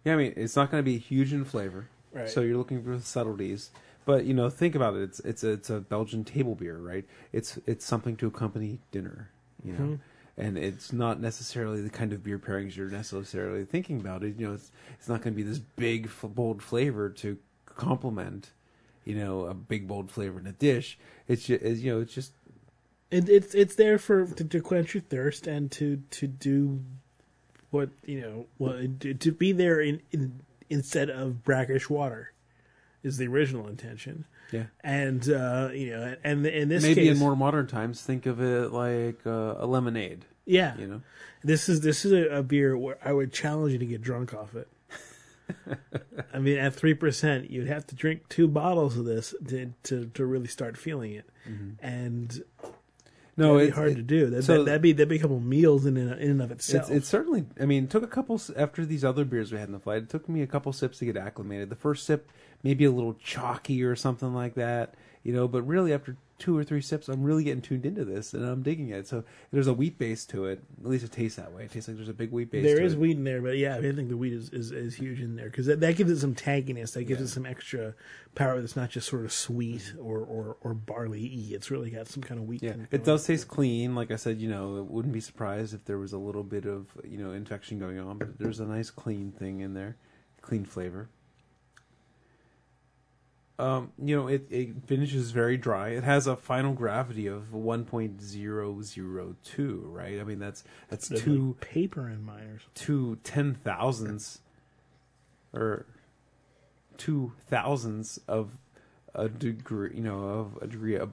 Yeah, 0.04 0.14
I 0.14 0.16
mean, 0.16 0.32
it's 0.36 0.56
not 0.56 0.70
going 0.70 0.82
to 0.82 0.84
be 0.84 0.96
huge 0.98 1.32
in 1.34 1.44
flavor, 1.44 1.88
Right. 2.12 2.28
so 2.28 2.40
you're 2.40 2.56
looking 2.56 2.82
for 2.82 2.98
subtleties. 3.00 3.70
But 4.06 4.24
you 4.24 4.32
know, 4.34 4.48
think 4.48 4.74
about 4.74 4.94
it. 4.94 5.02
It's 5.02 5.20
it's 5.20 5.44
a, 5.44 5.50
it's 5.52 5.68
a 5.70 5.80
Belgian 5.80 6.24
table 6.24 6.54
beer, 6.54 6.78
right? 6.78 7.04
It's 7.32 7.58
it's 7.66 7.84
something 7.84 8.16
to 8.16 8.28
accompany 8.28 8.78
dinner, 8.92 9.28
you 9.64 9.72
know, 9.74 9.78
Mhm. 9.84 9.98
and 10.38 10.56
it's 10.58 10.92
not 10.92 11.20
necessarily 11.20 11.82
the 11.82 11.90
kind 11.90 12.12
of 12.14 12.22
beer 12.22 12.38
pairings 12.38 12.76
you're 12.76 12.88
necessarily 12.88 13.64
thinking 13.66 14.00
about. 14.00 14.22
It 14.22 14.38
you 14.38 14.46
know, 14.46 14.54
it's 14.54 14.70
it's 14.98 15.08
not 15.08 15.20
going 15.22 15.34
to 15.34 15.36
be 15.36 15.42
this 15.42 15.58
big 15.58 16.08
bold 16.22 16.62
flavor 16.62 17.10
to 17.10 17.36
complement, 17.66 18.52
you 19.04 19.16
know, 19.16 19.46
a 19.46 19.54
big 19.54 19.86
bold 19.88 20.10
flavor 20.10 20.38
in 20.40 20.46
a 20.46 20.52
dish. 20.52 20.98
It's 21.28 21.44
just 21.46 21.64
you 21.82 21.92
know, 21.92 22.00
it's 22.00 22.14
just 22.14 22.32
It, 23.10 23.28
it's 23.28 23.54
it's 23.54 23.76
there 23.76 23.98
for 23.98 24.26
to, 24.26 24.44
to 24.44 24.60
quench 24.60 24.94
your 24.94 25.02
thirst 25.02 25.46
and 25.46 25.70
to 25.72 26.02
to 26.10 26.26
do 26.26 26.80
what 27.70 27.90
you 28.04 28.20
know 28.20 28.46
what 28.58 29.00
to, 29.00 29.14
to 29.14 29.32
be 29.32 29.52
there 29.52 29.80
in, 29.80 30.00
in 30.12 30.40
instead 30.68 31.10
of 31.10 31.44
brackish 31.44 31.88
water 31.88 32.32
is 33.02 33.18
the 33.18 33.26
original 33.28 33.68
intention. 33.68 34.24
yeah. 34.50 34.64
And 34.82 35.28
uh, 35.30 35.70
you 35.72 35.90
know, 35.90 36.16
and 36.24 36.44
in 36.44 36.68
this 36.68 36.82
Maybe 36.82 37.02
case, 37.02 37.12
in 37.12 37.18
more 37.18 37.36
modern 37.36 37.68
times, 37.68 38.02
think 38.02 38.26
of 38.26 38.40
it 38.40 38.72
like 38.72 39.24
uh, 39.26 39.54
a 39.58 39.66
lemonade. 39.66 40.24
yeah, 40.44 40.76
You 40.76 40.86
know, 40.88 41.02
This 41.44 41.68
is 41.68 41.82
this 41.82 42.04
is 42.04 42.12
a, 42.12 42.38
a 42.38 42.42
beer 42.42 42.76
where 42.76 42.98
I 43.04 43.12
would 43.12 43.32
challenge 43.32 43.72
you 43.72 43.78
to 43.78 43.86
get 43.86 44.02
drunk 44.02 44.34
off 44.34 44.54
it. 44.56 44.68
I 46.34 46.38
mean, 46.40 46.58
at 46.58 46.74
three 46.74 46.94
percent, 46.94 47.50
you'd 47.50 47.68
have 47.68 47.86
to 47.88 47.94
drink 47.94 48.28
two 48.28 48.48
bottles 48.48 48.96
of 48.96 49.04
this 49.04 49.32
to 49.48 49.72
to, 49.84 50.06
to 50.14 50.26
really 50.26 50.48
start 50.48 50.76
feeling 50.76 51.12
it, 51.12 51.28
and 51.80 52.42
no, 53.36 53.58
it's 53.58 53.74
hard 53.74 53.92
it- 53.92 53.94
to 53.96 54.02
do. 54.02 54.30
That, 54.30 54.42
so- 54.44 54.58
that, 54.58 54.64
that'd 54.66 54.82
be 54.82 54.92
that'd 54.92 55.08
be 55.08 55.16
a 55.16 55.20
couple 55.20 55.40
meals 55.40 55.86
in 55.86 55.96
and, 55.96 56.12
in 56.20 56.30
and 56.30 56.42
of 56.42 56.50
itself. 56.50 56.84
It's, 56.84 56.90
it's 56.90 57.08
certainly. 57.08 57.44
I 57.60 57.66
mean, 57.66 57.84
it 57.84 57.90
took 57.90 58.02
a 58.02 58.08
couple 58.08 58.40
after 58.56 58.84
these 58.86 59.04
other 59.04 59.24
beers 59.24 59.52
we 59.52 59.58
had 59.58 59.68
in 59.68 59.72
the 59.72 59.78
flight. 59.80 60.02
It 60.04 60.08
took 60.10 60.28
me 60.28 60.42
a 60.42 60.46
couple 60.46 60.72
sips 60.72 60.98
to 60.98 61.04
get 61.04 61.16
acclimated. 61.16 61.68
The 61.70 61.76
first 61.76 62.06
sip, 62.06 62.30
maybe 62.62 62.84
a 62.84 62.90
little 62.90 63.14
chalky 63.14 63.82
or 63.82 63.94
something 63.96 64.34
like 64.34 64.54
that, 64.54 64.94
you 65.22 65.32
know. 65.32 65.48
But 65.48 65.62
really, 65.62 65.92
after 65.92 66.16
two 66.38 66.56
or 66.56 66.64
three 66.64 66.80
sips, 66.80 67.08
I'm 67.08 67.22
really 67.22 67.44
getting 67.44 67.62
tuned 67.62 67.86
into 67.86 68.04
this, 68.04 68.34
and 68.34 68.44
I'm 68.44 68.62
digging 68.62 68.90
it. 68.90 69.06
So 69.08 69.24
there's 69.52 69.66
a 69.66 69.72
wheat 69.72 69.98
base 69.98 70.24
to 70.26 70.46
it. 70.46 70.62
At 70.80 70.86
least 70.86 71.04
it 71.04 71.12
tastes 71.12 71.36
that 71.36 71.52
way. 71.52 71.64
It 71.64 71.72
tastes 71.72 71.88
like 71.88 71.96
there's 71.96 72.08
a 72.08 72.14
big 72.14 72.30
wheat 72.30 72.50
base. 72.50 72.64
there 72.64 72.82
is 72.82 72.92
it. 72.92 72.98
wheat 72.98 73.16
in 73.16 73.24
there, 73.24 73.40
but 73.40 73.56
yeah, 73.56 73.76
I, 73.76 73.80
mean, 73.80 73.92
I 73.92 73.94
think 73.94 74.08
the 74.08 74.16
wheat 74.16 74.32
is, 74.32 74.50
is, 74.50 74.70
is 74.72 74.94
huge 74.94 75.20
in 75.20 75.36
there 75.36 75.46
because 75.46 75.66
that, 75.66 75.80
that 75.80 75.96
gives 75.96 76.10
it 76.10 76.18
some 76.20 76.34
tanginess. 76.34 76.92
That 76.92 77.04
gives 77.04 77.20
Yeah. 77.20 77.24
it 77.26 77.28
some 77.28 77.46
extra 77.46 77.94
power. 78.34 78.60
That's 78.60 78.76
not 78.76 78.90
just 78.90 79.08
sort 79.08 79.24
of 79.24 79.32
sweet 79.32 79.94
or 79.98 80.18
or, 80.18 80.56
or 80.60 80.74
barley 80.74 81.30
y. 81.34 81.54
It's 81.54 81.70
really 81.70 81.90
got 81.90 82.06
some 82.08 82.22
kind 82.22 82.40
of 82.40 82.46
wheat. 82.46 82.62
Yeah, 82.62 82.74
it 82.90 83.04
does 83.04 83.26
taste 83.26 83.48
clean. 83.48 83.94
Like 83.94 84.10
I 84.10 84.16
said, 84.16 84.40
you 84.40 84.48
know, 84.50 84.76
it 84.76 84.84
wouldn't 84.84 85.14
be 85.14 85.20
surprised 85.20 85.74
if 85.74 85.84
there 85.84 85.98
was 85.98 86.12
a 86.12 86.18
little 86.18 86.42
bit 86.44 86.66
of 86.66 86.86
you 87.04 87.18
know 87.18 87.32
infection 87.32 87.78
going 87.78 87.98
on, 87.98 88.18
but 88.18 88.38
there's 88.38 88.60
a 88.60 88.66
nice 88.66 88.90
clean 88.90 89.32
thing 89.32 89.60
in 89.60 89.74
there, 89.74 89.96
clean 90.42 90.64
flavor. 90.64 91.08
Um, 93.58 93.92
you 93.98 94.14
know, 94.14 94.28
it, 94.28 94.46
it 94.50 94.86
finishes 94.86 95.30
very 95.30 95.56
dry. 95.56 95.88
It 95.90 96.04
has 96.04 96.26
a 96.26 96.36
final 96.36 96.74
gravity 96.74 97.26
of 97.26 97.54
one 97.54 97.84
point 97.84 98.20
zero 98.20 98.82
zero 98.82 99.36
two. 99.44 99.88
Right? 99.90 100.20
I 100.20 100.24
mean, 100.24 100.38
that's 100.38 100.62
that's 100.88 101.08
There's 101.08 101.22
two 101.22 101.56
like 101.58 101.70
paper 101.70 102.08
in 102.08 102.24
mine 102.24 102.42
or 102.42 102.58
something. 102.58 102.70
two 102.74 103.18
ten 103.24 103.54
thousandths 103.54 104.40
or 105.54 105.86
two 106.98 107.32
thousandths 107.48 108.18
of 108.28 108.50
a 109.14 109.28
degree, 109.28 109.92
you 109.94 110.02
know, 110.02 110.20
of 110.24 110.58
a 110.62 110.66
degree 110.66 110.96
of 110.96 111.12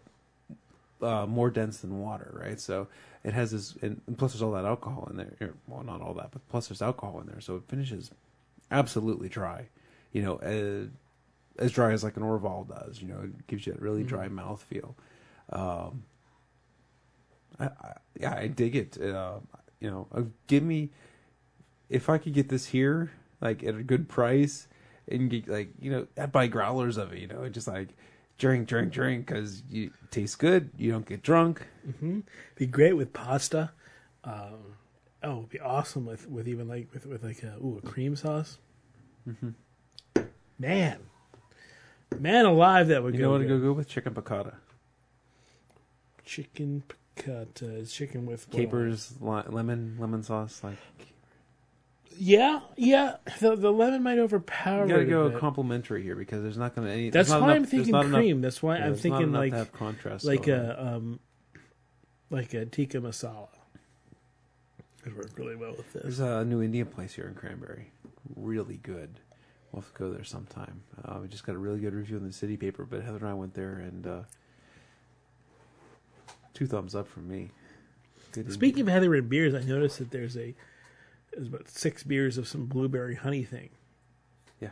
uh, 1.01 1.25
more 1.25 1.49
dense 1.49 1.77
than 1.77 1.99
water, 1.99 2.37
right? 2.41 2.59
So 2.59 2.87
it 3.23 3.33
has 3.33 3.51
this, 3.51 3.75
and 3.81 4.01
and 4.07 4.17
plus 4.17 4.33
there's 4.33 4.41
all 4.41 4.51
that 4.51 4.65
alcohol 4.65 5.07
in 5.09 5.17
there. 5.17 5.53
Well, 5.67 5.83
not 5.83 6.01
all 6.01 6.13
that, 6.15 6.31
but 6.31 6.47
plus 6.49 6.67
there's 6.67 6.81
alcohol 6.81 7.21
in 7.21 7.27
there, 7.27 7.39
so 7.41 7.55
it 7.55 7.63
finishes 7.67 8.11
absolutely 8.71 9.29
dry. 9.29 9.67
You 10.11 10.21
know, 10.21 10.35
uh, 10.37 10.87
as 11.57 11.71
dry 11.71 11.91
as 11.91 12.03
like 12.03 12.17
an 12.17 12.23
Orval 12.23 12.67
does. 12.67 13.01
You 13.01 13.09
know, 13.09 13.19
it 13.23 13.47
gives 13.47 13.65
you 13.65 13.73
a 13.73 13.81
really 13.81 14.03
dry 14.03 14.27
mouthfeel. 14.27 14.95
Um, 15.51 16.03
I, 17.59 17.65
I, 17.65 17.93
yeah, 18.19 18.35
I 18.35 18.47
dig 18.47 18.75
it. 18.75 19.01
Uh, 19.01 19.39
you 19.79 19.89
know, 19.89 20.07
uh, 20.13 20.23
give 20.47 20.63
me 20.63 20.89
if 21.89 22.09
I 22.09 22.17
could 22.17 22.33
get 22.33 22.49
this 22.49 22.67
here, 22.67 23.11
like 23.41 23.63
at 23.63 23.75
a 23.75 23.83
good 23.83 24.09
price, 24.09 24.67
and 25.07 25.29
get 25.29 25.47
like 25.47 25.69
you 25.79 25.91
know, 25.91 26.07
I'd 26.17 26.31
buy 26.31 26.47
growlers 26.47 26.97
of 26.97 27.13
it. 27.13 27.19
You 27.19 27.27
know, 27.27 27.47
just 27.49 27.67
like 27.67 27.89
drink, 28.37 28.67
drink, 28.67 28.91
drink, 28.91 29.27
because 29.27 29.63
you 29.69 29.85
it 29.85 30.11
tastes 30.11 30.35
good. 30.35 30.69
You 30.77 30.91
don't 30.91 31.05
get 31.05 31.21
drunk. 31.21 31.65
hmm 31.99 32.21
Be 32.55 32.65
great 32.65 32.93
with 32.93 33.13
pasta. 33.13 33.71
Um, 34.23 34.75
oh, 35.21 35.39
it'd 35.39 35.49
be 35.49 35.59
awesome 35.59 36.05
with, 36.05 36.29
with 36.29 36.47
even 36.47 36.67
like 36.67 36.87
with, 36.93 37.05
with 37.05 37.23
like 37.23 37.43
a 37.43 37.57
ooh 37.63 37.79
a 37.83 37.87
cream 37.87 38.15
sauce. 38.15 38.57
Mm-hmm. 39.27 39.49
Man, 40.59 40.99
man 42.19 42.45
alive, 42.45 42.87
that 42.89 43.03
would 43.03 43.13
You 43.13 43.19
go. 43.21 43.25
know 43.25 43.31
what 43.33 43.37
to 43.39 43.45
good. 43.45 43.61
go 43.61 43.67
go 43.67 43.73
with 43.73 43.87
chicken 43.87 44.13
piccata, 44.13 44.53
Chicken 46.25 46.83
piccata 47.17 47.79
is 47.81 47.91
chicken 47.91 48.25
with 48.25 48.47
what? 48.47 48.57
capers, 48.57 49.13
li- 49.19 49.43
lemon, 49.49 49.97
lemon 49.99 50.23
sauce. 50.23 50.61
Like 50.63 50.77
Yeah, 52.17 52.61
yeah. 52.77 53.17
The 53.39 53.55
the 53.55 53.71
lemon 53.71 54.03
might 54.03 54.19
overpower. 54.19 54.83
you 54.83 54.89
got 54.89 54.95
to 54.95 55.01
it 55.01 55.07
a 55.07 55.09
go 55.09 55.29
bit. 55.29 55.39
complimentary 55.39 56.01
here 56.03 56.15
because 56.15 56.41
there's 56.43 56.57
not 56.57 56.75
going 56.75 56.87
to 56.87 56.93
any. 56.93 57.09
That's 57.09 57.29
there's 57.29 57.41
why 57.41 57.47
not 57.47 57.55
I'm 57.55 57.61
there's 57.63 57.71
thinking 57.71 57.91
not 57.91 58.05
enough- 58.05 58.19
cream. 58.19 58.41
That's 58.41 58.63
why 58.63 58.77
yeah, 58.77 58.85
I'm 58.85 58.91
there's 58.93 58.97
not 59.05 59.17
thinking 59.17 59.29
enough 59.29 59.39
like 59.39 59.51
to 59.51 59.57
have 59.57 59.71
contrast. 59.73 60.25
like 60.25 60.43
going. 60.45 60.61
a 60.69 60.95
um 60.95 61.19
like 62.29 62.53
a 62.53 62.65
tikka 62.65 62.99
masala. 62.99 63.49
Would 65.05 65.17
work 65.17 65.31
really 65.37 65.57
well 65.57 65.71
with 65.75 65.91
this. 65.91 66.03
There's 66.03 66.19
a 66.21 66.45
new 66.45 66.61
Indian 66.61 66.87
place 66.87 67.13
here 67.13 67.27
in 67.27 67.35
Cranberry. 67.35 67.91
Really 68.37 68.77
good. 68.77 69.19
We'll 69.73 69.81
have 69.81 69.91
to 69.91 69.99
go 69.99 70.11
there 70.11 70.23
sometime. 70.23 70.81
Uh, 71.03 71.17
we 71.21 71.27
just 71.27 71.45
got 71.45 71.55
a 71.55 71.57
really 71.57 71.79
good 71.79 71.95
review 71.95 72.15
in 72.17 72.23
the 72.23 72.31
city 72.31 72.55
paper, 72.57 72.85
but 72.85 73.01
Heather 73.01 73.17
and 73.17 73.27
I 73.27 73.33
went 73.33 73.55
there 73.55 73.73
and 73.73 74.05
uh, 74.05 74.19
two 76.53 76.67
thumbs 76.67 76.93
up 76.93 77.07
from 77.07 77.27
me. 77.27 77.49
Good 78.33 78.51
Speaking 78.53 78.81
of 78.81 78.87
Heather 78.87 79.15
and 79.15 79.27
beers, 79.27 79.55
I 79.55 79.61
noticed 79.63 79.97
that 79.97 80.11
there's 80.11 80.37
a 80.37 80.53
there's 81.33 81.47
about 81.47 81.67
six 81.69 82.03
beers 82.03 82.37
of 82.37 82.47
some 82.47 82.65
blueberry 82.67 83.15
honey 83.15 83.43
thing. 83.43 83.69
Yeah. 84.61 84.69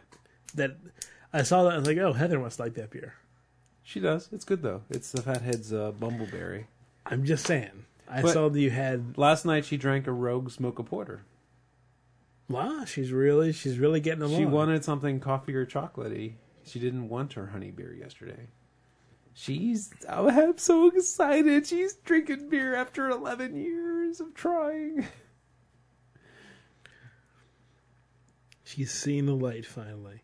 That 0.53 0.77
I 1.33 1.41
saw 1.41 1.63
that 1.63 1.73
I 1.73 1.77
was 1.77 1.87
like, 1.87 1.97
oh, 1.97 2.13
Heather 2.13 2.39
must 2.39 2.59
like 2.59 2.75
that 2.75 2.91
beer. 2.91 3.15
She 3.83 3.99
does. 3.99 4.29
It's 4.31 4.45
good 4.45 4.61
though. 4.61 4.83
It's 4.91 5.11
the 5.11 5.23
Fathead's 5.23 5.73
uh, 5.73 5.93
Bumbleberry. 5.99 6.65
I'm 7.07 7.25
just 7.25 7.45
saying. 7.47 7.85
I 8.07 8.21
But- 8.21 8.33
saw 8.33 8.49
that 8.49 8.59
you 8.59 8.69
had. 8.69 9.17
Last 9.17 9.45
night 9.45 9.65
she 9.65 9.77
drank 9.77 10.05
a 10.05 10.11
Rogue's 10.11 10.59
Mocha 10.59 10.83
Porter. 10.83 11.23
Wow, 12.51 12.85
she's 12.85 13.11
really, 13.11 13.51
she's 13.53 13.77
really 13.77 13.99
getting 13.99 14.23
along. 14.23 14.39
She 14.39 14.45
wanted 14.45 14.83
something 14.83 15.19
coffee 15.19 15.55
or 15.55 15.65
chocolatey. 15.65 16.33
She 16.63 16.79
didn't 16.79 17.09
want 17.09 17.33
her 17.33 17.47
honey 17.47 17.71
beer 17.71 17.93
yesterday. 17.93 18.47
She's 19.33 19.91
I'm 20.09 20.57
so 20.57 20.89
excited. 20.89 21.65
She's 21.65 21.93
drinking 21.93 22.49
beer 22.49 22.75
after 22.75 23.09
11 23.09 23.55
years 23.55 24.19
of 24.19 24.33
trying. 24.33 25.07
She's 28.63 28.91
seen 28.91 29.25
the 29.25 29.35
light 29.35 29.65
finally. 29.65 30.21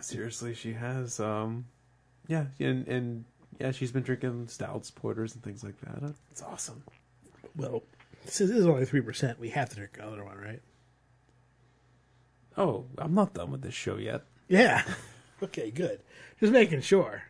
Seriously, 0.00 0.54
she 0.54 0.74
has 0.74 1.18
um 1.20 1.66
yeah, 2.28 2.46
and 2.58 2.86
and 2.88 3.24
yeah, 3.60 3.70
she's 3.70 3.92
been 3.92 4.02
drinking 4.02 4.48
stouts, 4.48 4.90
porters 4.90 5.34
and 5.34 5.42
things 5.42 5.64
like 5.64 5.80
that. 5.80 6.14
It's 6.30 6.42
awesome. 6.42 6.82
Well, 7.56 7.82
since 8.26 8.50
this 8.50 8.58
is 8.58 8.66
only 8.66 8.84
three 8.84 9.00
percent, 9.00 9.38
we 9.38 9.50
have 9.50 9.70
to 9.70 9.76
drink 9.76 9.96
another 9.98 10.24
one, 10.24 10.36
right? 10.36 10.60
Oh, 12.56 12.86
I'm 12.98 13.14
not 13.14 13.34
done 13.34 13.50
with 13.50 13.62
this 13.62 13.74
show 13.74 13.96
yet. 13.96 14.22
Yeah. 14.48 14.82
okay, 15.42 15.70
good. 15.70 16.00
Just 16.40 16.52
making 16.52 16.80
sure. 16.80 17.22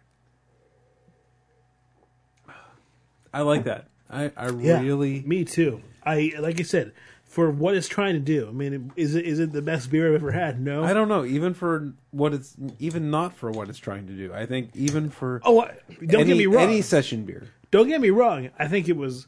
I 3.32 3.42
like 3.42 3.64
that. 3.64 3.88
I 4.08 4.30
I 4.36 4.50
Yeah, 4.50 4.80
really 4.80 5.22
Me 5.26 5.44
too. 5.44 5.82
I 6.04 6.32
like 6.38 6.60
I 6.60 6.62
said 6.62 6.92
for 7.24 7.50
what 7.50 7.74
it's 7.74 7.88
trying 7.88 8.14
to 8.14 8.20
do. 8.20 8.48
I 8.48 8.52
mean, 8.52 8.92
is 8.96 9.14
it 9.14 9.26
is 9.26 9.40
it 9.40 9.52
the 9.52 9.60
best 9.60 9.90
beer 9.90 10.08
I've 10.08 10.14
ever 10.14 10.30
had? 10.32 10.60
No. 10.60 10.84
I 10.84 10.94
don't 10.94 11.08
know, 11.08 11.24
even 11.24 11.52
for 11.52 11.92
what 12.10 12.32
it's 12.32 12.54
even 12.78 13.10
not 13.10 13.34
for 13.34 13.50
what 13.50 13.68
it's 13.68 13.78
trying 13.78 14.06
to 14.06 14.12
do. 14.14 14.32
I 14.32 14.46
think 14.46 14.70
even 14.74 15.10
for 15.10 15.40
Oh, 15.44 15.60
I, 15.60 15.74
don't 16.06 16.20
any, 16.20 16.24
get 16.24 16.36
me 16.38 16.46
wrong. 16.46 16.62
any 16.62 16.82
session 16.82 17.24
beer. 17.24 17.48
don't 17.70 17.88
get 17.88 18.00
me 18.00 18.10
wrong. 18.10 18.50
I 18.58 18.68
think 18.68 18.88
it 18.88 18.96
was. 18.96 19.26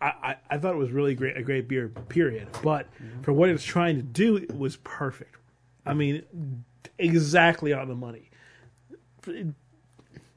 I, 0.00 0.12
I, 0.22 0.36
I 0.52 0.58
thought 0.58 0.72
it 0.72 0.78
was 0.78 0.92
really 0.92 1.14
great, 1.14 1.36
a 1.36 1.42
great 1.42 1.68
beer. 1.68 1.88
Period. 2.08 2.48
But 2.62 2.86
mm-hmm. 2.94 3.20
for 3.20 3.34
what 3.34 3.50
it's 3.50 3.64
trying 3.64 3.96
to 3.96 4.02
do, 4.02 4.36
it 4.36 4.56
was 4.56 4.76
perfect. 4.76 5.36
I 5.86 5.94
mean, 5.94 6.22
exactly 6.98 7.72
on 7.72 7.88
the 7.88 7.94
money. 7.94 8.30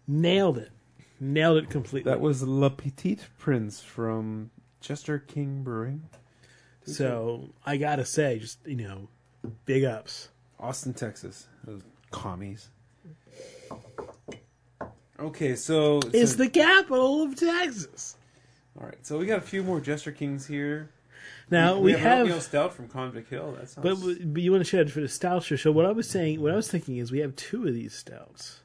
Nailed 0.07 0.57
it. 0.57 0.71
Nailed 1.19 1.57
it 1.63 1.69
completely. 1.69 2.11
That 2.11 2.19
was 2.19 2.43
Le 2.43 2.69
Petit 2.69 3.17
Prince 3.37 3.81
from 3.81 4.51
Jester 4.81 5.19
King 5.19 5.63
Brewing, 5.63 6.03
so 6.85 7.49
I 7.65 7.77
gotta 7.77 8.03
say, 8.03 8.39
just 8.39 8.59
you 8.65 8.75
know, 8.75 9.07
big 9.65 9.85
ups. 9.85 10.29
Austin, 10.59 10.93
Texas. 10.93 11.47
Those 11.63 11.81
commies. 12.11 12.69
Okay, 15.19 15.55
so 15.55 15.99
It's 16.13 16.31
so- 16.31 16.37
the 16.37 16.49
capital 16.49 17.23
of 17.23 17.35
Texas. 17.35 18.17
all 18.79 18.85
right. 18.87 19.05
So 19.05 19.17
we 19.17 19.25
got 19.25 19.37
a 19.37 19.41
few 19.41 19.63
more 19.63 19.79
Jester 19.79 20.11
Kings 20.11 20.45
here. 20.45 20.89
Now 21.53 21.77
we, 21.79 21.93
an 21.93 21.99
have, 21.99 22.21
oatmeal 22.21 22.41
stout 22.41 22.73
from 22.73 22.87
Convict 22.87 23.29
Hill. 23.29 23.55
That 23.59 23.69
sounds. 23.69 24.01
but, 24.01 24.33
but 24.33 24.41
you 24.41 24.51
want 24.51 24.63
to 24.63 24.69
shed 24.69 24.91
for 24.91 25.01
the 25.01 25.07
stout 25.07 25.43
show. 25.43 25.55
So 25.55 25.71
what 25.71 25.85
I 25.85 25.91
was 25.91 26.09
saying, 26.09 26.41
what 26.41 26.51
I 26.51 26.55
was 26.55 26.69
thinking 26.69 26.97
is, 26.97 27.11
we 27.11 27.19
have 27.19 27.35
two 27.35 27.67
of 27.67 27.73
these 27.73 27.93
stouts. 27.93 28.61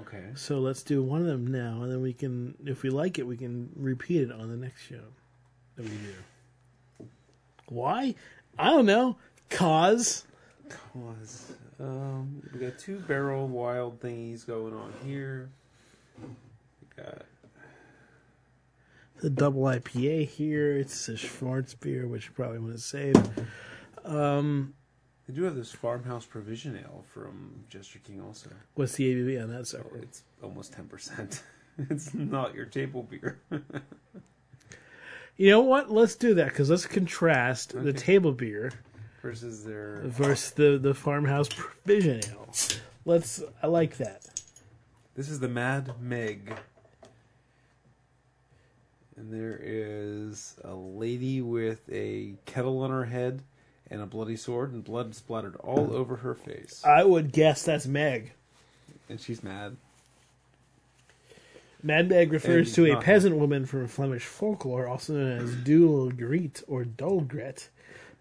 okay. 0.00 0.24
So 0.34 0.58
let's 0.58 0.82
do 0.82 1.02
one 1.02 1.20
of 1.20 1.26
them 1.26 1.46
now, 1.46 1.82
and 1.82 1.92
then 1.92 2.00
we 2.00 2.12
can, 2.12 2.56
if 2.64 2.82
we 2.82 2.90
like 2.90 3.18
it, 3.18 3.26
we 3.26 3.36
can 3.36 3.70
repeat 3.76 4.22
it 4.22 4.32
on 4.32 4.48
the 4.48 4.56
next 4.56 4.82
show 4.82 5.02
that 5.76 5.84
we 5.84 5.90
do. 5.90 7.06
Why? 7.68 8.14
I 8.58 8.70
don't 8.70 8.86
know. 8.86 9.16
Cause 9.48 10.24
Cause. 10.92 11.52
um, 11.80 12.42
we 12.52 12.60
got 12.60 12.78
two 12.78 12.98
barrel 13.00 13.48
wild 13.48 14.00
thingies 14.00 14.46
going 14.46 14.74
on 14.74 14.92
here. 15.04 15.50
We 16.22 17.02
got 17.02 17.22
the 19.20 19.30
double 19.30 19.62
IPA 19.62 20.28
here. 20.28 20.76
It's 20.76 21.08
a 21.08 21.12
Schwarzbier, 21.14 22.08
which 22.08 22.26
you 22.26 22.32
probably 22.32 22.58
want 22.58 22.72
to 22.74 22.78
save. 22.80 23.14
Um, 24.04 24.74
they 25.26 25.34
do 25.34 25.42
have 25.44 25.54
this 25.54 25.72
farmhouse 25.72 26.24
provision 26.26 26.76
ale 26.76 27.04
from 27.12 27.64
Jester 27.68 27.98
King 28.00 28.20
also. 28.20 28.50
what's 28.74 28.94
the 28.94 29.14
ABV 29.14 29.42
on 29.42 29.50
that 29.50 29.66
So 29.66 29.78
sucker? 29.78 29.98
it's 29.98 30.22
almost 30.42 30.72
ten 30.72 30.86
percent. 30.86 31.42
it's 31.78 32.12
not 32.14 32.54
your 32.54 32.66
table 32.66 33.02
beer. 33.02 33.40
You 35.36 35.48
know 35.48 35.62
what? 35.62 35.90
Let's 35.90 36.16
do 36.16 36.34
that 36.34 36.48
because 36.50 36.68
let's 36.68 36.84
contrast 36.86 37.72
the 37.72 37.94
table 37.94 38.32
beer 38.32 38.72
versus 39.22 39.64
their 39.64 40.02
versus 40.04 40.50
the 40.50 40.76
the 40.76 40.92
farmhouse 40.92 41.48
provision 41.48 42.20
ale. 42.30 42.52
Let's. 43.06 43.42
I 43.62 43.66
like 43.68 43.96
that. 43.96 44.26
This 45.14 45.30
is 45.30 45.40
the 45.40 45.48
Mad 45.48 45.94
Meg. 45.98 46.52
And 49.16 49.32
there 49.32 49.58
is 49.62 50.56
a 50.64 50.74
lady 50.74 51.42
with 51.42 51.80
a 51.90 52.34
kettle 52.46 52.82
on 52.82 52.90
her 52.90 53.04
head 53.04 53.42
and 53.90 54.00
a 54.00 54.06
bloody 54.06 54.36
sword 54.36 54.72
and 54.72 54.84
blood 54.84 55.14
splattered 55.14 55.56
all 55.56 55.92
over 55.92 56.16
her 56.16 56.34
face. 56.34 56.82
I 56.84 57.04
would 57.04 57.32
guess 57.32 57.64
that's 57.64 57.86
Meg. 57.86 58.32
And 59.08 59.20
she's 59.20 59.42
mad. 59.42 59.76
Mad 61.82 62.08
Meg 62.08 62.32
refers 62.32 62.68
And 62.68 62.86
to 62.86 62.92
a 62.92 63.00
peasant 63.00 63.36
woman 63.36 63.66
from 63.66 63.88
Flemish 63.88 64.24
folklore, 64.24 64.86
also 64.86 65.14
known 65.14 65.38
as 65.38 65.54
Dul 65.56 66.10
Griet 66.10 66.62
or 66.68 66.84
Dulgret, 66.84 67.68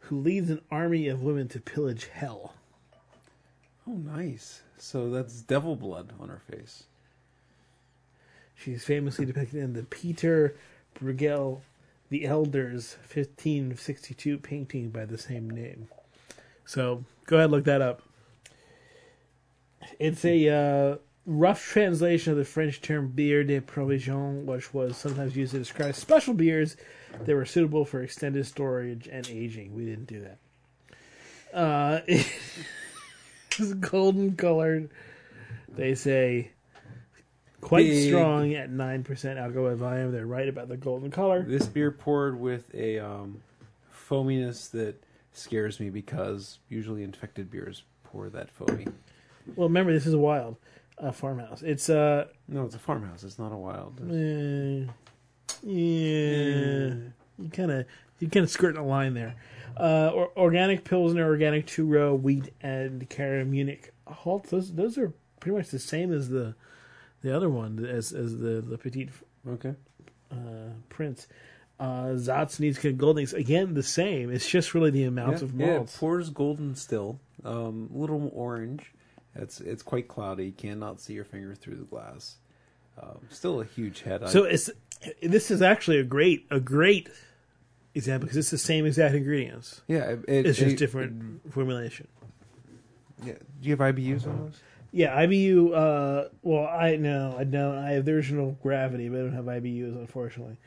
who 0.01 0.19
leads 0.19 0.49
an 0.49 0.61
army 0.71 1.07
of 1.07 1.21
women 1.21 1.47
to 1.49 1.59
pillage 1.59 2.07
hell. 2.11 2.53
Oh, 3.87 3.93
nice. 3.93 4.61
So 4.77 5.09
that's 5.09 5.41
devil 5.41 5.75
blood 5.75 6.13
on 6.19 6.29
her 6.29 6.41
face. 6.49 6.85
She's 8.55 8.83
famously 8.83 9.25
depicted 9.25 9.61
in 9.61 9.73
the 9.73 9.83
Peter 9.83 10.55
Bruegel 11.01 11.61
the 12.09 12.25
Elder's 12.25 12.97
1562 13.01 14.37
painting 14.39 14.89
by 14.89 15.05
the 15.05 15.17
same 15.17 15.49
name. 15.49 15.87
So 16.65 17.03
go 17.25 17.37
ahead 17.37 17.45
and 17.45 17.53
look 17.53 17.65
that 17.65 17.81
up. 17.81 18.01
It's 19.99 20.25
a 20.25 20.49
uh, 20.49 20.97
rough 21.25 21.63
translation 21.63 22.31
of 22.31 22.37
the 22.37 22.45
French 22.45 22.81
term 22.81 23.13
bière 23.15 23.47
de 23.47 23.61
provision, 23.61 24.45
which 24.45 24.73
was 24.73 24.97
sometimes 24.97 25.35
used 25.35 25.51
to 25.51 25.59
describe 25.59 25.95
special 25.95 26.33
beers 26.33 26.75
that 27.25 27.35
were 27.35 27.45
suitable 27.45 27.85
for 27.85 28.01
extended 28.01 28.45
storage 28.45 29.07
and 29.07 29.27
aging. 29.29 29.75
We 29.75 29.85
didn't 29.85 30.07
do 30.07 30.21
that. 30.21 30.37
Uh, 31.53 32.01
it's 32.07 33.73
golden 33.79 34.35
colored. 34.35 34.89
They 35.67 35.95
say 35.95 36.51
quite 37.61 37.85
Big. 37.87 38.07
strong 38.07 38.53
at 38.53 38.69
nine 38.69 39.03
percent 39.03 39.39
alcohol 39.39 39.69
by 39.69 39.75
volume. 39.75 40.11
They're 40.11 40.25
right 40.25 40.47
about 40.47 40.69
the 40.69 40.77
golden 40.77 41.11
color. 41.11 41.43
This 41.43 41.65
beer 41.67 41.91
poured 41.91 42.39
with 42.39 42.73
a 42.73 42.99
um, 42.99 43.41
foaminess 43.93 44.69
that 44.71 45.01
scares 45.33 45.79
me 45.79 45.89
because 45.89 46.59
usually 46.69 47.03
infected 47.03 47.49
beers 47.51 47.83
pour 48.03 48.29
that 48.29 48.49
foamy. 48.51 48.87
Well, 49.55 49.67
remember 49.67 49.91
this 49.93 50.05
is 50.07 50.13
a 50.13 50.17
wild 50.19 50.57
uh, 50.97 51.11
farmhouse. 51.11 51.61
It's 51.61 51.89
uh, 51.89 52.25
No, 52.47 52.65
it's 52.65 52.75
a 52.75 52.79
farmhouse. 52.79 53.23
It's 53.23 53.39
not 53.39 53.51
a 53.51 53.57
wild. 53.57 53.99
eh, 54.11 54.85
yeah, 55.63 56.93
you 57.37 57.49
kind 57.51 57.71
of 57.71 57.85
you 58.19 58.29
kind 58.29 58.43
of 58.43 58.49
skirting 58.49 58.81
a 58.81 58.85
line 58.85 59.13
there. 59.13 59.35
Uh, 59.77 60.11
or, 60.13 60.31
organic 60.35 60.83
pilsner, 60.83 61.25
organic 61.25 61.65
two 61.67 61.85
row 61.85 62.13
wheat, 62.13 62.51
and 62.61 63.07
Cara 63.09 63.45
Munich 63.45 63.93
malt. 64.25 64.45
Those 64.49 64.73
those 64.73 64.97
are 64.97 65.13
pretty 65.39 65.57
much 65.57 65.69
the 65.69 65.79
same 65.79 66.11
as 66.13 66.29
the 66.29 66.55
the 67.21 67.35
other 67.35 67.49
one 67.49 67.85
as 67.85 68.11
as 68.13 68.37
the 68.39 68.61
the 68.61 68.77
petite 68.77 69.09
Okay. 69.47 69.75
uh, 70.31 70.35
prince. 70.89 71.27
Uh, 71.79 72.13
Saaz 72.15 72.59
needs 72.59 72.77
Goldings 72.77 73.31
again 73.33 73.73
the 73.73 73.83
same. 73.83 74.29
It's 74.31 74.49
just 74.49 74.73
really 74.73 74.91
the 74.91 75.05
amount 75.05 75.37
yeah, 75.37 75.43
of 75.43 75.53
yeah, 75.55 75.65
it 75.67 75.75
malts. 75.77 75.97
pours 75.97 76.29
golden 76.29 76.75
still. 76.75 77.19
Um, 77.45 77.89
a 77.93 77.97
little 77.97 78.29
orange. 78.33 78.91
It's 79.35 79.61
it's 79.61 79.81
quite 79.83 80.07
cloudy. 80.09 80.47
You 80.47 80.51
cannot 80.51 80.99
see 80.99 81.13
your 81.13 81.23
finger 81.23 81.55
through 81.55 81.75
the 81.77 81.85
glass. 81.85 82.35
Um, 83.01 83.19
still 83.29 83.61
a 83.61 83.65
huge 83.65 84.01
head. 84.01 84.23
I- 84.23 84.27
So 84.29 84.43
it's 84.43 84.69
this 85.21 85.49
is 85.51 85.61
actually 85.61 85.99
a 85.99 86.03
great 86.03 86.45
a 86.51 86.59
great 86.59 87.07
example 87.95 88.25
because 88.25 88.37
it's 88.37 88.51
the 88.51 88.57
same 88.57 88.85
exact 88.85 89.15
ingredients. 89.15 89.81
yeah, 89.87 90.03
it, 90.11 90.19
it- 90.27 90.45
It's 90.47 90.59
just 90.59 90.73
it- 90.73 90.77
different 90.79 91.53
formulation. 91.53 92.07
Yeah. 93.23 93.33
Do 93.61 93.69
you 93.69 93.71
have 93.77 93.79
IBUs 93.95 94.27
on 94.27 94.37
those? 94.45 94.59
Yeah, 94.91 95.15
IBU. 95.21 95.73
Uh, 95.73 96.29
well, 96.41 96.67
I 96.67 96.95
know 96.95 97.35
I 97.37 97.43
don't. 97.43 97.77
I 97.77 97.91
have 97.91 98.05
the 98.05 98.13
original 98.13 98.57
gravity, 98.63 99.07
but 99.09 99.19
I 99.19 99.21
don't 99.23 99.33
have 99.33 99.45
IBUs 99.45 99.95
unfortunately. 99.95 100.57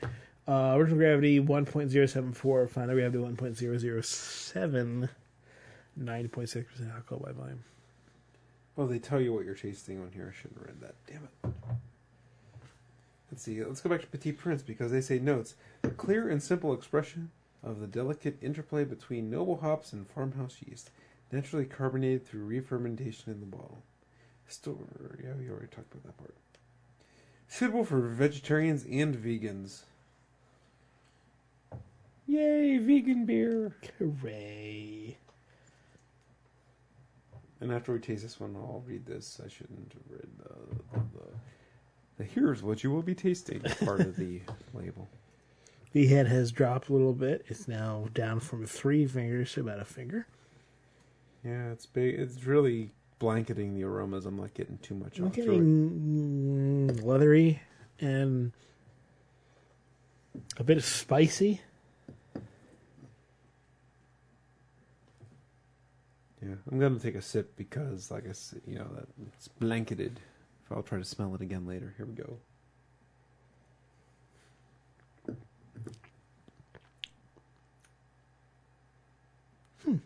Uh, 0.47 0.75
original 0.77 0.99
gravity 0.99 1.41
one 1.41 1.64
point 1.64 1.91
zero 1.91 2.07
seven 2.07 2.33
four. 2.33 2.66
Final 2.68 2.95
gravity 2.95 3.18
one 3.18 3.37
point 3.37 3.57
zero 3.57 3.77
zero 3.79 4.01
seven. 4.01 5.09
Nine 5.97 6.29
point 6.29 6.49
six 6.49 6.70
percent 6.70 6.91
alcohol 6.95 7.25
by 7.27 7.33
volume. 7.33 7.64
Well, 8.77 8.87
they 8.87 8.99
tell 8.99 9.20
you 9.20 9.35
what 9.35 9.45
you're 9.45 9.55
tasting 9.55 10.01
on 10.01 10.11
here. 10.14 10.33
I 10.33 10.41
should 10.41 10.53
have 10.53 10.62
read 10.66 10.81
that. 10.81 10.95
Damn 11.07 11.25
it. 11.25 11.53
Let's 13.31 13.43
see. 13.43 13.62
Let's 13.62 13.81
go 13.81 13.91
back 13.91 14.01
to 14.03 14.07
Petit 14.07 14.33
Prince 14.33 14.62
because 14.62 14.91
they 14.93 15.01
say 15.01 15.18
notes. 15.18 15.55
Clear 15.97 16.29
and 16.29 16.43
simple 16.43 16.73
expression 16.73 17.31
of 17.62 17.81
the 17.81 17.87
delicate 17.87 18.39
interplay 18.43 18.85
between 18.85 19.31
noble 19.31 19.59
hops 19.59 19.93
and 19.93 20.09
farmhouse 20.09 20.59
yeast, 20.66 20.91
naturally 21.31 21.64
carbonated 21.64 22.27
through 22.27 22.45
re-fermentation 22.45 23.33
in 23.33 23.41
the 23.41 23.47
bottle. 23.47 23.83
Store. 24.49 25.18
Yeah, 25.22 25.32
we 25.38 25.49
already 25.49 25.68
talked 25.68 25.93
about 25.93 26.05
that 26.05 26.18
part. 26.18 26.34
Suitable 27.49 27.84
for 27.84 28.01
vegetarians 28.01 28.84
and 28.84 29.14
vegans. 29.16 29.82
Yay, 32.26 32.78
vegan 32.78 33.26
beer! 33.26 33.76
Hooray! 33.99 35.18
And 37.61 37.70
after 37.70 37.93
we 37.93 37.99
taste 37.99 38.22
this 38.22 38.40
one, 38.40 38.57
I'll 38.57 38.82
read 38.86 39.07
this. 39.07 39.40
I 39.45 39.49
shouldn't 39.49 39.93
have 39.93 40.03
read 40.11 40.28
the, 40.38 40.99
the, 40.99 41.05
the, 41.12 41.26
the 42.18 42.24
here's 42.24 42.62
what 42.62 42.82
you 42.82 42.90
will 42.90 43.03
be 43.03 43.14
tasting 43.14 43.61
part 43.84 44.01
of 44.01 44.16
the 44.16 44.40
label. 44.74 45.09
The 45.93 46.07
head 46.07 46.26
has 46.26 46.51
dropped 46.53 46.88
a 46.88 46.93
little 46.93 47.12
bit. 47.12 47.45
It's 47.49 47.68
now 47.68 48.09
down 48.14 48.40
from 48.40 48.66
three 48.66 49.07
fingers 49.07 49.53
to 49.53 49.61
about 49.61 49.78
a 49.78 49.84
finger. 49.84 50.26
Yeah, 51.45 51.70
it's 51.70 51.86
big. 51.86 52.18
It's 52.18 52.45
really 52.45 52.93
blanketing 53.23 53.73
the 53.77 53.85
aromas. 53.85 54.27
I'm 54.27 54.37
not 54.37 54.53
getting 54.53 54.79
too 54.79 54.97
much 54.97 55.20
I'm 55.20 55.27
off 55.27 55.35
through 55.35 55.45
it. 55.45 55.47
getting 55.47 56.89
mm, 56.91 57.05
leathery 57.05 57.62
and 58.01 58.51
a 60.57 60.64
bit 60.64 60.77
of 60.77 60.85
spicy. 60.85 61.61
Yeah, 66.45 66.57
I'm 66.68 66.81
gonna 66.81 66.99
take 66.99 67.14
a 67.14 67.23
sip 67.23 67.55
because, 67.57 68.11
like 68.11 68.29
I 68.29 68.33
said, 68.33 68.62
you 68.66 68.81
know, 68.81 68.89
that 68.97 69.07
it's 69.37 69.47
blanketed. 69.47 70.18
If 70.64 70.73
I'll 70.73 70.83
try 70.83 70.99
to 70.99 71.05
smell 71.05 71.33
it 71.37 71.41
again 71.41 71.64
later. 71.64 71.95
Here 71.97 72.07
we 72.07 72.14
go. 72.14 72.39
Hmm. 79.85 79.97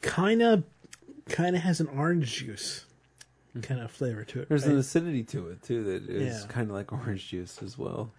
Kind 0.00 0.42
of, 0.42 0.64
kind 1.32 1.56
of 1.56 1.62
has 1.62 1.80
an 1.80 1.88
orange 1.88 2.32
juice 2.38 2.84
kind 3.62 3.80
of 3.80 3.90
flavor 3.90 4.24
to 4.24 4.40
it. 4.40 4.48
There's 4.48 4.62
right? 4.64 4.72
an 4.72 4.78
acidity 4.78 5.24
to 5.24 5.48
it 5.48 5.62
too 5.62 5.84
that 5.84 6.08
is 6.08 6.42
Yeah. 6.42 6.46
kind 6.48 6.70
of 6.70 6.76
like 6.76 6.92
orange 6.92 7.28
juice 7.28 7.62
as 7.62 7.76
well. 7.76 8.12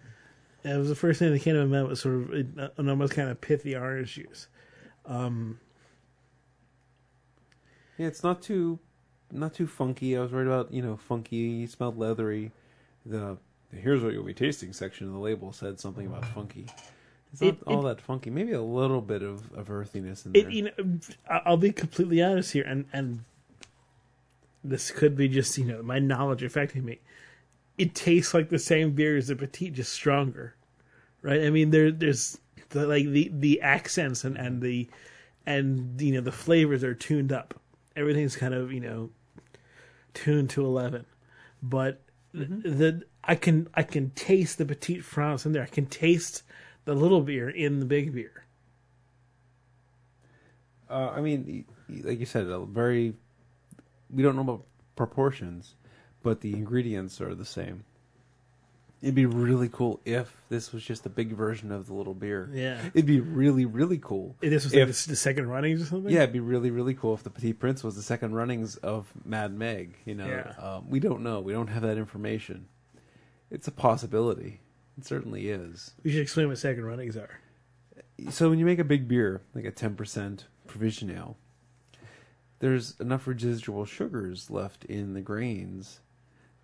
Yeah, 0.64 0.74
it 0.76 0.78
was 0.78 0.88
the 0.88 0.94
first 0.94 1.18
thing 1.18 1.32
that 1.32 1.40
came 1.40 1.54
to 1.54 1.64
my 1.66 1.78
mind 1.78 1.88
was 1.88 2.00
sort 2.00 2.14
of 2.14 2.30
an 2.32 2.88
almost 2.88 3.12
kind 3.14 3.28
of 3.28 3.40
pithy 3.40 3.74
orange 3.76 4.14
juice. 4.14 4.48
Um, 5.06 5.58
Yeah, 7.98 8.06
it's 8.08 8.22
not 8.24 8.42
too, 8.42 8.78
not 9.30 9.54
too 9.54 9.66
funky. 9.66 10.16
I 10.16 10.20
was 10.20 10.32
worried 10.32 10.46
about 10.48 10.72
you 10.72 10.82
know 10.82 10.96
funky. 10.96 11.66
Smelled 11.66 11.98
leathery. 11.98 12.50
The, 13.06 13.36
the 13.70 13.76
here's 13.76 14.02
what 14.02 14.12
you'll 14.12 14.24
be 14.24 14.34
tasting 14.34 14.72
section 14.72 15.06
of 15.06 15.12
the 15.12 15.18
label 15.18 15.52
said 15.52 15.78
something 15.78 16.06
about 16.06 16.24
funky. 16.26 16.66
It's 17.34 17.42
not 17.42 17.54
It- 17.54 17.62
all 17.66 17.84
it- 17.84 17.96
that 17.96 18.00
funky. 18.00 18.30
Maybe 18.30 18.52
a 18.52 18.62
little 18.62 19.00
bit 19.00 19.22
of, 19.22 19.52
of 19.52 19.68
earthiness 19.68 20.24
in 20.24 20.36
it, 20.36 20.42
there. 20.42 20.50
you 20.50 20.62
know, 20.62 20.98
I'll 21.28 21.56
be 21.56 21.72
completely 21.72 22.22
honest 22.22 22.52
here, 22.52 22.62
and 22.64 22.86
and 22.92 23.24
this 24.62 24.92
could 24.92 25.16
be 25.16 25.28
just 25.28 25.58
you 25.58 25.64
know 25.64 25.82
my 25.82 25.98
knowledge 25.98 26.44
affecting 26.44 26.84
me. 26.84 27.00
It 27.76 27.92
tastes 27.92 28.34
like 28.34 28.50
the 28.50 28.58
same 28.60 28.92
beer 28.92 29.16
as 29.16 29.26
the 29.26 29.34
Petite, 29.34 29.72
just 29.72 29.92
stronger, 29.92 30.54
right? 31.22 31.42
I 31.42 31.50
mean, 31.50 31.70
there 31.70 31.90
there's 31.90 32.38
the, 32.68 32.86
like 32.86 33.08
the 33.08 33.32
the 33.34 33.60
accents 33.60 34.22
and 34.22 34.36
and 34.36 34.62
the 34.62 34.88
and 35.44 36.00
you 36.00 36.12
know 36.12 36.20
the 36.20 36.30
flavors 36.30 36.84
are 36.84 36.94
tuned 36.94 37.32
up. 37.32 37.60
Everything's 37.96 38.36
kind 38.36 38.54
of 38.54 38.72
you 38.72 38.80
know 38.80 39.10
tuned 40.14 40.50
to 40.50 40.64
eleven, 40.64 41.04
but 41.60 42.00
mm-hmm. 42.32 42.60
the 42.62 43.02
I 43.24 43.34
can 43.34 43.66
I 43.74 43.82
can 43.82 44.10
taste 44.10 44.58
the 44.58 44.64
Petite 44.64 45.02
Prince 45.02 45.44
in 45.44 45.50
there. 45.50 45.64
I 45.64 45.66
can 45.66 45.86
taste 45.86 46.44
the 46.84 46.94
little 46.94 47.20
beer 47.20 47.48
in 47.48 47.80
the 47.80 47.86
big 47.86 48.14
beer. 48.14 48.44
Uh, 50.88 51.12
I 51.16 51.20
mean, 51.20 51.64
like 51.88 52.20
you 52.20 52.26
said, 52.26 52.46
a 52.46 52.60
very. 52.64 53.14
We 54.10 54.22
don't 54.22 54.36
know 54.36 54.42
about 54.42 54.64
proportions, 54.96 55.74
but 56.22 56.40
the 56.40 56.52
ingredients 56.52 57.20
are 57.20 57.34
the 57.34 57.44
same. 57.44 57.84
It'd 59.02 59.14
be 59.14 59.26
really 59.26 59.68
cool 59.68 60.00
if 60.06 60.34
this 60.48 60.72
was 60.72 60.82
just 60.82 61.04
a 61.04 61.10
big 61.10 61.32
version 61.32 61.70
of 61.72 61.86
the 61.86 61.92
little 61.94 62.14
beer. 62.14 62.48
Yeah. 62.54 62.80
It'd 62.94 63.04
be 63.04 63.20
really, 63.20 63.66
really 63.66 63.98
cool. 63.98 64.34
If 64.40 64.48
this 64.50 64.64
was 64.64 64.72
like 64.72 64.88
If- 64.88 65.04
the, 65.04 65.10
the 65.10 65.16
second 65.16 65.48
runnings 65.48 65.82
or 65.82 65.86
something. 65.86 66.10
Yeah, 66.10 66.20
it'd 66.22 66.32
be 66.32 66.40
really, 66.40 66.70
really 66.70 66.94
cool 66.94 67.12
if 67.12 67.22
the 67.22 67.28
Petit 67.28 67.52
Prince 67.52 67.84
was 67.84 67.96
the 67.96 68.02
second 68.02 68.34
runnings 68.34 68.76
of 68.76 69.12
Mad 69.26 69.52
Meg. 69.52 69.96
You 70.06 70.14
know, 70.14 70.26
Yeah. 70.26 70.52
um, 70.58 70.88
we 70.88 71.00
don't 71.00 71.22
know. 71.22 71.40
We 71.40 71.52
don't 71.52 71.66
have 71.66 71.82
that 71.82 71.98
information. 71.98 72.66
It's 73.50 73.68
a 73.68 73.72
possibility. 73.72 74.60
It 74.98 75.04
certainly 75.06 75.48
is. 75.48 75.92
we 76.04 76.12
should 76.12 76.20
explain 76.22 76.48
what 76.48 76.58
second 76.58 76.84
runnings 76.84 77.16
are. 77.16 77.40
so 78.30 78.48
when 78.50 78.58
you 78.58 78.64
make 78.64 78.78
a 78.78 78.84
big 78.84 79.08
beer, 79.08 79.42
like 79.54 79.64
a 79.64 79.70
ten 79.70 79.94
percent 79.96 80.46
provision 80.66 81.10
ale, 81.10 81.36
there's 82.60 82.98
enough 83.00 83.26
residual 83.26 83.84
sugars 83.84 84.50
left 84.50 84.84
in 84.84 85.14
the 85.14 85.20
grains 85.20 86.00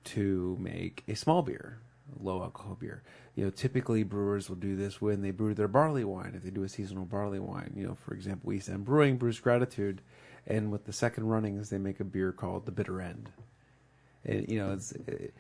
to 0.05 0.57
make 0.61 1.03
a 1.09 1.15
small 1.15 1.43
beer, 1.43 1.79
a 2.19 2.23
low 2.23 2.43
alcohol 2.43 2.77
beer. 2.81 3.03
You 3.35 3.45
know, 3.45 3.51
typically 3.51 4.03
brewers 4.03 4.49
will 4.49 4.57
do 4.57 4.77
this 4.77 5.01
when 5.01 5.23
they 5.23 5.31
brew 5.31 5.55
their 5.55 5.69
barley 5.69 6.05
wine. 6.05 6.33
If 6.37 6.43
they 6.43 6.51
do 6.51 6.63
a 6.63 6.69
seasonal 6.69 7.05
barley 7.05 7.39
wine, 7.39 7.73
you 7.77 7.87
know, 7.87 7.97
for 8.07 8.15
example, 8.15 8.53
East 8.53 8.69
End 8.69 8.85
Brewing 8.85 9.17
brews 9.19 9.41
Gratitude, 9.41 10.01
and 10.47 10.71
with 10.71 10.85
the 10.85 10.93
second 10.93 11.25
runnings, 11.25 11.69
they 11.71 11.79
make 11.79 12.01
a 12.01 12.05
beer 12.05 12.33
called 12.33 12.65
the 12.65 12.73
Bitter 12.73 13.01
End. 13.01 13.31
And 14.25 14.49
you 14.51 14.59
know, 14.59 14.73
it's 14.73 14.93
it, 14.93 15.09
it- 15.09 15.35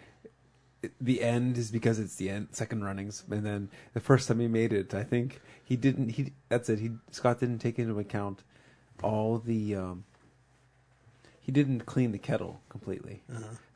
the 1.00 1.22
end 1.22 1.58
is 1.58 1.70
because 1.70 1.98
it's 1.98 2.16
the 2.16 2.30
end 2.30 2.48
second 2.52 2.84
runnings, 2.84 3.24
and 3.30 3.44
then 3.44 3.68
the 3.94 4.00
first 4.00 4.28
time 4.28 4.40
he 4.40 4.48
made 4.48 4.72
it, 4.72 4.94
I 4.94 5.02
think 5.02 5.40
he 5.62 5.76
didn't. 5.76 6.10
He 6.10 6.32
that's 6.48 6.68
it. 6.68 6.78
He 6.78 6.90
Scott 7.10 7.40
didn't 7.40 7.58
take 7.58 7.78
into 7.78 7.98
account 7.98 8.42
all 9.02 9.38
the. 9.38 9.76
Um, 9.76 10.04
he 11.40 11.52
didn't 11.52 11.80
clean 11.86 12.12
the 12.12 12.18
kettle 12.18 12.60
completely, 12.68 13.22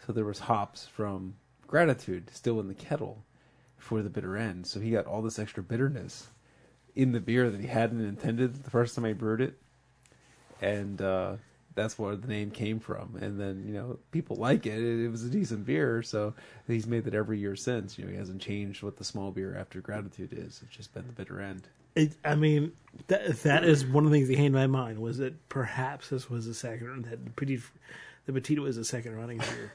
so 0.07 0.13
there 0.13 0.25
was 0.25 0.41
hops 0.41 0.87
from 0.87 1.35
Gratitude 1.67 2.31
still 2.33 2.61
in 2.61 2.69
the 2.69 2.75
kettle 2.75 3.25
for 3.77 4.03
the 4.03 4.11
bitter 4.11 4.37
end. 4.37 4.67
So 4.67 4.81
he 4.81 4.91
got 4.91 5.07
all 5.07 5.23
this 5.23 5.39
extra 5.39 5.63
bitterness 5.63 6.29
in 6.95 7.13
the 7.13 7.21
beer 7.21 7.51
that 7.51 7.61
he 7.61 7.67
hadn't 7.67 8.01
intended 8.01 8.63
the 8.63 8.71
first 8.71 8.95
time 8.95 9.05
I 9.05 9.13
brewed 9.13 9.41
it, 9.41 9.59
and 10.61 11.03
uh, 11.03 11.37
that's 11.75 11.99
where 11.99 12.17
the 12.17 12.29
name 12.29 12.51
came 12.51 12.79
from. 12.79 13.17
And 13.21 13.39
then 13.39 13.65
you 13.67 13.73
know 13.73 13.99
people 14.11 14.37
like 14.37 14.67
it. 14.67 14.79
It, 14.79 15.05
it 15.05 15.09
was 15.09 15.25
a 15.25 15.29
decent 15.31 15.67
beer, 15.67 16.03
so 16.03 16.35
he's 16.67 16.87
made 16.87 17.05
that 17.05 17.15
every 17.15 17.39
year 17.39 17.57
since. 17.57 17.99
You 17.99 18.05
know 18.05 18.11
he 18.11 18.17
hasn't 18.17 18.41
changed 18.41 18.83
what 18.83 18.97
the 18.97 19.05
small 19.05 19.31
beer 19.31 19.57
after 19.57 19.81
Gratitude 19.81 20.33
is. 20.33 20.61
It's 20.65 20.77
just 20.77 20.95
been 20.95 21.07
the 21.07 21.13
bitter 21.13 21.41
end. 21.41 21.69
It, 21.95 22.13
I 22.25 22.35
mean, 22.35 22.73
that 23.07 23.43
that 23.43 23.65
is 23.65 23.87
one 23.87 24.05
of 24.05 24.11
the 24.11 24.17
things 24.17 24.29
that 24.29 24.37
came 24.37 24.53
to 24.53 24.59
my 24.59 24.67
mind 24.67 24.99
was 24.99 25.19
that 25.19 25.49
perhaps 25.49 26.09
this 26.09 26.29
was 26.29 26.47
the 26.47 26.55
second 26.55 27.05
that 27.05 27.25
the 27.25 27.61
the 28.27 28.33
petite 28.33 28.59
was 28.59 28.77
the 28.77 28.85
second 28.85 29.17
running 29.17 29.39
beer. 29.39 29.73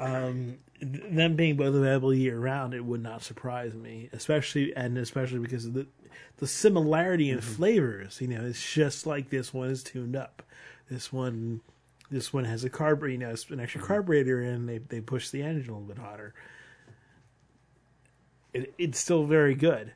Um, 0.00 0.58
them 0.80 1.36
being 1.36 1.56
both 1.56 1.74
available 1.74 2.12
year 2.12 2.38
round, 2.38 2.74
it 2.74 2.84
would 2.84 3.02
not 3.02 3.22
surprise 3.22 3.74
me, 3.74 4.10
especially 4.12 4.74
and 4.74 4.98
especially 4.98 5.38
because 5.38 5.66
of 5.66 5.74
the 5.74 5.86
the 6.38 6.46
similarity 6.46 7.30
in 7.30 7.40
flavors. 7.40 8.20
You 8.20 8.28
know, 8.28 8.44
it's 8.44 8.72
just 8.72 9.06
like 9.06 9.30
this 9.30 9.54
one 9.54 9.70
is 9.70 9.82
tuned 9.82 10.16
up. 10.16 10.42
This 10.90 11.12
one, 11.12 11.60
this 12.10 12.32
one 12.32 12.44
has 12.44 12.64
a 12.64 12.70
carb, 12.70 13.10
you 13.10 13.18
know, 13.18 13.30
it's 13.30 13.48
an 13.50 13.60
extra 13.60 13.80
carburetor, 13.80 14.42
and 14.42 14.68
they 14.68 14.78
they 14.78 15.00
push 15.00 15.30
the 15.30 15.42
engine 15.42 15.70
a 15.70 15.78
little 15.78 15.94
bit 15.94 15.98
hotter. 15.98 16.34
It, 18.52 18.74
it's 18.78 18.98
still 18.98 19.24
very 19.24 19.54
good. 19.54 19.92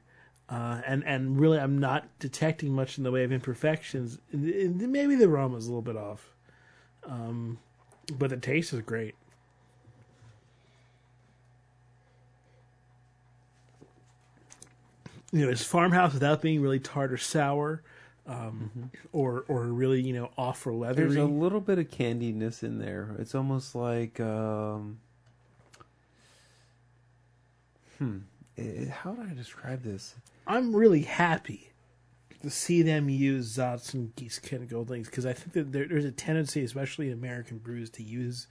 Uh, 0.49 0.80
and 0.86 1.05
and 1.05 1.39
really, 1.39 1.59
I'm 1.59 1.78
not 1.78 2.09
detecting 2.18 2.72
much 2.72 2.97
in 2.97 3.05
the 3.05 3.11
way 3.11 3.22
of 3.22 3.32
imperfections. 3.32 4.18
Maybe 4.32 5.14
the 5.14 5.26
aroma 5.26 5.59
is 5.59 5.66
a 5.66 5.68
little 5.68 5.82
bit 5.82 5.97
off, 5.97 6.32
um, 7.05 7.59
but 8.18 8.30
the 8.30 8.39
taste 8.39 8.72
is 8.72 8.80
great. 8.80 9.14
You 15.30 15.45
know, 15.45 15.51
it's 15.51 15.62
farmhouse 15.62 16.14
without 16.14 16.41
being 16.41 16.62
really 16.62 16.80
tart 16.80 17.12
or 17.12 17.18
sour, 17.18 17.82
um, 18.29 18.91
or 19.12 19.45
or 19.49 19.64
really 19.64 20.03
you 20.03 20.12
know 20.12 20.31
off 20.37 20.66
or 20.66 20.72
leathery. 20.74 21.05
There's 21.05 21.16
a 21.16 21.24
little 21.24 21.61
bit 21.61 21.79
of 21.79 21.89
candiness 21.89 22.62
in 22.62 22.79
there. 22.79 23.16
It's 23.18 23.35
almost 23.35 23.74
like 23.74 24.20
um, 24.20 25.01
hmm. 27.99 28.18
eh, 28.57 28.87
How 28.91 29.12
do 29.12 29.22
I 29.22 29.35
describe 29.35 29.83
this? 29.83 30.14
I'm 30.47 30.76
really 30.76 31.03
happy 31.03 31.72
to 32.43 32.51
see 32.51 32.83
them 32.83 33.09
use 33.09 33.57
Saaz 33.57 33.95
and 33.95 34.14
Geese 34.14 34.39
Goldings 34.39 35.09
because 35.09 35.26
I 35.26 35.33
think 35.33 35.53
that 35.55 35.72
there, 35.72 35.89
there's 35.89 36.05
a 36.05 36.12
tendency, 36.12 36.62
especially 36.62 37.09
in 37.09 37.14
American 37.14 37.59
brews, 37.59 37.91
to 37.91 38.03
use 38.03 38.47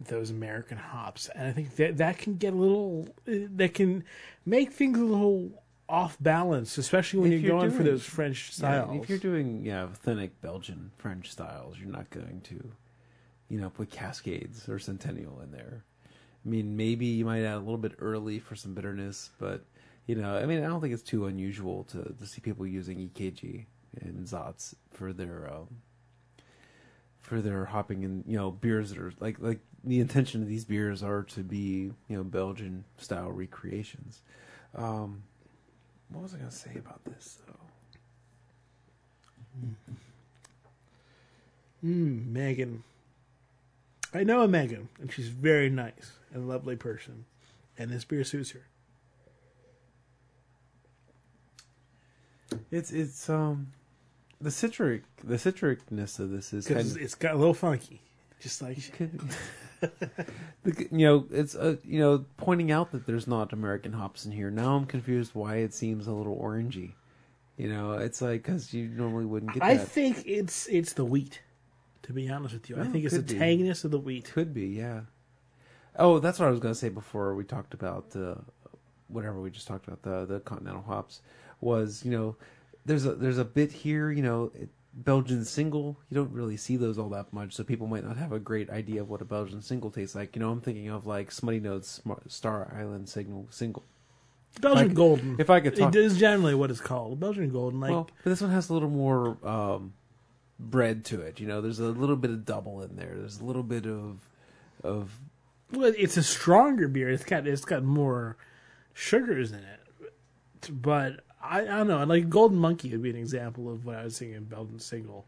those 0.00 0.30
American 0.30 0.78
hops, 0.78 1.28
and 1.34 1.48
I 1.48 1.52
think 1.52 1.76
that 1.76 1.98
that 1.98 2.18
can 2.18 2.36
get 2.36 2.54
a 2.54 2.56
little 2.56 3.08
uh, 3.28 3.46
that 3.56 3.74
can 3.74 4.04
make 4.46 4.72
things 4.72 4.98
a 4.98 5.04
little 5.04 5.50
off 5.90 6.16
balance, 6.20 6.78
especially 6.78 7.20
when 7.20 7.32
you're, 7.32 7.40
you're 7.40 7.58
going 7.58 7.70
for 7.70 7.78
doing- 7.82 7.90
those 7.94 8.04
French 8.04 8.48
Yeah, 8.48 8.84
styles. 8.84 9.02
if 9.02 9.08
you're 9.08 9.18
doing 9.18 9.64
yeah 9.64 9.84
authentic 9.84 10.40
Belgian 10.40 10.90
French 10.98 11.30
styles, 11.30 11.78
you're 11.78 11.90
not 11.90 12.08
going 12.10 12.40
to, 12.42 12.70
you 13.48 13.60
know, 13.60 13.70
put 13.70 13.90
Cascades 13.90 14.68
or 14.68 14.78
Centennial 14.78 15.40
in 15.40 15.50
there. 15.50 15.84
I 16.44 16.48
mean, 16.48 16.76
maybe 16.76 17.06
you 17.06 17.24
might 17.26 17.42
add 17.42 17.56
a 17.56 17.58
little 17.58 17.76
bit 17.76 17.92
early 17.98 18.38
for 18.38 18.54
some 18.56 18.72
bitterness, 18.74 19.30
but 19.38 19.64
you 20.06 20.14
know, 20.14 20.36
I 20.36 20.46
mean, 20.46 20.64
I 20.64 20.66
don't 20.66 20.80
think 20.80 20.94
it's 20.94 21.02
too 21.02 21.26
unusual 21.26 21.84
to 21.84 22.14
to 22.18 22.26
see 22.26 22.40
people 22.40 22.66
using 22.66 22.98
EKG 22.98 23.66
and 24.00 24.26
Saaz 24.26 24.74
for 24.92 25.12
their 25.12 25.52
um, 25.52 25.68
for 27.20 27.40
their 27.40 27.66
hopping 27.66 28.04
and 28.04 28.24
you 28.26 28.36
know 28.36 28.50
beers 28.50 28.90
that 28.90 28.98
are 28.98 29.12
like 29.20 29.36
like 29.40 29.60
the 29.84 30.00
intention 30.00 30.42
of 30.42 30.48
these 30.48 30.64
beers 30.64 31.02
are 31.02 31.22
to 31.24 31.40
be 31.42 31.92
you 32.08 32.16
know 32.16 32.24
Belgian 32.24 32.84
style 32.98 33.30
recreations. 33.30 34.22
Um, 34.74 35.24
what 36.10 36.22
was 36.22 36.34
I 36.34 36.38
going 36.38 36.50
to 36.50 36.56
say 36.56 36.72
about 36.76 37.04
this 37.04 37.38
though? 37.46 37.54
Mm, 41.84 42.26
Megan. 42.26 42.84
I 44.12 44.24
know 44.24 44.42
a 44.42 44.48
Megan, 44.48 44.88
and 45.00 45.12
she's 45.12 45.28
very 45.28 45.70
nice 45.70 46.12
and 46.32 46.48
lovely 46.48 46.76
person, 46.76 47.24
and 47.78 47.90
this 47.90 48.04
beer 48.04 48.24
suits 48.24 48.50
her. 48.50 48.66
It's 52.70 52.90
it's 52.90 53.28
um 53.30 53.68
the 54.40 54.50
citric 54.50 55.04
the 55.22 55.36
citricness 55.36 56.18
of 56.18 56.30
this 56.30 56.52
is 56.52 56.66
kind 56.66 56.80
of 56.80 56.96
it's 56.96 57.14
got 57.14 57.34
a 57.34 57.38
little 57.38 57.54
funky, 57.54 58.02
just 58.40 58.60
like 58.62 58.78
The- 59.80 60.88
you 60.90 61.06
know 61.06 61.26
it's 61.30 61.54
uh, 61.54 61.76
you 61.84 62.00
know 62.00 62.24
pointing 62.36 62.70
out 62.70 62.92
that 62.92 63.06
there's 63.06 63.26
not 63.26 63.52
American 63.52 63.92
hops 63.92 64.26
in 64.26 64.32
here. 64.32 64.50
Now 64.50 64.76
I'm 64.76 64.84
confused 64.86 65.34
why 65.34 65.56
it 65.56 65.72
seems 65.72 66.06
a 66.06 66.12
little 66.12 66.36
orangey. 66.36 66.92
You 67.56 67.68
know, 67.68 67.92
it's 67.92 68.20
like 68.22 68.42
because 68.42 68.72
you 68.74 68.88
normally 68.88 69.26
wouldn't 69.26 69.52
get 69.54 69.62
I 69.62 69.76
that. 69.76 69.88
think 69.88 70.22
it's 70.26 70.66
it's 70.68 70.92
the 70.94 71.04
wheat. 71.04 71.40
To 72.04 72.12
be 72.12 72.28
honest 72.30 72.54
with 72.54 72.68
you, 72.68 72.76
I 72.76 72.80
Oh, 72.80 72.84
think 72.84 73.04
it's 73.04 73.14
the 73.14 73.22
be. 73.22 73.34
tanginess 73.34 73.84
of 73.84 73.90
the 73.90 73.98
wheat. 73.98 74.24
Could 74.24 74.52
be, 74.54 74.66
yeah. 74.66 75.02
Oh, 75.96 76.18
that's 76.18 76.38
what 76.38 76.46
I 76.48 76.50
was 76.50 76.58
going 76.60 76.72
to 76.74 76.78
say 76.78 76.88
before 76.88 77.34
we 77.34 77.44
talked 77.44 77.74
about 77.74 78.16
uh, 78.16 78.36
whatever 79.08 79.40
we 79.40 79.50
just 79.50 79.66
talked 79.68 79.86
about 79.88 80.02
the 80.02 80.24
the 80.34 80.40
continental 80.40 80.82
hops 80.82 81.20
was 81.60 82.02
you 82.04 82.10
know 82.10 82.36
there's 82.86 83.04
a 83.06 83.14
there's 83.14 83.38
a 83.38 83.44
bit 83.44 83.70
here 83.72 84.10
you 84.10 84.22
know 84.22 84.50
it, 84.54 84.68
Belgian 84.92 85.44
single 85.44 85.98
you 86.10 86.16
don't 86.16 86.32
really 86.32 86.56
see 86.56 86.76
those 86.76 86.98
all 86.98 87.08
that 87.10 87.32
much 87.32 87.52
so 87.54 87.62
people 87.62 87.86
might 87.86 88.04
not 88.04 88.16
have 88.16 88.32
a 88.32 88.38
great 88.40 88.68
idea 88.70 89.00
of 89.00 89.08
what 89.08 89.20
a 89.20 89.24
Belgian 89.24 89.62
single 89.62 89.90
tastes 89.90 90.14
like 90.14 90.34
you 90.34 90.40
know 90.40 90.50
I'm 90.50 90.60
thinking 90.60 90.88
of 90.88 91.06
like 91.06 91.30
Smuttynose 91.30 92.00
Star 92.30 92.74
Island 92.76 93.08
Signal 93.08 93.46
single 93.50 93.84
Belgian 94.60 94.88
could- 94.88 94.96
golden. 94.96 95.36
if 95.38 95.48
I 95.48 95.60
could 95.60 95.76
talk 95.76 95.94
it 95.94 95.98
is 96.00 96.18
generally 96.18 96.54
what 96.54 96.70
it's 96.70 96.80
called. 96.80 97.20
Belgian 97.20 97.50
golden, 97.50 97.80
like 97.80 97.90
well 97.90 98.10
but 98.24 98.30
this 98.30 98.40
one 98.40 98.50
has 98.50 98.68
a 98.68 98.74
little 98.74 98.90
more 98.90 99.36
um, 99.46 99.92
bread 100.58 101.04
to 101.06 101.20
it 101.20 101.38
you 101.40 101.46
know 101.46 101.60
there's 101.60 101.78
a 101.78 101.84
little 101.84 102.16
bit 102.16 102.30
of 102.30 102.44
double 102.44 102.82
in 102.82 102.96
there 102.96 103.14
there's 103.16 103.40
a 103.40 103.44
little 103.44 103.62
bit 103.62 103.86
of 103.86 104.18
of 104.82 105.18
well, 105.72 105.92
it's 105.96 106.16
a 106.16 106.22
stronger 106.22 106.88
beer. 106.88 107.10
It's 107.10 107.24
got 107.24 107.46
it's 107.46 107.64
got 107.64 107.84
more 107.84 108.36
sugars 108.92 109.52
in 109.52 109.60
it, 109.60 110.12
but 110.82 111.20
I, 111.42 111.60
I 111.62 111.64
don't 111.64 111.88
know. 111.88 112.04
Like 112.04 112.28
Golden 112.28 112.58
Monkey 112.58 112.90
would 112.92 113.02
be 113.02 113.10
an 113.10 113.16
example 113.16 113.70
of 113.72 113.84
what 113.86 113.96
I 113.96 114.04
was 114.04 114.18
thinking. 114.18 114.44
Belgian 114.44 114.78
single. 114.78 115.26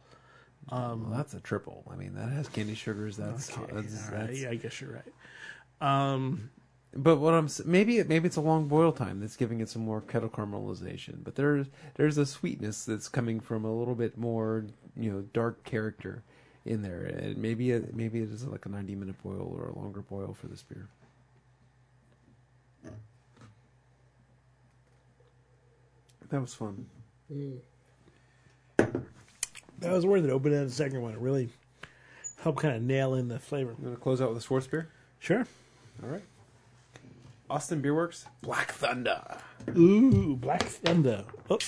Um, 0.69 1.09
well, 1.09 1.19
that's 1.19 1.35
a 1.35 1.41
triple 1.41 1.83
I 1.91 1.97
mean 1.97 2.15
that 2.15 2.29
has 2.31 2.49
candy 2.49 2.77
sugars 2.77 3.17
that's, 3.17 3.51
okay, 3.51 3.73
that's, 3.73 4.09
right, 4.13 4.29
that's 4.29 4.41
yeah, 4.43 4.51
I 4.51 4.55
guess 4.55 4.81
you're 4.81 4.93
right. 4.93 5.13
Um, 5.81 6.51
But 6.95 7.17
what 7.17 7.35
I'm 7.35 7.49
maybe 7.65 7.99
it, 7.99 8.09
maybe 8.09 8.27
it's 8.27 8.37
a 8.37 8.41
long 8.43 8.69
boil 8.69 8.93
time 8.93 9.21
that's 9.21 9.37
giving 9.37 9.61
it 9.61 9.69
some 9.69 9.83
more 9.83 10.01
kettle 10.03 10.29
caramelization. 10.29 11.25
But 11.25 11.35
there's 11.37 11.67
there's 11.95 12.19
a 12.19 12.27
sweetness 12.27 12.85
that's 12.85 13.09
coming 13.09 13.41
from 13.41 13.65
a 13.65 13.75
little 13.75 13.95
bit 13.95 14.19
more 14.19 14.67
you 14.97 15.11
know 15.11 15.23
dark 15.33 15.65
character 15.65 16.23
in 16.65 16.83
there. 16.83 17.03
And 17.05 17.39
maybe 17.39 17.71
it, 17.73 17.95
maybe 17.95 18.21
it 18.21 18.31
is 18.31 18.45
like 18.47 18.67
a 18.67 18.69
90 18.69 18.95
minute 18.95 19.23
boil 19.23 19.53
or 19.59 19.69
a 19.71 19.79
longer 19.79 20.03
boil 20.03 20.35
for 20.39 20.47
this 20.49 20.63
beer. 20.63 20.89
That 26.33 26.41
was 26.41 26.55
fun. 26.55 26.87
Mm. 27.31 27.59
that 28.79 29.93
was 29.93 30.07
worth 30.07 30.25
it. 30.25 30.31
Opening 30.31 30.65
the 30.65 30.71
second 30.73 31.03
one, 31.03 31.13
it 31.13 31.19
really 31.19 31.51
helped 32.43 32.61
kind 32.63 32.75
of 32.75 32.81
nail 32.81 33.13
in 33.15 33.29
the 33.29 33.39
flavor. 33.39 33.75
You 33.79 33.85
want 33.85 33.99
to 33.99 34.03
close 34.03 34.23
out 34.23 34.33
with 34.33 34.43
a 34.43 34.49
Schwarzbier? 34.49 34.87
Sure. 35.19 35.47
All 36.03 36.09
right. 36.09 36.23
Austin 37.51 37.83
Beer 37.83 37.95
Works 37.95 38.25
Black 38.41 38.73
Thunder 38.73 39.21
Ooh, 39.77 40.37
Black 40.37 40.63
Thunder. 40.63 41.25
Oh, 41.51 41.59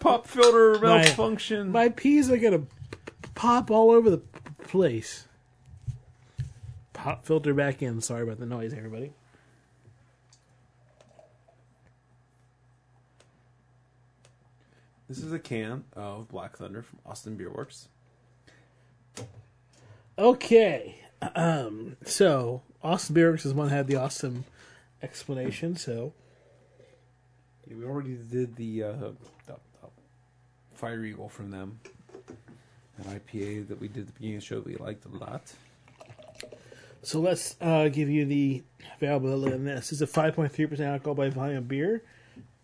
pop 0.00 0.26
filter 0.26 0.78
malfunction. 0.82 1.72
my 1.72 1.88
peas 1.88 2.30
are 2.30 2.36
gonna 2.36 2.64
pop 3.34 3.70
all 3.70 3.90
over 3.90 4.10
the 4.10 4.20
place. 4.64 5.26
Pop 6.92 7.24
filter 7.24 7.54
back 7.54 7.80
in. 7.80 8.02
Sorry 8.02 8.22
about 8.22 8.38
the 8.38 8.44
noise, 8.44 8.74
everybody. 8.74 9.14
This 15.08 15.18
is 15.18 15.32
a 15.32 15.38
can 15.38 15.84
of 15.94 16.28
Black 16.28 16.56
Thunder 16.56 16.82
from 16.82 16.98
Austin 17.04 17.36
Beer 17.36 17.50
Works. 17.50 17.88
Okay. 20.16 20.96
Um, 21.34 21.96
so 22.04 22.62
Austin 22.82 23.14
Beerworks 23.14 23.44
is 23.44 23.52
one 23.52 23.68
that 23.68 23.74
had 23.74 23.86
the 23.86 23.96
awesome 23.96 24.44
explanation. 25.02 25.76
So 25.76 26.14
Yeah, 27.66 27.76
we 27.76 27.84
already 27.84 28.16
did 28.16 28.56
the, 28.56 28.82
uh, 28.82 28.92
the, 28.92 29.14
the 29.46 29.56
Fire 30.74 31.04
Eagle 31.04 31.28
from 31.28 31.50
them. 31.50 31.80
An 32.96 33.20
IPA 33.20 33.68
that 33.68 33.80
we 33.80 33.88
did 33.88 34.00
at 34.02 34.06
the 34.06 34.12
beginning 34.12 34.36
of 34.36 34.42
the 34.42 34.46
show 34.46 34.60
that 34.60 34.66
we 34.66 34.76
liked 34.76 35.04
a 35.04 35.08
lot. 35.08 35.52
so 37.02 37.20
let's 37.20 37.56
uh, 37.60 37.88
give 37.88 38.08
you 38.08 38.24
the 38.24 38.62
availability 38.96 39.52
on 39.52 39.64
this. 39.64 39.90
This 39.90 40.00
is 40.00 40.02
a 40.02 40.06
5.3% 40.06 40.80
alcohol 40.80 41.14
by 41.14 41.28
volume 41.28 41.64
beer. 41.64 42.02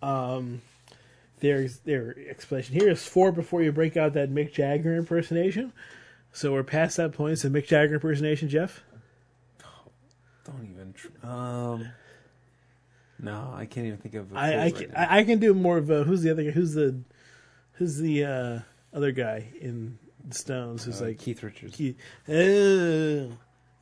Um, 0.03 0.63
there's 1.41 1.79
their 1.81 2.15
explanation 2.29 2.75
here 2.79 2.89
is 2.89 3.07
four 3.07 3.33
before 3.33 3.63
you 3.63 3.73
break 3.73 3.97
out 3.97 4.13
that 4.15 4.31
Mick 4.31 4.53
Jagger 4.53 4.95
impersonation. 4.95 5.73
So 6.33 6.53
we're 6.53 6.63
past 6.63 6.97
that 6.99 7.13
point. 7.13 7.33
It's 7.33 7.45
a 7.45 7.51
Mick 7.51 7.67
Jagger 7.67 7.95
impersonation, 7.95 8.49
Jeff. 8.49 8.83
Don't 10.45 10.69
even. 10.71 10.93
Tr- 10.93 11.27
um. 11.27 11.89
No, 13.23 13.53
I 13.55 13.67
can't 13.67 13.87
even 13.87 13.99
think 13.99 14.15
of. 14.15 14.33
a 14.33 14.39
I 14.39 14.71
can, 14.71 14.89
right. 14.91 14.99
I 15.11 15.19
I 15.19 15.25
can 15.25 15.39
do 15.39 15.53
more 15.53 15.77
of 15.77 15.91
a 15.91 16.05
who's 16.05 16.23
the 16.23 16.31
other 16.31 16.45
guy? 16.45 16.51
Who's 16.51 16.73
the 16.73 17.01
who's 17.73 17.99
the 17.99 18.25
uh, 18.25 18.59
other 18.95 19.13
guy 19.13 19.49
in 19.61 19.99
the 20.27 20.35
Stones? 20.35 20.85
Who's 20.85 21.03
Uh, 21.03 21.07
like 21.07 21.19
Keith 21.19 21.43
Richards. 21.43 21.77
Keith, 21.77 21.97
oh, 22.29 23.33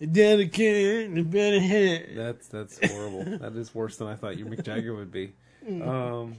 dedicate, 0.01 1.31
better 1.31 1.61
hit. 1.61 2.17
That's 2.17 2.49
that's 2.49 2.79
horrible. 2.91 3.39
that 3.39 3.55
is 3.55 3.73
worse 3.75 3.97
than 3.97 4.09
I 4.09 4.17
thought 4.17 4.37
your 4.37 4.49
Mick 4.49 4.65
Jagger 4.65 4.95
would 4.95 5.13
be. 5.13 5.33
Um, 5.69 6.37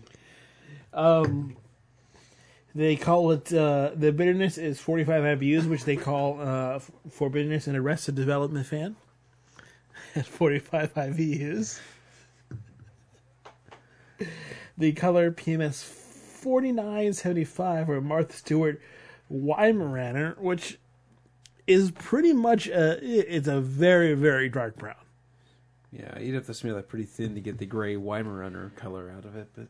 Um, 0.94 1.56
they 2.76 2.96
call 2.96 3.32
it 3.32 3.52
uh, 3.54 3.92
the 3.96 4.12
bitterness 4.12 4.58
is 4.58 4.80
45 4.80 5.40
IBUs, 5.40 5.68
which 5.68 5.86
they 5.86 5.96
call 5.96 6.40
uh, 6.40 6.80
for 7.10 7.30
bitterness 7.30 7.68
an 7.68 7.76
Arrested 7.76 8.16
Development 8.16 8.66
fan 8.66 8.96
at 10.16 10.26
45 10.26 10.94
IBUs. 10.94 11.80
The 14.78 14.92
color 14.94 15.32
PMS 15.32 15.84
4975 15.84 17.90
or 17.90 18.02
Martha 18.02 18.34
Stewart 18.34 18.82
Weimaraner, 19.32 20.38
which 20.38 20.78
is 21.68 21.92
pretty 21.92 22.34
much 22.34 22.68
a 22.68 23.00
it's 23.04 23.48
a 23.48 23.62
very 23.62 24.14
very 24.14 24.50
dark 24.50 24.78
brown. 24.78 24.96
yeah, 25.92 26.18
you'd 26.20 26.36
have 26.36 26.46
to 26.48 26.54
smear 26.54 26.74
that 26.76 26.88
pretty 26.88 27.06
thin 27.06 27.36
to 27.36 27.42
get 27.42 27.58
the 27.58 27.66
gray 27.66 27.96
Weimaraner 27.96 28.76
color 28.76 29.12
out 29.16 29.26
of 29.26 29.36
it. 29.36 29.50
But 29.56 29.68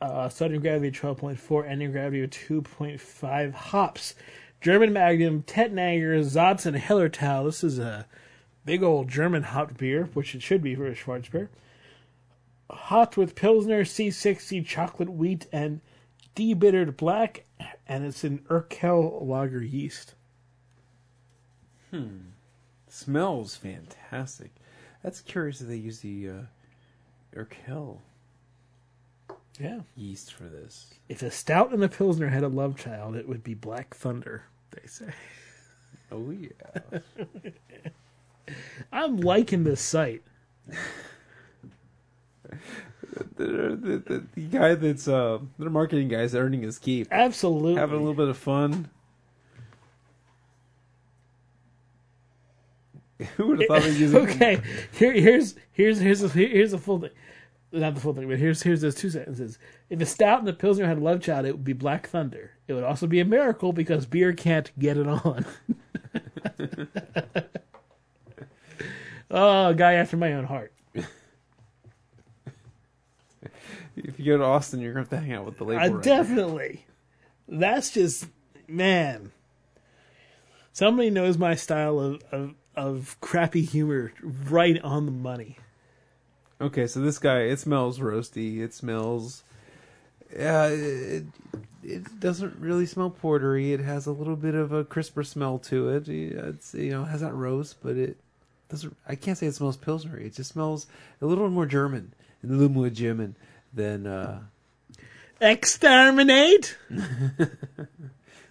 uh, 0.00 0.28
gravity 0.28 0.90
12.4, 0.90 1.68
ending 1.68 1.92
gravity 1.92 2.22
of 2.22 2.30
2.5 2.30 3.52
hops. 3.52 4.14
German 4.60 4.92
Magnum, 4.92 5.42
Tettnanger, 5.44 6.20
Saaz, 6.24 6.66
and 6.66 6.76
Hallertau. 6.76 7.44
This 7.44 7.62
is 7.62 7.78
a 7.78 8.06
big 8.64 8.82
old 8.82 9.08
German 9.08 9.44
hop 9.44 9.76
beer, 9.78 10.08
which 10.14 10.34
it 10.34 10.42
should 10.42 10.62
be 10.62 10.74
for 10.74 10.86
a 10.86 10.94
Schwarzbier. 10.94 11.48
Hot 12.70 13.16
with 13.16 13.34
Pilsner, 13.34 13.82
C60, 13.82 14.66
chocolate 14.66 15.10
wheat, 15.10 15.46
and 15.52 15.80
debittered 16.36 16.96
black, 16.96 17.44
and 17.86 18.04
it's 18.04 18.24
an 18.24 18.40
Urquell 18.48 19.24
lager 19.24 19.62
yeast. 19.62 20.14
Hmm. 21.90 22.18
Smells 22.88 23.56
fantastic. 23.56 24.50
That's 25.02 25.20
curious 25.20 25.60
that 25.60 25.66
they 25.66 25.76
use 25.76 26.00
the 26.00 26.28
uh, 26.28 26.40
Urkel 27.34 28.00
Yeah. 29.58 29.80
yeast 29.96 30.32
for 30.32 30.44
this. 30.44 30.94
If 31.08 31.22
a 31.22 31.30
stout 31.30 31.72
and 31.72 31.82
a 31.82 31.88
Pilsner 31.88 32.28
had 32.28 32.44
a 32.44 32.48
love 32.48 32.76
child, 32.76 33.16
it 33.16 33.28
would 33.28 33.42
be 33.42 33.54
Black 33.54 33.94
Thunder, 33.94 34.44
they 34.70 34.86
say. 34.86 35.10
Oh 36.12 36.30
yeah. 36.30 37.00
I'm 38.92 39.16
liking 39.18 39.64
this 39.64 39.80
site. 39.80 40.22
the, 43.36 43.36
the, 43.36 44.02
the, 44.06 44.26
the 44.34 44.40
guy 44.42 44.74
that's 44.74 45.08
uh, 45.08 45.38
the 45.58 45.70
marketing 45.70 46.08
guy's 46.08 46.34
earning 46.34 46.62
his 46.62 46.78
keep, 46.78 47.08
Absolutely. 47.10 47.74
having 47.74 47.96
a 47.96 47.98
little 47.98 48.14
bit 48.14 48.28
of 48.28 48.36
fun. 48.38 48.88
Who 53.36 53.48
would 53.48 53.60
have 53.60 53.68
thought 53.82 53.86
of 53.86 53.98
using? 54.00 54.18
okay, 54.18 54.60
here, 54.92 55.12
here's 55.12 55.56
here's 55.72 55.98
here's 55.98 56.22
a, 56.22 56.28
here's 56.28 56.72
a 56.72 56.78
full 56.78 57.00
thing, 57.00 57.10
not 57.72 57.94
the 57.94 58.00
full 58.00 58.14
thing, 58.14 58.28
but 58.28 58.38
here's 58.38 58.62
here's 58.62 58.80
those 58.80 58.94
two 58.94 59.10
sentences. 59.10 59.58
If 59.90 59.98
the 59.98 60.06
stout 60.06 60.38
and 60.40 60.48
the 60.48 60.52
pilsner 60.52 60.86
had 60.86 60.98
a 60.98 61.02
love 61.02 61.20
child, 61.20 61.46
it 61.46 61.52
would 61.52 61.64
be 61.64 61.72
Black 61.72 62.08
Thunder. 62.08 62.52
It 62.66 62.72
would 62.72 62.84
also 62.84 63.06
be 63.06 63.20
a 63.20 63.24
miracle 63.24 63.72
because 63.72 64.06
beer 64.06 64.32
can't 64.32 64.70
get 64.78 64.96
it 64.96 65.06
on. 65.06 65.44
Oh, 69.30 69.68
a 69.68 69.74
guy 69.74 69.94
after 69.94 70.16
my 70.16 70.32
own 70.32 70.44
heart. 70.44 70.72
If 73.96 74.18
you 74.18 74.24
go 74.24 74.38
to 74.38 74.44
Austin, 74.44 74.80
you're 74.80 74.92
going 74.92 75.04
to 75.04 75.10
have 75.10 75.20
to 75.20 75.26
hang 75.26 75.36
out 75.36 75.44
with 75.44 75.58
the 75.58 75.64
label. 75.64 75.82
I 75.82 75.88
definitely. 76.00 76.86
That's 77.48 77.90
just 77.90 78.26
man. 78.68 79.32
Somebody 80.72 81.10
knows 81.10 81.36
my 81.36 81.56
style 81.56 81.98
of, 81.98 82.22
of 82.30 82.54
of 82.76 83.16
crappy 83.20 83.62
humor 83.62 84.12
right 84.22 84.80
on 84.82 85.06
the 85.06 85.12
money. 85.12 85.58
Okay, 86.60 86.86
so 86.86 87.00
this 87.00 87.18
guy, 87.18 87.40
it 87.42 87.58
smells 87.58 87.98
roasty. 88.00 88.58
It 88.60 88.74
smells. 88.74 89.44
Yeah, 90.36 90.66
it, 90.66 91.24
it 91.82 92.20
doesn't 92.20 92.56
really 92.58 92.84
smell 92.86 93.10
portery. 93.10 93.72
It 93.72 93.80
has 93.80 94.06
a 94.06 94.12
little 94.12 94.36
bit 94.36 94.54
of 94.54 94.72
a 94.72 94.84
crisper 94.84 95.22
smell 95.24 95.58
to 95.60 95.88
it. 95.90 96.08
It's 96.08 96.74
you 96.74 96.90
know 96.90 97.02
it 97.04 97.08
has 97.08 97.20
that 97.20 97.34
roast, 97.34 97.76
but 97.82 97.96
it 97.96 98.18
doesn't. 98.68 98.96
I 99.08 99.14
can't 99.14 99.38
say 99.38 99.46
it 99.46 99.54
smells 99.54 99.76
pilsnery. 99.76 100.26
It 100.26 100.34
just 100.34 100.50
smells 100.52 100.86
a 101.22 101.26
little 101.26 101.48
more 101.48 101.66
German, 101.66 102.12
a 102.42 102.46
little 102.46 102.68
more 102.68 102.90
German 102.90 103.36
than. 103.72 104.06
uh 104.06 104.40
Exterminate. 105.40 106.76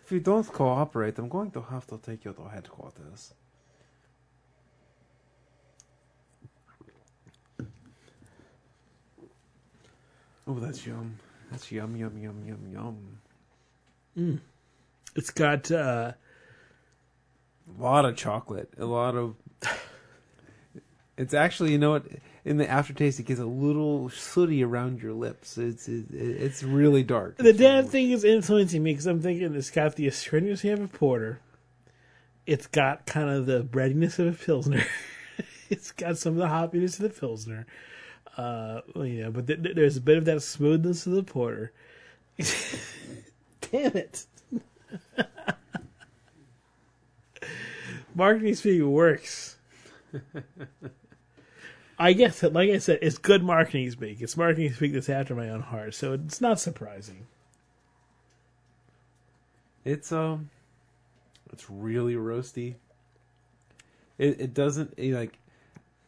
If 0.08 0.14
you 0.14 0.22
don't 0.22 0.47
cooperate, 0.47 1.20
I'm 1.20 1.28
going 1.28 1.51
to 1.51 1.62
have 1.64 1.86
to 1.88 1.97
take 1.97 2.24
you 2.24 2.32
to 2.32 2.43
headquarters. 2.47 3.34
Oh, 10.48 10.56
that's 10.56 10.86
yum. 10.86 11.18
That's 11.52 11.72
yum, 11.72 11.95
yum, 11.95 12.18
yum, 12.18 12.43
yum, 12.48 12.60
yum. 14.16 14.41
It's 15.16 15.30
got 15.32 15.72
uh 15.72 16.14
A 17.78 17.82
lot 17.82 18.06
of 18.06 18.16
chocolate. 18.16 18.74
A 18.78 18.86
lot 18.86 19.16
of. 19.16 19.36
It's 21.18 21.34
actually, 21.34 21.72
you 21.72 21.80
know 21.80 21.91
what? 21.91 22.06
In 22.45 22.58
the 22.58 22.70
aftertaste, 22.70 23.20
it 23.20 23.24
gets 23.26 23.39
a 23.39 23.45
little 23.45 24.08
sooty 24.10 24.64
around 24.64 25.02
your 25.02 25.14
lips. 25.14 25.58
It's 25.58 25.89
it, 25.89 26.06
it's 26.12 26.62
really 26.64 27.04
dark. 27.04 27.38
the 27.38 27.54
damn 27.54 27.88
thing 27.88 28.12
is 28.12 28.24
influencing 28.24 28.84
me 28.84 28.91
because 28.91 29.08
I'm 29.08 29.22
thinking 29.22 29.54
it's 29.56 29.72
got 29.72 29.95
the 29.95 30.08
astringency 30.08 30.70
of 30.70 30.80
a 30.80 30.88
porter. 30.88 31.41
It's 32.45 32.68
got 32.68 33.06
kind 33.06 33.30
of 33.30 33.48
the 33.48 33.64
breadiness 33.64 34.20
of 34.20 34.28
a 34.28 34.32
pilsner. 34.45 34.86
it's 35.70 35.91
got 35.91 36.18
some 36.18 36.34
of 36.34 36.39
the 36.39 36.48
hoppiness 36.48 37.00
of 37.00 37.12
the 37.12 37.20
pilsner. 37.20 37.66
Uh, 38.38 38.82
you 38.96 39.24
know, 39.24 39.32
but 39.32 39.48
th- 39.48 39.64
th- 39.64 39.76
there's 39.76 39.98
a 39.98 40.02
bit 40.02 40.18
of 40.18 40.26
that 40.26 40.42
smoothness 40.42 41.08
of 41.08 41.14
the 41.14 41.24
porter. 41.24 41.72
Damn 43.72 43.98
it! 43.98 44.26
Marketing 48.14 48.56
speak 48.56 48.84
works. 48.84 49.58
I 52.00 52.14
guess 52.14 52.44
like 52.44 52.70
I 52.70 52.78
said, 52.78 53.00
it's 53.02 53.18
good 53.18 53.44
marketing 53.44 53.90
speak. 53.90 54.22
It's 54.22 54.38
marketing 54.38 54.72
speak 54.74 54.94
that's 54.94 55.10
after 55.10 55.36
my 55.36 55.50
own 55.50 55.62
heart, 55.62 55.96
so 55.96 56.14
it's 56.14 56.40
not 56.40 56.60
surprising. 56.60 57.26
It's 59.84 60.12
um, 60.12 60.50
it's 61.52 61.70
really 61.70 62.16
roasty. 62.16 62.76
It 64.18 64.40
it 64.42 64.54
doesn't 64.54 64.94
eh, 64.98 65.14
like. 65.14 65.40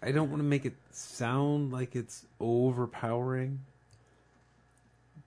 I 0.01 0.11
don't 0.11 0.29
want 0.29 0.39
to 0.39 0.47
make 0.47 0.65
it 0.65 0.75
sound 0.91 1.71
like 1.71 1.95
it's 1.95 2.25
overpowering, 2.39 3.59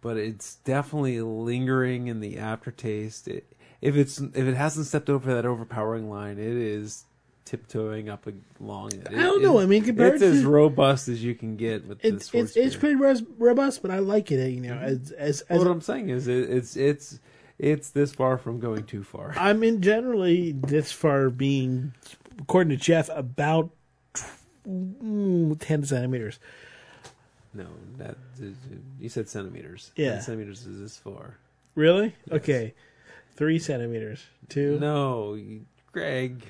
but 0.01 0.17
it's 0.17 0.57
definitely 0.57 1.21
lingering 1.21 2.07
in 2.07 2.21
the 2.21 2.39
aftertaste. 2.39 3.29
It, 3.29 3.47
if 3.81 3.97
it's 3.97 4.19
if 4.19 4.37
it 4.37 4.55
hasn't 4.55 4.87
stepped 4.87 5.11
over 5.11 5.35
that 5.35 5.45
overpowering 5.45 6.09
line, 6.09 6.39
it 6.39 6.57
is 6.57 7.05
tiptoeing 7.45 8.09
up 8.09 8.27
along 8.61 8.95
it. 8.95 9.09
I 9.09 9.23
don't 9.23 9.43
know. 9.43 9.59
I 9.59 9.67
mean, 9.67 9.85
compared 9.85 10.15
it's 10.15 10.23
as 10.23 10.45
robust 10.45 11.09
as 11.09 11.23
you 11.23 11.35
can 11.35 11.57
get 11.57 11.87
with 11.87 12.03
It's 12.03 12.31
this. 12.31 12.57
it's 12.57 12.57
it's 12.57 12.77
pretty 12.77 12.95
robust, 12.95 13.83
but 13.83 13.91
I 13.91 13.99
like 13.99 14.31
it. 14.31 14.49
You 14.51 14.61
know, 14.61 14.75
mm-hmm. 14.75 14.85
as 14.85 15.11
as, 15.13 15.41
as 15.43 15.59
what 15.59 15.67
I'm 15.67 15.81
saying 15.83 16.09
is, 16.09 16.29
it, 16.29 16.49
it's 16.49 16.77
it's 16.77 17.19
it's 17.59 17.91
this 17.91 18.13
far 18.13 18.39
from 18.39 18.59
going 18.59 18.85
too 18.85 19.05
far. 19.05 19.35
I'm 19.37 19.63
in 19.63 19.83
generally 19.83 20.53
this 20.53 20.93
far 20.93 21.29
being, 21.29 21.93
according 22.41 22.71
to 22.71 22.83
Jeff, 22.83 23.11
about 23.13 23.71
mm, 24.69 25.59
ten 25.61 25.85
centimeters. 25.85 26.39
No, 27.55 27.67
that 27.99 28.17
you 28.99 29.09
said 29.09 29.29
centimeters. 29.29 29.93
Yeah. 29.97 30.13
Ten 30.13 30.23
centimeters 30.23 30.67
is 30.67 30.81
this 30.81 30.97
far. 30.97 31.37
Really? 31.75 32.15
Okay, 32.31 32.75
three 33.37 33.59
centimeters. 33.59 34.23
Two. 34.49 34.79
No, 34.79 35.39
Greg, 35.93 36.45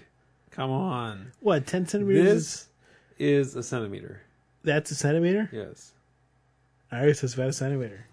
come 0.50 0.70
on. 0.70 1.32
What? 1.40 1.66
Ten 1.66 1.86
centimeters? 1.86 2.24
This 2.24 2.68
is 3.18 3.56
a 3.56 3.62
centimeter. 3.62 4.22
That's 4.64 4.90
a 4.90 4.94
centimeter. 4.94 5.48
Yes. 5.52 5.92
All 6.92 7.04
right, 7.04 7.16
so 7.16 7.24
it's 7.24 7.34
about 7.34 7.48
a 7.48 7.52
centimeter. 7.52 8.06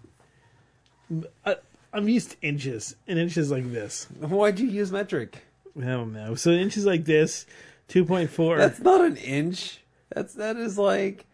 I, 1.44 1.56
I'm 1.92 2.08
used 2.08 2.32
to 2.32 2.36
inches, 2.40 2.96
and 3.06 3.18
inches 3.18 3.50
like 3.50 3.70
this. 3.72 4.04
Why'd 4.20 4.58
you 4.58 4.68
use 4.68 4.90
metric? 4.90 5.44
I 5.76 5.86
don't 5.86 6.12
know. 6.12 6.34
So 6.34 6.50
inches 6.50 6.86
like 6.86 7.04
this, 7.04 7.46
two 7.88 8.04
point 8.04 8.30
four. 8.30 8.58
That's 8.58 8.80
not 8.80 9.04
an 9.04 9.16
inch. 9.16 9.79
That's 10.14 10.34
that 10.34 10.56
is 10.56 10.76
like 10.78 11.24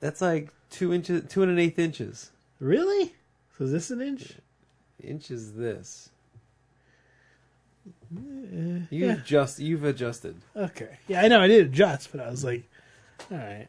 that's 0.00 0.20
like 0.20 0.50
two 0.70 0.92
inches, 0.92 1.24
two 1.28 1.42
and 1.42 1.50
an 1.52 1.58
eighth 1.58 1.78
inches. 1.78 2.30
Really? 2.60 3.14
So 3.56 3.64
is 3.64 3.72
this 3.72 3.90
an 3.90 4.00
inch? 4.00 4.34
Inch 5.02 5.30
is 5.30 5.54
this. 5.54 6.10
Uh, 8.14 8.20
You've 8.90 8.90
yeah. 8.90 9.16
just 9.24 9.58
you've 9.58 9.84
adjusted. 9.84 10.36
Okay. 10.56 10.98
Yeah, 11.08 11.22
I 11.22 11.28
know. 11.28 11.40
I 11.40 11.46
did 11.48 11.66
adjust, 11.66 12.10
but 12.12 12.20
I 12.20 12.30
was 12.30 12.44
like, 12.44 12.64
all 13.30 13.36
right. 13.38 13.68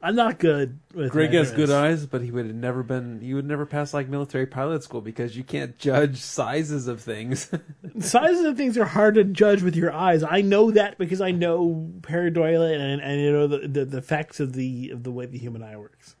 I'm 0.00 0.14
not 0.14 0.38
good 0.38 0.78
with 0.94 1.10
Greg 1.10 1.32
has 1.32 1.50
good 1.50 1.70
eyes, 1.70 2.06
but 2.06 2.22
he 2.22 2.30
would 2.30 2.46
have 2.46 2.54
never 2.54 2.84
been. 2.84 3.20
You 3.20 3.34
would 3.34 3.46
never 3.46 3.66
pass 3.66 3.92
like 3.92 4.08
military 4.08 4.46
pilot 4.46 4.84
school 4.84 5.00
because 5.00 5.36
you 5.36 5.42
can't 5.42 5.76
judge 5.76 6.18
sizes 6.18 6.86
of 6.86 7.00
things. 7.00 7.50
Sizes 7.98 8.44
of 8.44 8.56
things 8.56 8.78
are 8.78 8.84
hard 8.84 9.16
to 9.16 9.24
judge 9.24 9.62
with 9.62 9.74
your 9.74 9.92
eyes. 9.92 10.22
I 10.22 10.40
know 10.40 10.70
that 10.70 10.98
because 10.98 11.20
I 11.20 11.32
know 11.32 11.90
pareidolia 12.00 12.78
and, 12.78 13.02
and 13.02 13.20
you 13.20 13.32
know 13.32 13.46
the, 13.48 13.66
the 13.66 13.84
the 13.84 14.02
facts 14.02 14.38
of 14.38 14.52
the 14.52 14.90
of 14.90 15.02
the 15.02 15.10
way 15.10 15.26
the 15.26 15.38
human 15.38 15.64
eye 15.64 15.76
works. 15.76 16.14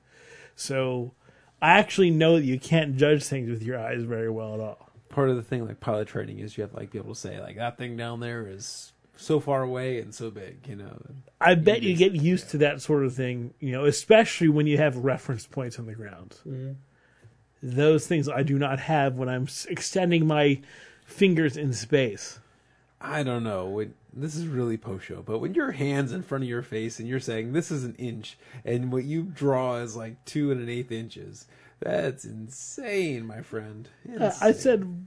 So 0.56 1.12
I 1.62 1.78
actually 1.78 2.10
know 2.10 2.36
that 2.36 2.44
you 2.44 2.58
can't 2.58 2.96
judge 2.96 3.22
things 3.22 3.48
with 3.48 3.62
your 3.62 3.78
eyes 3.78 4.02
very 4.02 4.30
well 4.30 4.54
at 4.54 4.60
all. 4.60 4.90
Part 5.08 5.30
of 5.30 5.36
the 5.36 5.42
thing, 5.42 5.64
like 5.64 5.78
pilot 5.78 6.08
training, 6.08 6.40
is 6.40 6.56
you 6.56 6.62
have 6.62 6.72
to 6.72 6.76
like 6.76 6.90
be 6.90 6.98
able 6.98 7.14
to 7.14 7.20
say 7.20 7.40
like 7.40 7.56
that 7.56 7.78
thing 7.78 7.96
down 7.96 8.18
there 8.18 8.48
is 8.48 8.92
so 9.18 9.40
far 9.40 9.62
away 9.62 10.00
and 10.00 10.14
so 10.14 10.30
big. 10.30 10.66
You 10.66 10.76
know. 10.76 10.96
I 11.40 11.54
bet 11.54 11.82
you 11.82 11.94
get 11.96 12.12
used 12.14 12.50
to 12.50 12.58
that 12.58 12.80
sort 12.80 13.04
of 13.04 13.14
thing, 13.14 13.52
you 13.60 13.72
know, 13.72 13.84
especially 13.84 14.48
when 14.48 14.66
you 14.66 14.78
have 14.78 14.96
reference 14.96 15.46
points 15.46 15.78
on 15.78 15.86
the 15.86 15.94
ground. 15.94 16.38
Those 17.62 18.06
things 18.06 18.28
I 18.28 18.42
do 18.42 18.58
not 18.58 18.78
have 18.78 19.14
when 19.16 19.28
I'm 19.28 19.48
extending 19.68 20.26
my 20.26 20.60
fingers 21.04 21.56
in 21.56 21.72
space. 21.72 22.38
I 23.00 23.22
don't 23.22 23.44
know. 23.44 23.66
When, 23.66 23.94
this 24.12 24.34
is 24.34 24.46
really 24.46 24.76
post 24.76 25.06
show, 25.06 25.22
but 25.22 25.38
when 25.38 25.54
your 25.54 25.72
hands 25.72 26.12
in 26.12 26.22
front 26.22 26.44
of 26.44 26.50
your 26.50 26.62
face 26.62 26.98
and 26.98 27.08
you're 27.08 27.20
saying 27.20 27.52
this 27.52 27.70
is 27.70 27.84
an 27.84 27.94
inch, 27.96 28.36
and 28.64 28.90
what 28.92 29.04
you 29.04 29.22
draw 29.22 29.76
is 29.76 29.96
like 29.96 30.24
two 30.24 30.50
and 30.50 30.60
an 30.60 30.68
eighth 30.68 30.90
inches, 30.90 31.46
that's 31.80 32.24
insane, 32.24 33.26
my 33.26 33.42
friend. 33.42 33.88
Uh, 34.20 34.32
I 34.40 34.52
said, 34.52 35.06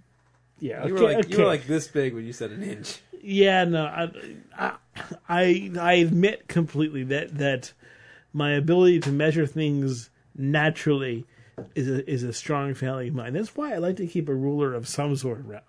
yeah, 0.62 0.86
you 0.86 0.93
okay, 0.93 1.03
were 1.03 1.09
like 1.14 1.26
okay. 1.26 1.30
you 1.34 1.39
were 1.39 1.45
like 1.45 1.66
this 1.66 1.88
big 1.88 2.14
when 2.14 2.26
you 2.26 2.32
said 2.32 2.51
an 2.51 2.64
inch. 2.64 2.99
yeah, 3.22 3.66
no, 3.66 3.84
I, 3.86 4.12
I, 4.57 4.74
I, 5.28 5.72
I 5.80 5.93
admit 5.93 6.47
completely 6.47 7.03
that 7.05 7.38
that 7.39 7.74
my 8.32 8.51
ability 8.51 8.99
to 9.01 9.12
measure 9.12 9.45
things 9.45 10.09
naturally 10.38 11.26
is 11.76 11.89
a, 11.89 12.09
is 12.09 12.24
a 12.24 12.32
strong 12.32 12.74
failing 12.74 13.09
of 13.09 13.16
mine. 13.16 13.34
That's 13.34 13.55
why 13.55 13.74
I 13.74 13.78
like 13.78 13.97
to 13.97 14.07
keep 14.07 14.30
a 14.30 14.34
ruler 14.36 14.74
of 14.74 14.88
some 14.88 15.16
sort 15.16 15.39
around. 15.39 15.64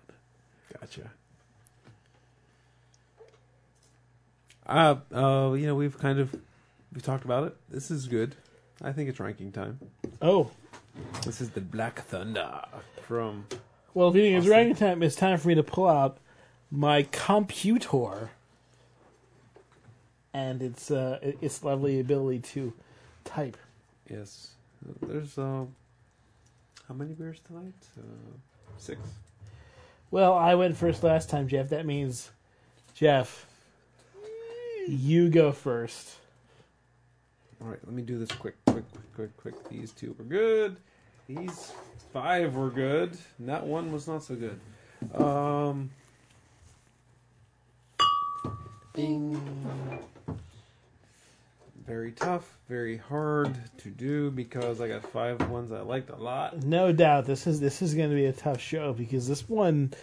Gotcha. 0.79 1.11
Uh, 4.65 4.95
uh, 5.13 5.53
you 5.53 5.65
know, 5.67 5.75
we've 5.75 5.97
kind 5.97 6.19
of 6.19 6.33
we've 6.93 7.03
talked 7.03 7.25
about 7.25 7.47
it. 7.47 7.55
This 7.69 7.91
is 7.91 8.07
good. 8.07 8.35
I 8.81 8.91
think 8.91 9.09
it's 9.09 9.19
ranking 9.19 9.51
time. 9.51 9.79
Oh, 10.21 10.51
This 11.25 11.41
is 11.41 11.49
the 11.49 11.61
Black 11.61 12.03
Thunder 12.05 12.61
from. 13.07 13.45
Well, 13.93 14.11
think 14.11 14.37
it's 14.37 14.47
ranking 14.47 14.75
time, 14.75 15.03
it's 15.03 15.15
time 15.15 15.37
for 15.37 15.47
me 15.47 15.55
to 15.55 15.63
pull 15.63 15.87
out 15.87 16.17
my 16.71 17.03
computer 17.11 18.31
and 20.33 20.61
its 20.63 20.89
uh, 20.89 21.19
its 21.21 21.63
lovely 21.63 21.99
ability 21.99 22.39
to 22.39 22.73
type. 23.23 23.55
Yes, 24.09 24.55
there's 25.01 25.37
uh, 25.37 25.65
how 26.87 26.93
many 26.95 27.13
beers 27.13 27.39
tonight? 27.45 27.75
Uh, 27.97 28.01
six. 28.77 28.99
Well, 30.09 30.33
I 30.33 30.55
went 30.55 30.75
first 30.75 31.03
last 31.03 31.29
time, 31.29 31.47
Jeff. 31.47 31.69
That 31.69 31.85
means, 31.85 32.31
Jeff, 32.95 33.45
you 34.87 35.29
go 35.29 35.51
first. 35.51 36.15
All 37.61 37.67
right, 37.67 37.79
let 37.85 37.93
me 37.93 38.01
do 38.01 38.19
this 38.19 38.29
quick, 38.29 38.55
quick, 38.65 38.83
quick, 38.91 39.15
quick, 39.15 39.37
quick. 39.37 39.69
These 39.69 39.91
two 39.91 40.15
were 40.17 40.25
good. 40.25 40.77
These 41.27 41.71
five 42.11 42.55
were 42.55 42.69
good. 42.69 43.17
And 43.39 43.49
that 43.49 43.65
one 43.65 43.91
was 43.91 44.07
not 44.07 44.23
so 44.23 44.35
good. 44.35 44.59
Um, 45.15 45.89
Bing. 48.93 49.41
Very 51.85 52.11
tough, 52.13 52.57
very 52.69 52.95
hard 52.95 53.57
to 53.79 53.89
do 53.89 54.31
because 54.31 54.79
I 54.79 54.87
got 54.87 55.03
five 55.03 55.49
ones 55.49 55.71
I 55.71 55.81
liked 55.81 56.09
a 56.11 56.15
lot. 56.15 56.63
No 56.63 56.93
doubt, 56.93 57.25
this 57.25 57.45
is 57.45 57.59
this 57.59 57.81
is 57.81 57.93
going 57.93 58.09
to 58.09 58.15
be 58.15 58.25
a 58.25 58.31
tough 58.31 58.61
show 58.61 58.93
because 58.93 59.27
this 59.27 59.49
one, 59.49 59.93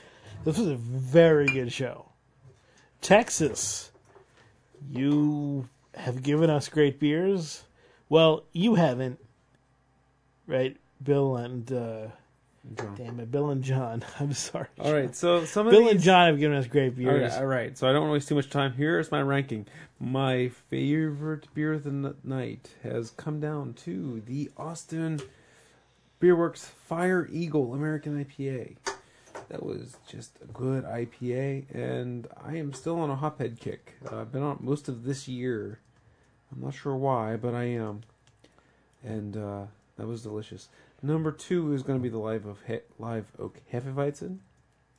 this 0.44 0.58
was 0.58 0.68
a 0.68 0.76
very 0.76 1.46
good 1.46 1.72
show. 1.72 2.06
Texas, 3.00 3.90
you 4.92 5.68
have 5.94 6.22
given 6.22 6.50
us 6.50 6.68
great 6.68 7.00
beers. 7.00 7.62
Well, 8.10 8.44
you 8.52 8.74
haven't, 8.74 9.18
right, 10.46 10.76
Bill 11.02 11.36
and 11.36 11.70
uh, 11.72 12.06
John. 12.76 12.94
damn 12.96 13.20
it, 13.20 13.30
Bill 13.30 13.50
and 13.50 13.62
John. 13.64 14.04
I'm 14.20 14.32
sorry. 14.32 14.66
All 14.78 14.92
right, 14.92 15.14
so 15.14 15.44
some 15.44 15.66
of 15.66 15.70
Bill 15.72 15.84
these. 15.84 15.92
and 15.92 16.00
John 16.02 16.26
have 16.28 16.38
given 16.38 16.56
us 16.56 16.66
great 16.66 16.96
beers. 16.96 17.32
right, 17.32 17.40
all 17.40 17.46
right, 17.46 17.76
so 17.78 17.88
I 17.88 17.92
don't 17.92 18.02
want 18.02 18.10
to 18.10 18.12
waste 18.14 18.28
too 18.28 18.34
much 18.34 18.50
time. 18.50 18.72
Here's 18.74 19.10
my 19.10 19.22
ranking. 19.22 19.66
My 19.98 20.48
favorite 20.68 21.46
beer 21.54 21.74
of 21.74 21.84
the 21.84 22.14
night 22.24 22.74
has 22.82 23.10
come 23.10 23.40
down 23.40 23.74
to 23.84 24.22
the 24.26 24.50
Austin 24.56 25.20
Beerworks 26.20 26.64
Fire 26.66 27.26
Eagle 27.30 27.74
American 27.74 28.22
IPA. 28.24 28.76
That 29.48 29.64
was 29.64 29.96
just 30.06 30.38
a 30.42 30.46
good 30.52 30.84
IPA, 30.84 31.74
and 31.74 32.28
I 32.44 32.56
am 32.56 32.72
still 32.72 33.00
on 33.00 33.10
a 33.10 33.16
hophead 33.16 33.58
kick. 33.58 33.94
Uh, 34.10 34.20
I've 34.20 34.32
been 34.32 34.42
on 34.42 34.58
most 34.60 34.88
of 34.88 35.04
this 35.04 35.26
year. 35.28 35.80
I'm 36.52 36.60
not 36.60 36.74
sure 36.74 36.94
why, 36.94 37.36
but 37.36 37.54
I 37.54 37.64
am. 37.64 38.02
And 39.02 39.36
uh, 39.36 39.62
that 39.96 40.06
was 40.06 40.22
delicious. 40.22 40.68
Number 41.02 41.32
two 41.32 41.72
is 41.72 41.82
going 41.82 41.98
to 41.98 42.02
be 42.02 42.08
the 42.08 42.18
live 42.18 42.46
of 42.46 42.58
he- 42.66 42.80
live 42.98 43.32
oak 43.38 43.60
Hefeweizen. 43.72 44.38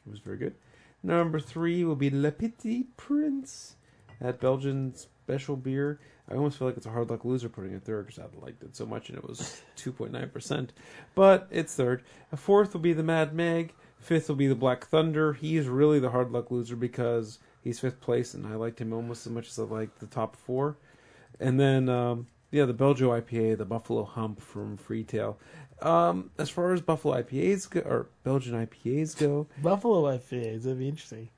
It 0.06 0.10
was 0.10 0.20
very 0.20 0.38
good. 0.38 0.56
Number 1.04 1.40
three 1.40 1.84
will 1.84 1.96
be 1.96 2.10
Le 2.10 2.32
Petit 2.32 2.86
Prince, 2.98 3.76
that 4.20 4.40
Belgian 4.40 4.94
special 4.96 5.56
beer. 5.56 6.00
I 6.30 6.36
almost 6.36 6.58
feel 6.58 6.68
like 6.68 6.78
it's 6.78 6.86
a 6.86 6.92
hard 6.92 7.10
luck 7.10 7.26
loser 7.26 7.50
putting 7.50 7.74
it 7.74 7.84
third 7.84 8.08
because 8.08 8.20
I 8.20 8.26
liked 8.44 8.64
it 8.64 8.76
so 8.76 8.86
much 8.86 9.10
and 9.10 9.18
it 9.18 9.28
was 9.28 9.62
2.9%. 9.78 10.70
But 11.16 11.48
it's 11.52 11.76
third. 11.76 12.04
A 12.32 12.38
fourth 12.38 12.74
will 12.74 12.82
be 12.82 12.94
the 12.94 13.04
Mad 13.04 13.34
Meg. 13.34 13.74
Fifth 14.00 14.30
will 14.30 14.36
be 14.36 14.48
the 14.48 14.56
Black 14.56 14.86
Thunder. 14.86 15.34
He 15.34 15.58
is 15.58 15.68
really 15.68 16.00
the 16.00 16.10
hard 16.10 16.32
luck 16.32 16.50
loser 16.52 16.76
because 16.76 17.40
he's 17.64 17.80
fifth 17.80 18.02
place 18.02 18.34
and 18.34 18.48
I 18.48 18.56
liked 18.56 18.80
him 18.80 18.94
almost 18.94 19.26
as 19.26 19.32
much 19.32 19.48
as 19.48 19.60
I 19.60 19.64
liked 19.64 20.00
the 20.00 20.08
top 20.08 20.36
four. 20.36 20.78
And 21.40 21.60
then, 21.60 21.90
um, 21.90 22.28
yeah, 22.52 22.66
the 22.66 22.74
Belgio 22.74 23.10
IPA, 23.22 23.58
the 23.58 23.66
Buffalo 23.66 24.04
Hump 24.04 24.42
from 24.42 24.78
Freetail. 24.78 25.36
Um, 25.82 26.30
as 26.38 26.50
far 26.50 26.74
as 26.74 26.82
Buffalo 26.82 27.22
IPAs 27.22 27.70
go, 27.70 27.80
or 27.82 28.06
Belgian 28.24 28.54
IPAs 28.54 29.18
go, 29.18 29.48
Buffalo 29.62 30.04
IPAs, 30.16 30.64
that'd 30.64 30.78
be 30.80 30.88
interesting. 30.88 31.30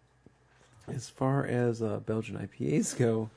as 0.88 1.10
far 1.10 1.46
as 1.46 1.82
uh, 1.82 2.00
Belgian 2.06 2.38
IPAs 2.38 2.98
go, 2.98 3.30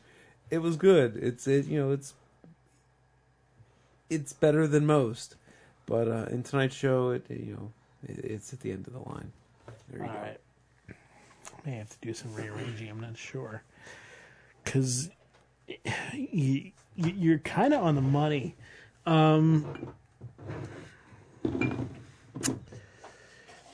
it 0.51 0.59
was 0.59 0.77
good. 0.77 1.17
It's 1.17 1.47
it 1.47 1.67
you 1.67 1.79
know 1.79 1.93
it's 1.93 2.15
it's 4.11 4.33
better 4.33 4.67
than 4.67 4.87
most, 4.87 5.37
but 5.87 6.09
uh, 6.09 6.27
in 6.31 6.43
tonight's 6.43 6.75
show, 6.75 7.11
it 7.11 7.25
you 7.31 7.55
know 7.55 7.73
it, 8.09 8.25
it's 8.25 8.53
at 8.53 8.61
the 8.61 8.73
end 8.73 8.87
of 8.87 8.93
the 8.93 9.09
line. 9.09 9.33
There 9.91 10.01
you 10.03 10.09
All 10.09 10.13
go. 10.15 10.21
right. 10.21 10.39
May 11.65 11.73
have 11.77 11.91
to 11.91 11.99
do 12.01 12.15
some 12.15 12.33
rearranging. 12.35 12.89
I'm 12.89 13.01
not 13.01 13.17
sure 13.17 13.63
because 14.65 15.11
you, 16.15 16.71
you're 16.97 17.39
kind 17.39 17.75
of 17.75 17.83
on 17.83 17.95
the 17.97 18.01
money. 18.03 18.55
Um, 19.05 19.93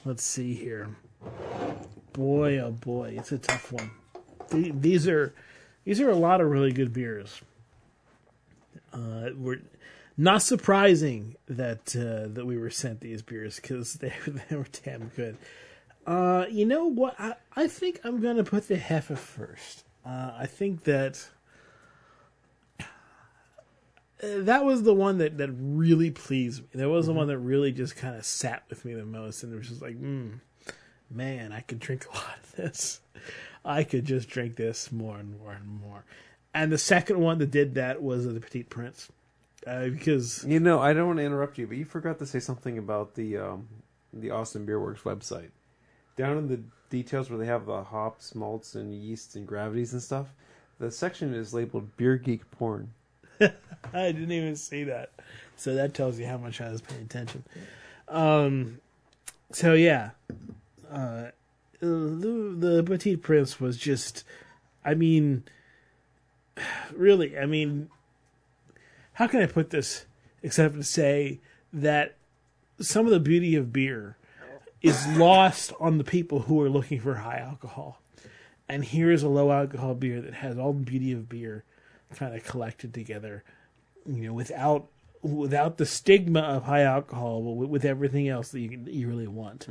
let's 0.04 0.22
see 0.22 0.54
here. 0.54 0.88
Boy, 2.12 2.58
oh 2.58 2.72
boy, 2.72 3.14
it's 3.16 3.32
a 3.32 3.38
tough 3.38 3.72
one. 3.72 3.90
These 4.50 5.08
are 5.08 5.34
these 5.84 6.00
are 6.00 6.10
a 6.10 6.16
lot 6.16 6.40
of 6.40 6.50
really 6.50 6.72
good 6.72 6.92
beers. 6.92 7.40
Uh, 8.92 9.30
we're 9.36 9.60
not 10.16 10.42
surprising 10.42 11.36
that 11.46 11.96
uh, 11.96 12.28
that 12.32 12.44
we 12.44 12.58
were 12.58 12.70
sent 12.70 13.00
these 13.00 13.22
beers 13.22 13.56
because 13.56 13.94
they 13.94 14.12
they 14.26 14.56
were 14.56 14.66
damn 14.84 15.08
good. 15.16 15.36
Uh, 16.06 16.46
you 16.50 16.66
know 16.66 16.86
what? 16.86 17.14
I, 17.18 17.34
I 17.54 17.66
think 17.68 18.00
I'm 18.04 18.20
gonna 18.20 18.44
put 18.44 18.68
the 18.68 18.76
Heffa 18.76 19.16
first. 19.16 19.84
Uh, 20.04 20.32
I 20.36 20.46
think 20.46 20.84
that 20.84 21.28
that 24.22 24.64
was 24.64 24.84
the 24.84 24.94
one 24.94 25.18
that, 25.18 25.38
that 25.38 25.50
really 25.52 26.10
pleased 26.10 26.62
me. 26.62 26.68
That 26.74 26.88
was 26.88 27.06
the 27.06 27.12
one 27.12 27.26
that 27.26 27.38
really 27.38 27.72
just 27.72 27.96
kind 27.96 28.16
of 28.16 28.24
sat 28.24 28.62
with 28.70 28.84
me 28.84 28.94
the 28.94 29.04
most, 29.04 29.42
and 29.42 29.52
it 29.52 29.56
was 29.56 29.68
just 29.68 29.82
like, 29.82 30.00
mm, 30.00 30.38
man, 31.10 31.52
I 31.52 31.60
could 31.60 31.80
drink 31.80 32.06
a 32.12 32.14
lot 32.14 32.38
of 32.42 32.52
this. 32.52 33.00
I 33.64 33.84
could 33.84 34.04
just 34.04 34.28
drink 34.28 34.56
this 34.56 34.90
more 34.90 35.18
and 35.18 35.38
more 35.38 35.52
and 35.52 35.66
more. 35.66 36.04
And 36.54 36.70
the 36.70 36.78
second 36.78 37.18
one 37.20 37.38
that 37.38 37.50
did 37.50 37.74
that 37.74 38.02
was 38.02 38.26
the 38.26 38.40
Petite 38.40 38.68
Prince, 38.70 39.08
uh, 39.66 39.86
because 39.86 40.44
You 40.46 40.60
know, 40.60 40.80
I 40.80 40.92
don't 40.92 41.06
want 41.06 41.18
to 41.18 41.24
interrupt 41.24 41.58
you, 41.58 41.66
but 41.66 41.76
you 41.76 41.84
forgot 41.84 42.18
to 42.18 42.26
say 42.26 42.40
something 42.40 42.78
about 42.78 43.14
the 43.14 43.38
um, 43.38 43.68
the 44.12 44.30
Austin 44.30 44.66
Beer 44.66 44.78
Works 44.78 45.02
website. 45.02 45.50
Down 46.16 46.36
in 46.36 46.48
the 46.48 46.60
details 46.90 47.30
where 47.30 47.38
they 47.38 47.46
have 47.46 47.64
the 47.64 47.82
hops, 47.82 48.34
malts, 48.34 48.74
and 48.74 48.94
yeasts 48.94 49.34
and 49.34 49.46
gravities 49.46 49.94
and 49.94 50.02
stuff, 50.02 50.34
the 50.78 50.90
section 50.90 51.32
is 51.32 51.54
labeled 51.54 51.96
Beer 51.96 52.16
Geek 52.16 52.50
Porn. 52.50 52.92
I 53.92 54.12
didn't 54.12 54.32
even 54.32 54.56
see 54.56 54.84
that. 54.84 55.10
So 55.56 55.74
that 55.74 55.94
tells 55.94 56.18
you 56.18 56.26
how 56.26 56.38
much 56.38 56.60
I 56.60 56.70
was 56.70 56.80
paying 56.80 57.02
attention. 57.02 57.44
Um, 58.08 58.80
so 59.50 59.74
yeah, 59.74 60.10
uh, 60.90 61.26
the, 61.80 62.54
the 62.58 62.82
Petite 62.84 63.22
Prince 63.22 63.60
was 63.60 63.76
just, 63.76 64.24
I 64.84 64.94
mean, 64.94 65.44
really, 66.94 67.38
I 67.38 67.46
mean, 67.46 67.88
how 69.14 69.26
can 69.26 69.40
I 69.40 69.46
put 69.46 69.70
this 69.70 70.06
except 70.42 70.74
to 70.74 70.84
say 70.84 71.40
that 71.72 72.16
some 72.80 73.06
of 73.06 73.12
the 73.12 73.20
beauty 73.20 73.54
of 73.54 73.72
beer 73.72 74.16
is 74.82 75.06
lost 75.16 75.72
on 75.78 75.98
the 75.98 76.04
people 76.04 76.40
who 76.40 76.60
are 76.60 76.68
looking 76.68 77.00
for 77.00 77.14
high 77.14 77.38
alcohol. 77.38 78.00
And 78.68 78.84
here's 78.84 79.22
a 79.22 79.28
low 79.28 79.52
alcohol 79.52 79.94
beer 79.94 80.20
that 80.20 80.34
has 80.34 80.58
all 80.58 80.72
the 80.72 80.84
beauty 80.84 81.12
of 81.12 81.28
beer 81.28 81.64
kind 82.16 82.34
of 82.34 82.44
collected 82.44 82.94
together, 82.94 83.44
you 84.06 84.26
know, 84.26 84.32
without 84.32 84.88
without 85.22 85.76
the 85.78 85.86
stigma 85.86 86.40
of 86.40 86.64
high 86.64 86.82
alcohol, 86.82 87.42
but 87.42 87.52
with, 87.52 87.68
with 87.70 87.84
everything 87.84 88.28
else 88.28 88.48
that 88.50 88.60
you 88.60 88.84
you 88.86 89.08
really 89.08 89.28
want. 89.28 89.66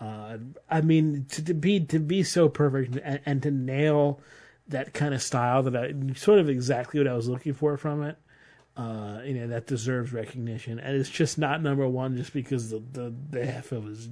Uh, 0.00 0.38
I 0.68 0.80
mean, 0.80 1.26
to, 1.30 1.44
to 1.44 1.54
be 1.54 1.80
to 1.80 1.98
be 1.98 2.22
so 2.24 2.48
perfect 2.48 2.98
and, 3.02 3.20
and 3.24 3.42
to 3.42 3.50
nail 3.50 4.20
that 4.68 4.94
kind 4.94 5.14
of 5.14 5.22
style 5.22 5.62
that 5.62 5.76
I 5.76 5.92
sort 6.14 6.38
of 6.38 6.48
exactly 6.48 6.98
what 6.98 7.06
I 7.06 7.14
was 7.14 7.28
looking 7.28 7.54
for 7.54 7.76
from 7.76 8.02
it. 8.02 8.16
Uh, 8.76 9.20
you 9.24 9.34
know 9.34 9.48
that 9.48 9.66
deserves 9.66 10.12
recognition, 10.12 10.78
and 10.80 10.96
it's 10.96 11.10
just 11.10 11.38
not 11.38 11.62
number 11.62 11.86
one 11.86 12.16
just 12.16 12.32
because 12.32 12.70
the 12.70 12.82
the 12.92 13.14
the 13.30 13.40
Heffa 13.40 13.84
was 13.84 14.08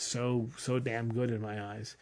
so 0.00 0.48
so 0.56 0.78
damn 0.78 1.12
good 1.12 1.30
in 1.30 1.40
my 1.40 1.62
eyes. 1.62 1.96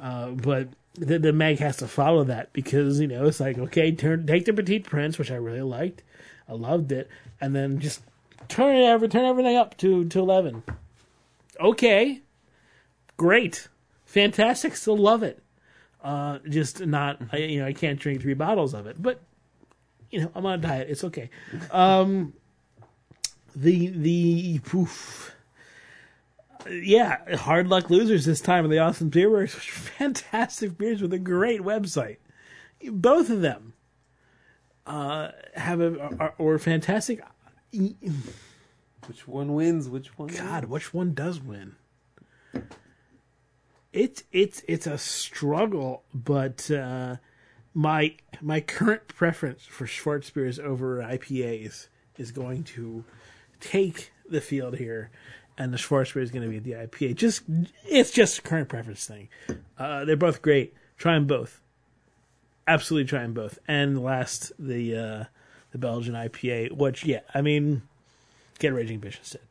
Uh, 0.00 0.30
but 0.30 0.68
the, 0.94 1.18
the 1.18 1.32
Meg 1.32 1.58
has 1.58 1.76
to 1.78 1.86
follow 1.86 2.24
that 2.24 2.52
because 2.52 3.00
you 3.00 3.06
know 3.06 3.26
it's 3.26 3.40
like 3.40 3.58
okay, 3.58 3.92
turn 3.92 4.26
take 4.26 4.44
the 4.44 4.52
Petite 4.52 4.84
Prince, 4.84 5.18
which 5.18 5.30
I 5.30 5.36
really 5.36 5.62
liked, 5.62 6.02
I 6.48 6.54
loved 6.54 6.92
it, 6.92 7.08
and 7.40 7.54
then 7.54 7.78
just 7.78 8.02
turn 8.48 8.76
it 8.76 8.84
ever 8.84 9.08
turn 9.08 9.24
everything 9.24 9.56
up 9.56 9.76
to 9.78 10.04
to 10.06 10.18
eleven. 10.18 10.62
Okay, 11.60 12.22
great, 13.16 13.68
fantastic, 14.04 14.74
still 14.74 14.96
love 14.96 15.22
it. 15.22 15.42
Uh, 16.02 16.38
just 16.48 16.84
not 16.84 17.20
I, 17.32 17.36
you 17.38 17.60
know 17.60 17.66
I 17.66 17.72
can't 17.72 17.98
drink 17.98 18.22
three 18.22 18.34
bottles 18.34 18.74
of 18.74 18.86
it, 18.86 19.00
but 19.00 19.20
you 20.10 20.20
know 20.20 20.32
I'm 20.34 20.44
on 20.46 20.54
a 20.54 20.58
diet. 20.58 20.90
It's 20.90 21.04
okay. 21.04 21.30
Um, 21.70 22.32
the 23.54 23.88
the 23.88 24.58
poof 24.60 25.34
yeah, 26.70 27.36
hard 27.36 27.68
luck 27.68 27.90
losers 27.90 28.24
this 28.24 28.40
time 28.40 28.64
in 28.64 28.70
the 28.70 28.78
Austin 28.78 29.08
Beer 29.08 29.30
Works. 29.30 29.54
Fantastic 29.98 30.76
beers 30.78 31.02
with 31.02 31.12
a 31.12 31.18
great 31.18 31.60
website. 31.60 32.18
Both 32.90 33.30
of 33.30 33.40
them 33.40 33.74
uh, 34.86 35.28
have 35.54 35.80
a 35.80 36.00
are, 36.18 36.34
or 36.38 36.58
fantastic. 36.58 37.22
Which 39.06 39.26
one 39.26 39.54
wins? 39.54 39.88
Which 39.88 40.18
one? 40.18 40.28
God, 40.28 40.64
which 40.64 40.92
one 40.92 41.14
does 41.14 41.40
win? 41.40 41.76
It's 43.92 44.24
it's 44.32 44.62
it's 44.66 44.86
a 44.86 44.98
struggle, 44.98 46.02
but 46.14 46.70
uh, 46.70 47.16
my 47.74 48.16
my 48.40 48.60
current 48.60 49.08
preference 49.08 49.64
for 49.64 49.86
Schwarzbiers 49.86 50.58
over 50.58 50.98
IPAs 50.98 51.88
is 52.16 52.32
going 52.32 52.64
to 52.64 53.04
take 53.60 54.12
the 54.28 54.40
field 54.40 54.76
here, 54.76 55.10
and 55.58 55.72
the 55.72 55.78
Schwarzbier 55.78 56.22
is 56.22 56.30
going 56.30 56.42
to 56.42 56.48
be 56.48 56.58
the 56.58 56.72
IPA. 56.72 57.16
Just 57.16 57.42
it's 57.84 58.10
just 58.10 58.38
a 58.38 58.42
current 58.42 58.68
preference 58.68 59.06
thing. 59.06 59.28
Uh, 59.78 60.04
they're 60.04 60.16
both 60.16 60.42
great. 60.42 60.74
Try 60.96 61.14
them 61.14 61.26
both. 61.26 61.60
Absolutely 62.66 63.08
try 63.08 63.22
them 63.22 63.34
both. 63.34 63.58
And 63.66 64.02
last 64.02 64.52
the 64.58 64.96
uh, 64.96 65.24
the 65.72 65.78
Belgian 65.78 66.14
IPA, 66.14 66.72
which 66.72 67.04
yeah, 67.04 67.20
I 67.34 67.42
mean, 67.42 67.82
get 68.58 68.72
Raging 68.72 69.00
Bitch 69.00 69.18
instead. 69.18 69.42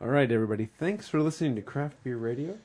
All 0.00 0.08
right, 0.08 0.30
everybody. 0.32 0.66
Thanks 0.80 1.08
for 1.08 1.20
listening 1.20 1.54
to 1.54 1.62
Craft 1.62 2.02
Beer 2.02 2.16
Radio. 2.16 2.58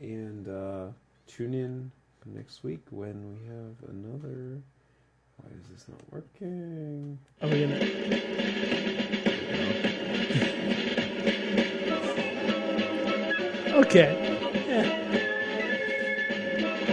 And 0.00 0.48
uh, 0.48 0.86
tune 1.28 1.54
in 1.54 1.92
next 2.24 2.64
week 2.64 2.80
when 2.90 3.28
we 3.28 3.46
have 3.46 3.88
another. 3.88 4.60
Why 5.36 5.50
is 5.58 5.66
this 5.70 5.88
not 5.88 6.00
working? 6.12 7.18
Are 7.42 7.48
we 7.48 7.60
gonna? 7.60 7.76
Okay. 13.76 14.10
Yeah. 14.68 15.06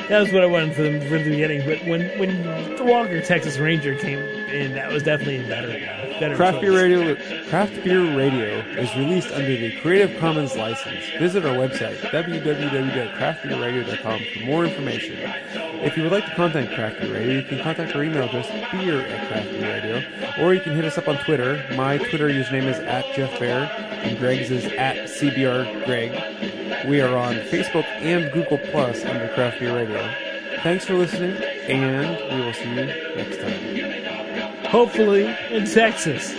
That 0.10 0.20
was 0.20 0.32
what 0.34 0.44
I 0.44 0.46
wanted 0.46 0.76
for 0.76 0.84
the 0.84 1.00
beginning, 1.00 1.66
but 1.66 1.80
when 1.88 2.10
when 2.20 2.44
the 2.76 2.84
Walker 2.84 3.22
Texas 3.22 3.58
Ranger 3.58 3.96
came 3.96 4.43
in, 4.54 4.74
that 4.74 4.92
was 4.92 5.04
definitely 5.04 5.48
better 5.48 6.04
better. 6.24 6.36
Craft 6.36 6.56
choice. 6.56 6.62
Beer 6.62 6.74
Radio 6.74 7.16
Craft 7.50 7.84
Beer 7.84 8.16
Radio 8.16 8.60
is 8.78 8.96
released 8.96 9.32
under 9.32 9.56
the 9.56 9.76
Creative 9.82 10.20
Commons 10.20 10.56
license. 10.56 11.04
Visit 11.20 11.46
our 11.46 11.56
website 11.56 11.98
www.craftbeerradio.com 11.98 14.22
for 14.34 14.40
more 14.46 14.66
information. 14.66 15.18
If 15.84 15.96
you 15.98 16.04
would 16.04 16.12
like 16.12 16.26
to 16.26 16.36
contact 16.36 16.74
Craft 16.74 17.00
Beer 17.02 17.14
Radio, 17.14 17.40
you 17.40 17.44
can 17.44 17.60
contact 17.60 17.96
our 17.96 18.04
email 18.04 18.24
address 18.24 18.50
beer 18.72 19.02
at 19.02 19.28
Craft 19.28 19.52
Beer 19.52 19.74
Radio, 19.74 20.04
or 20.44 20.54
you 20.54 20.62
can 20.62 20.76
hit 20.76 20.86
us 20.86 20.98
up 20.98 21.08
on 21.08 21.18
Twitter. 21.20 21.64
My 21.76 21.98
Twitter 21.98 22.30
username 22.30 22.68
is 22.68 22.80
at 22.80 23.06
Jeff 23.14 23.40
Bearer, 23.40 23.66
and 23.66 24.18
Greg's 24.18 24.50
is 24.52 24.66
at 24.74 25.10
CBR 25.10 25.86
Greg. 25.86 26.12
We 26.88 27.02
are 27.02 27.16
on 27.16 27.36
Facebook 27.36 27.86
and 27.86 28.32
Google 28.32 28.58
Plus 28.58 29.06
under 29.06 29.28
Craft 29.34 29.60
Beer 29.60 29.76
Radio. 29.76 30.12
Thanks 30.64 30.86
for 30.86 30.94
listening, 30.94 31.36
and 31.68 32.18
we 32.34 32.42
will 32.46 32.54
see 32.54 32.70
you 32.70 32.86
next 32.86 33.42
time. 33.42 33.94
Hopefully 34.74 35.28
in 35.52 35.66
Texas. 35.66 36.34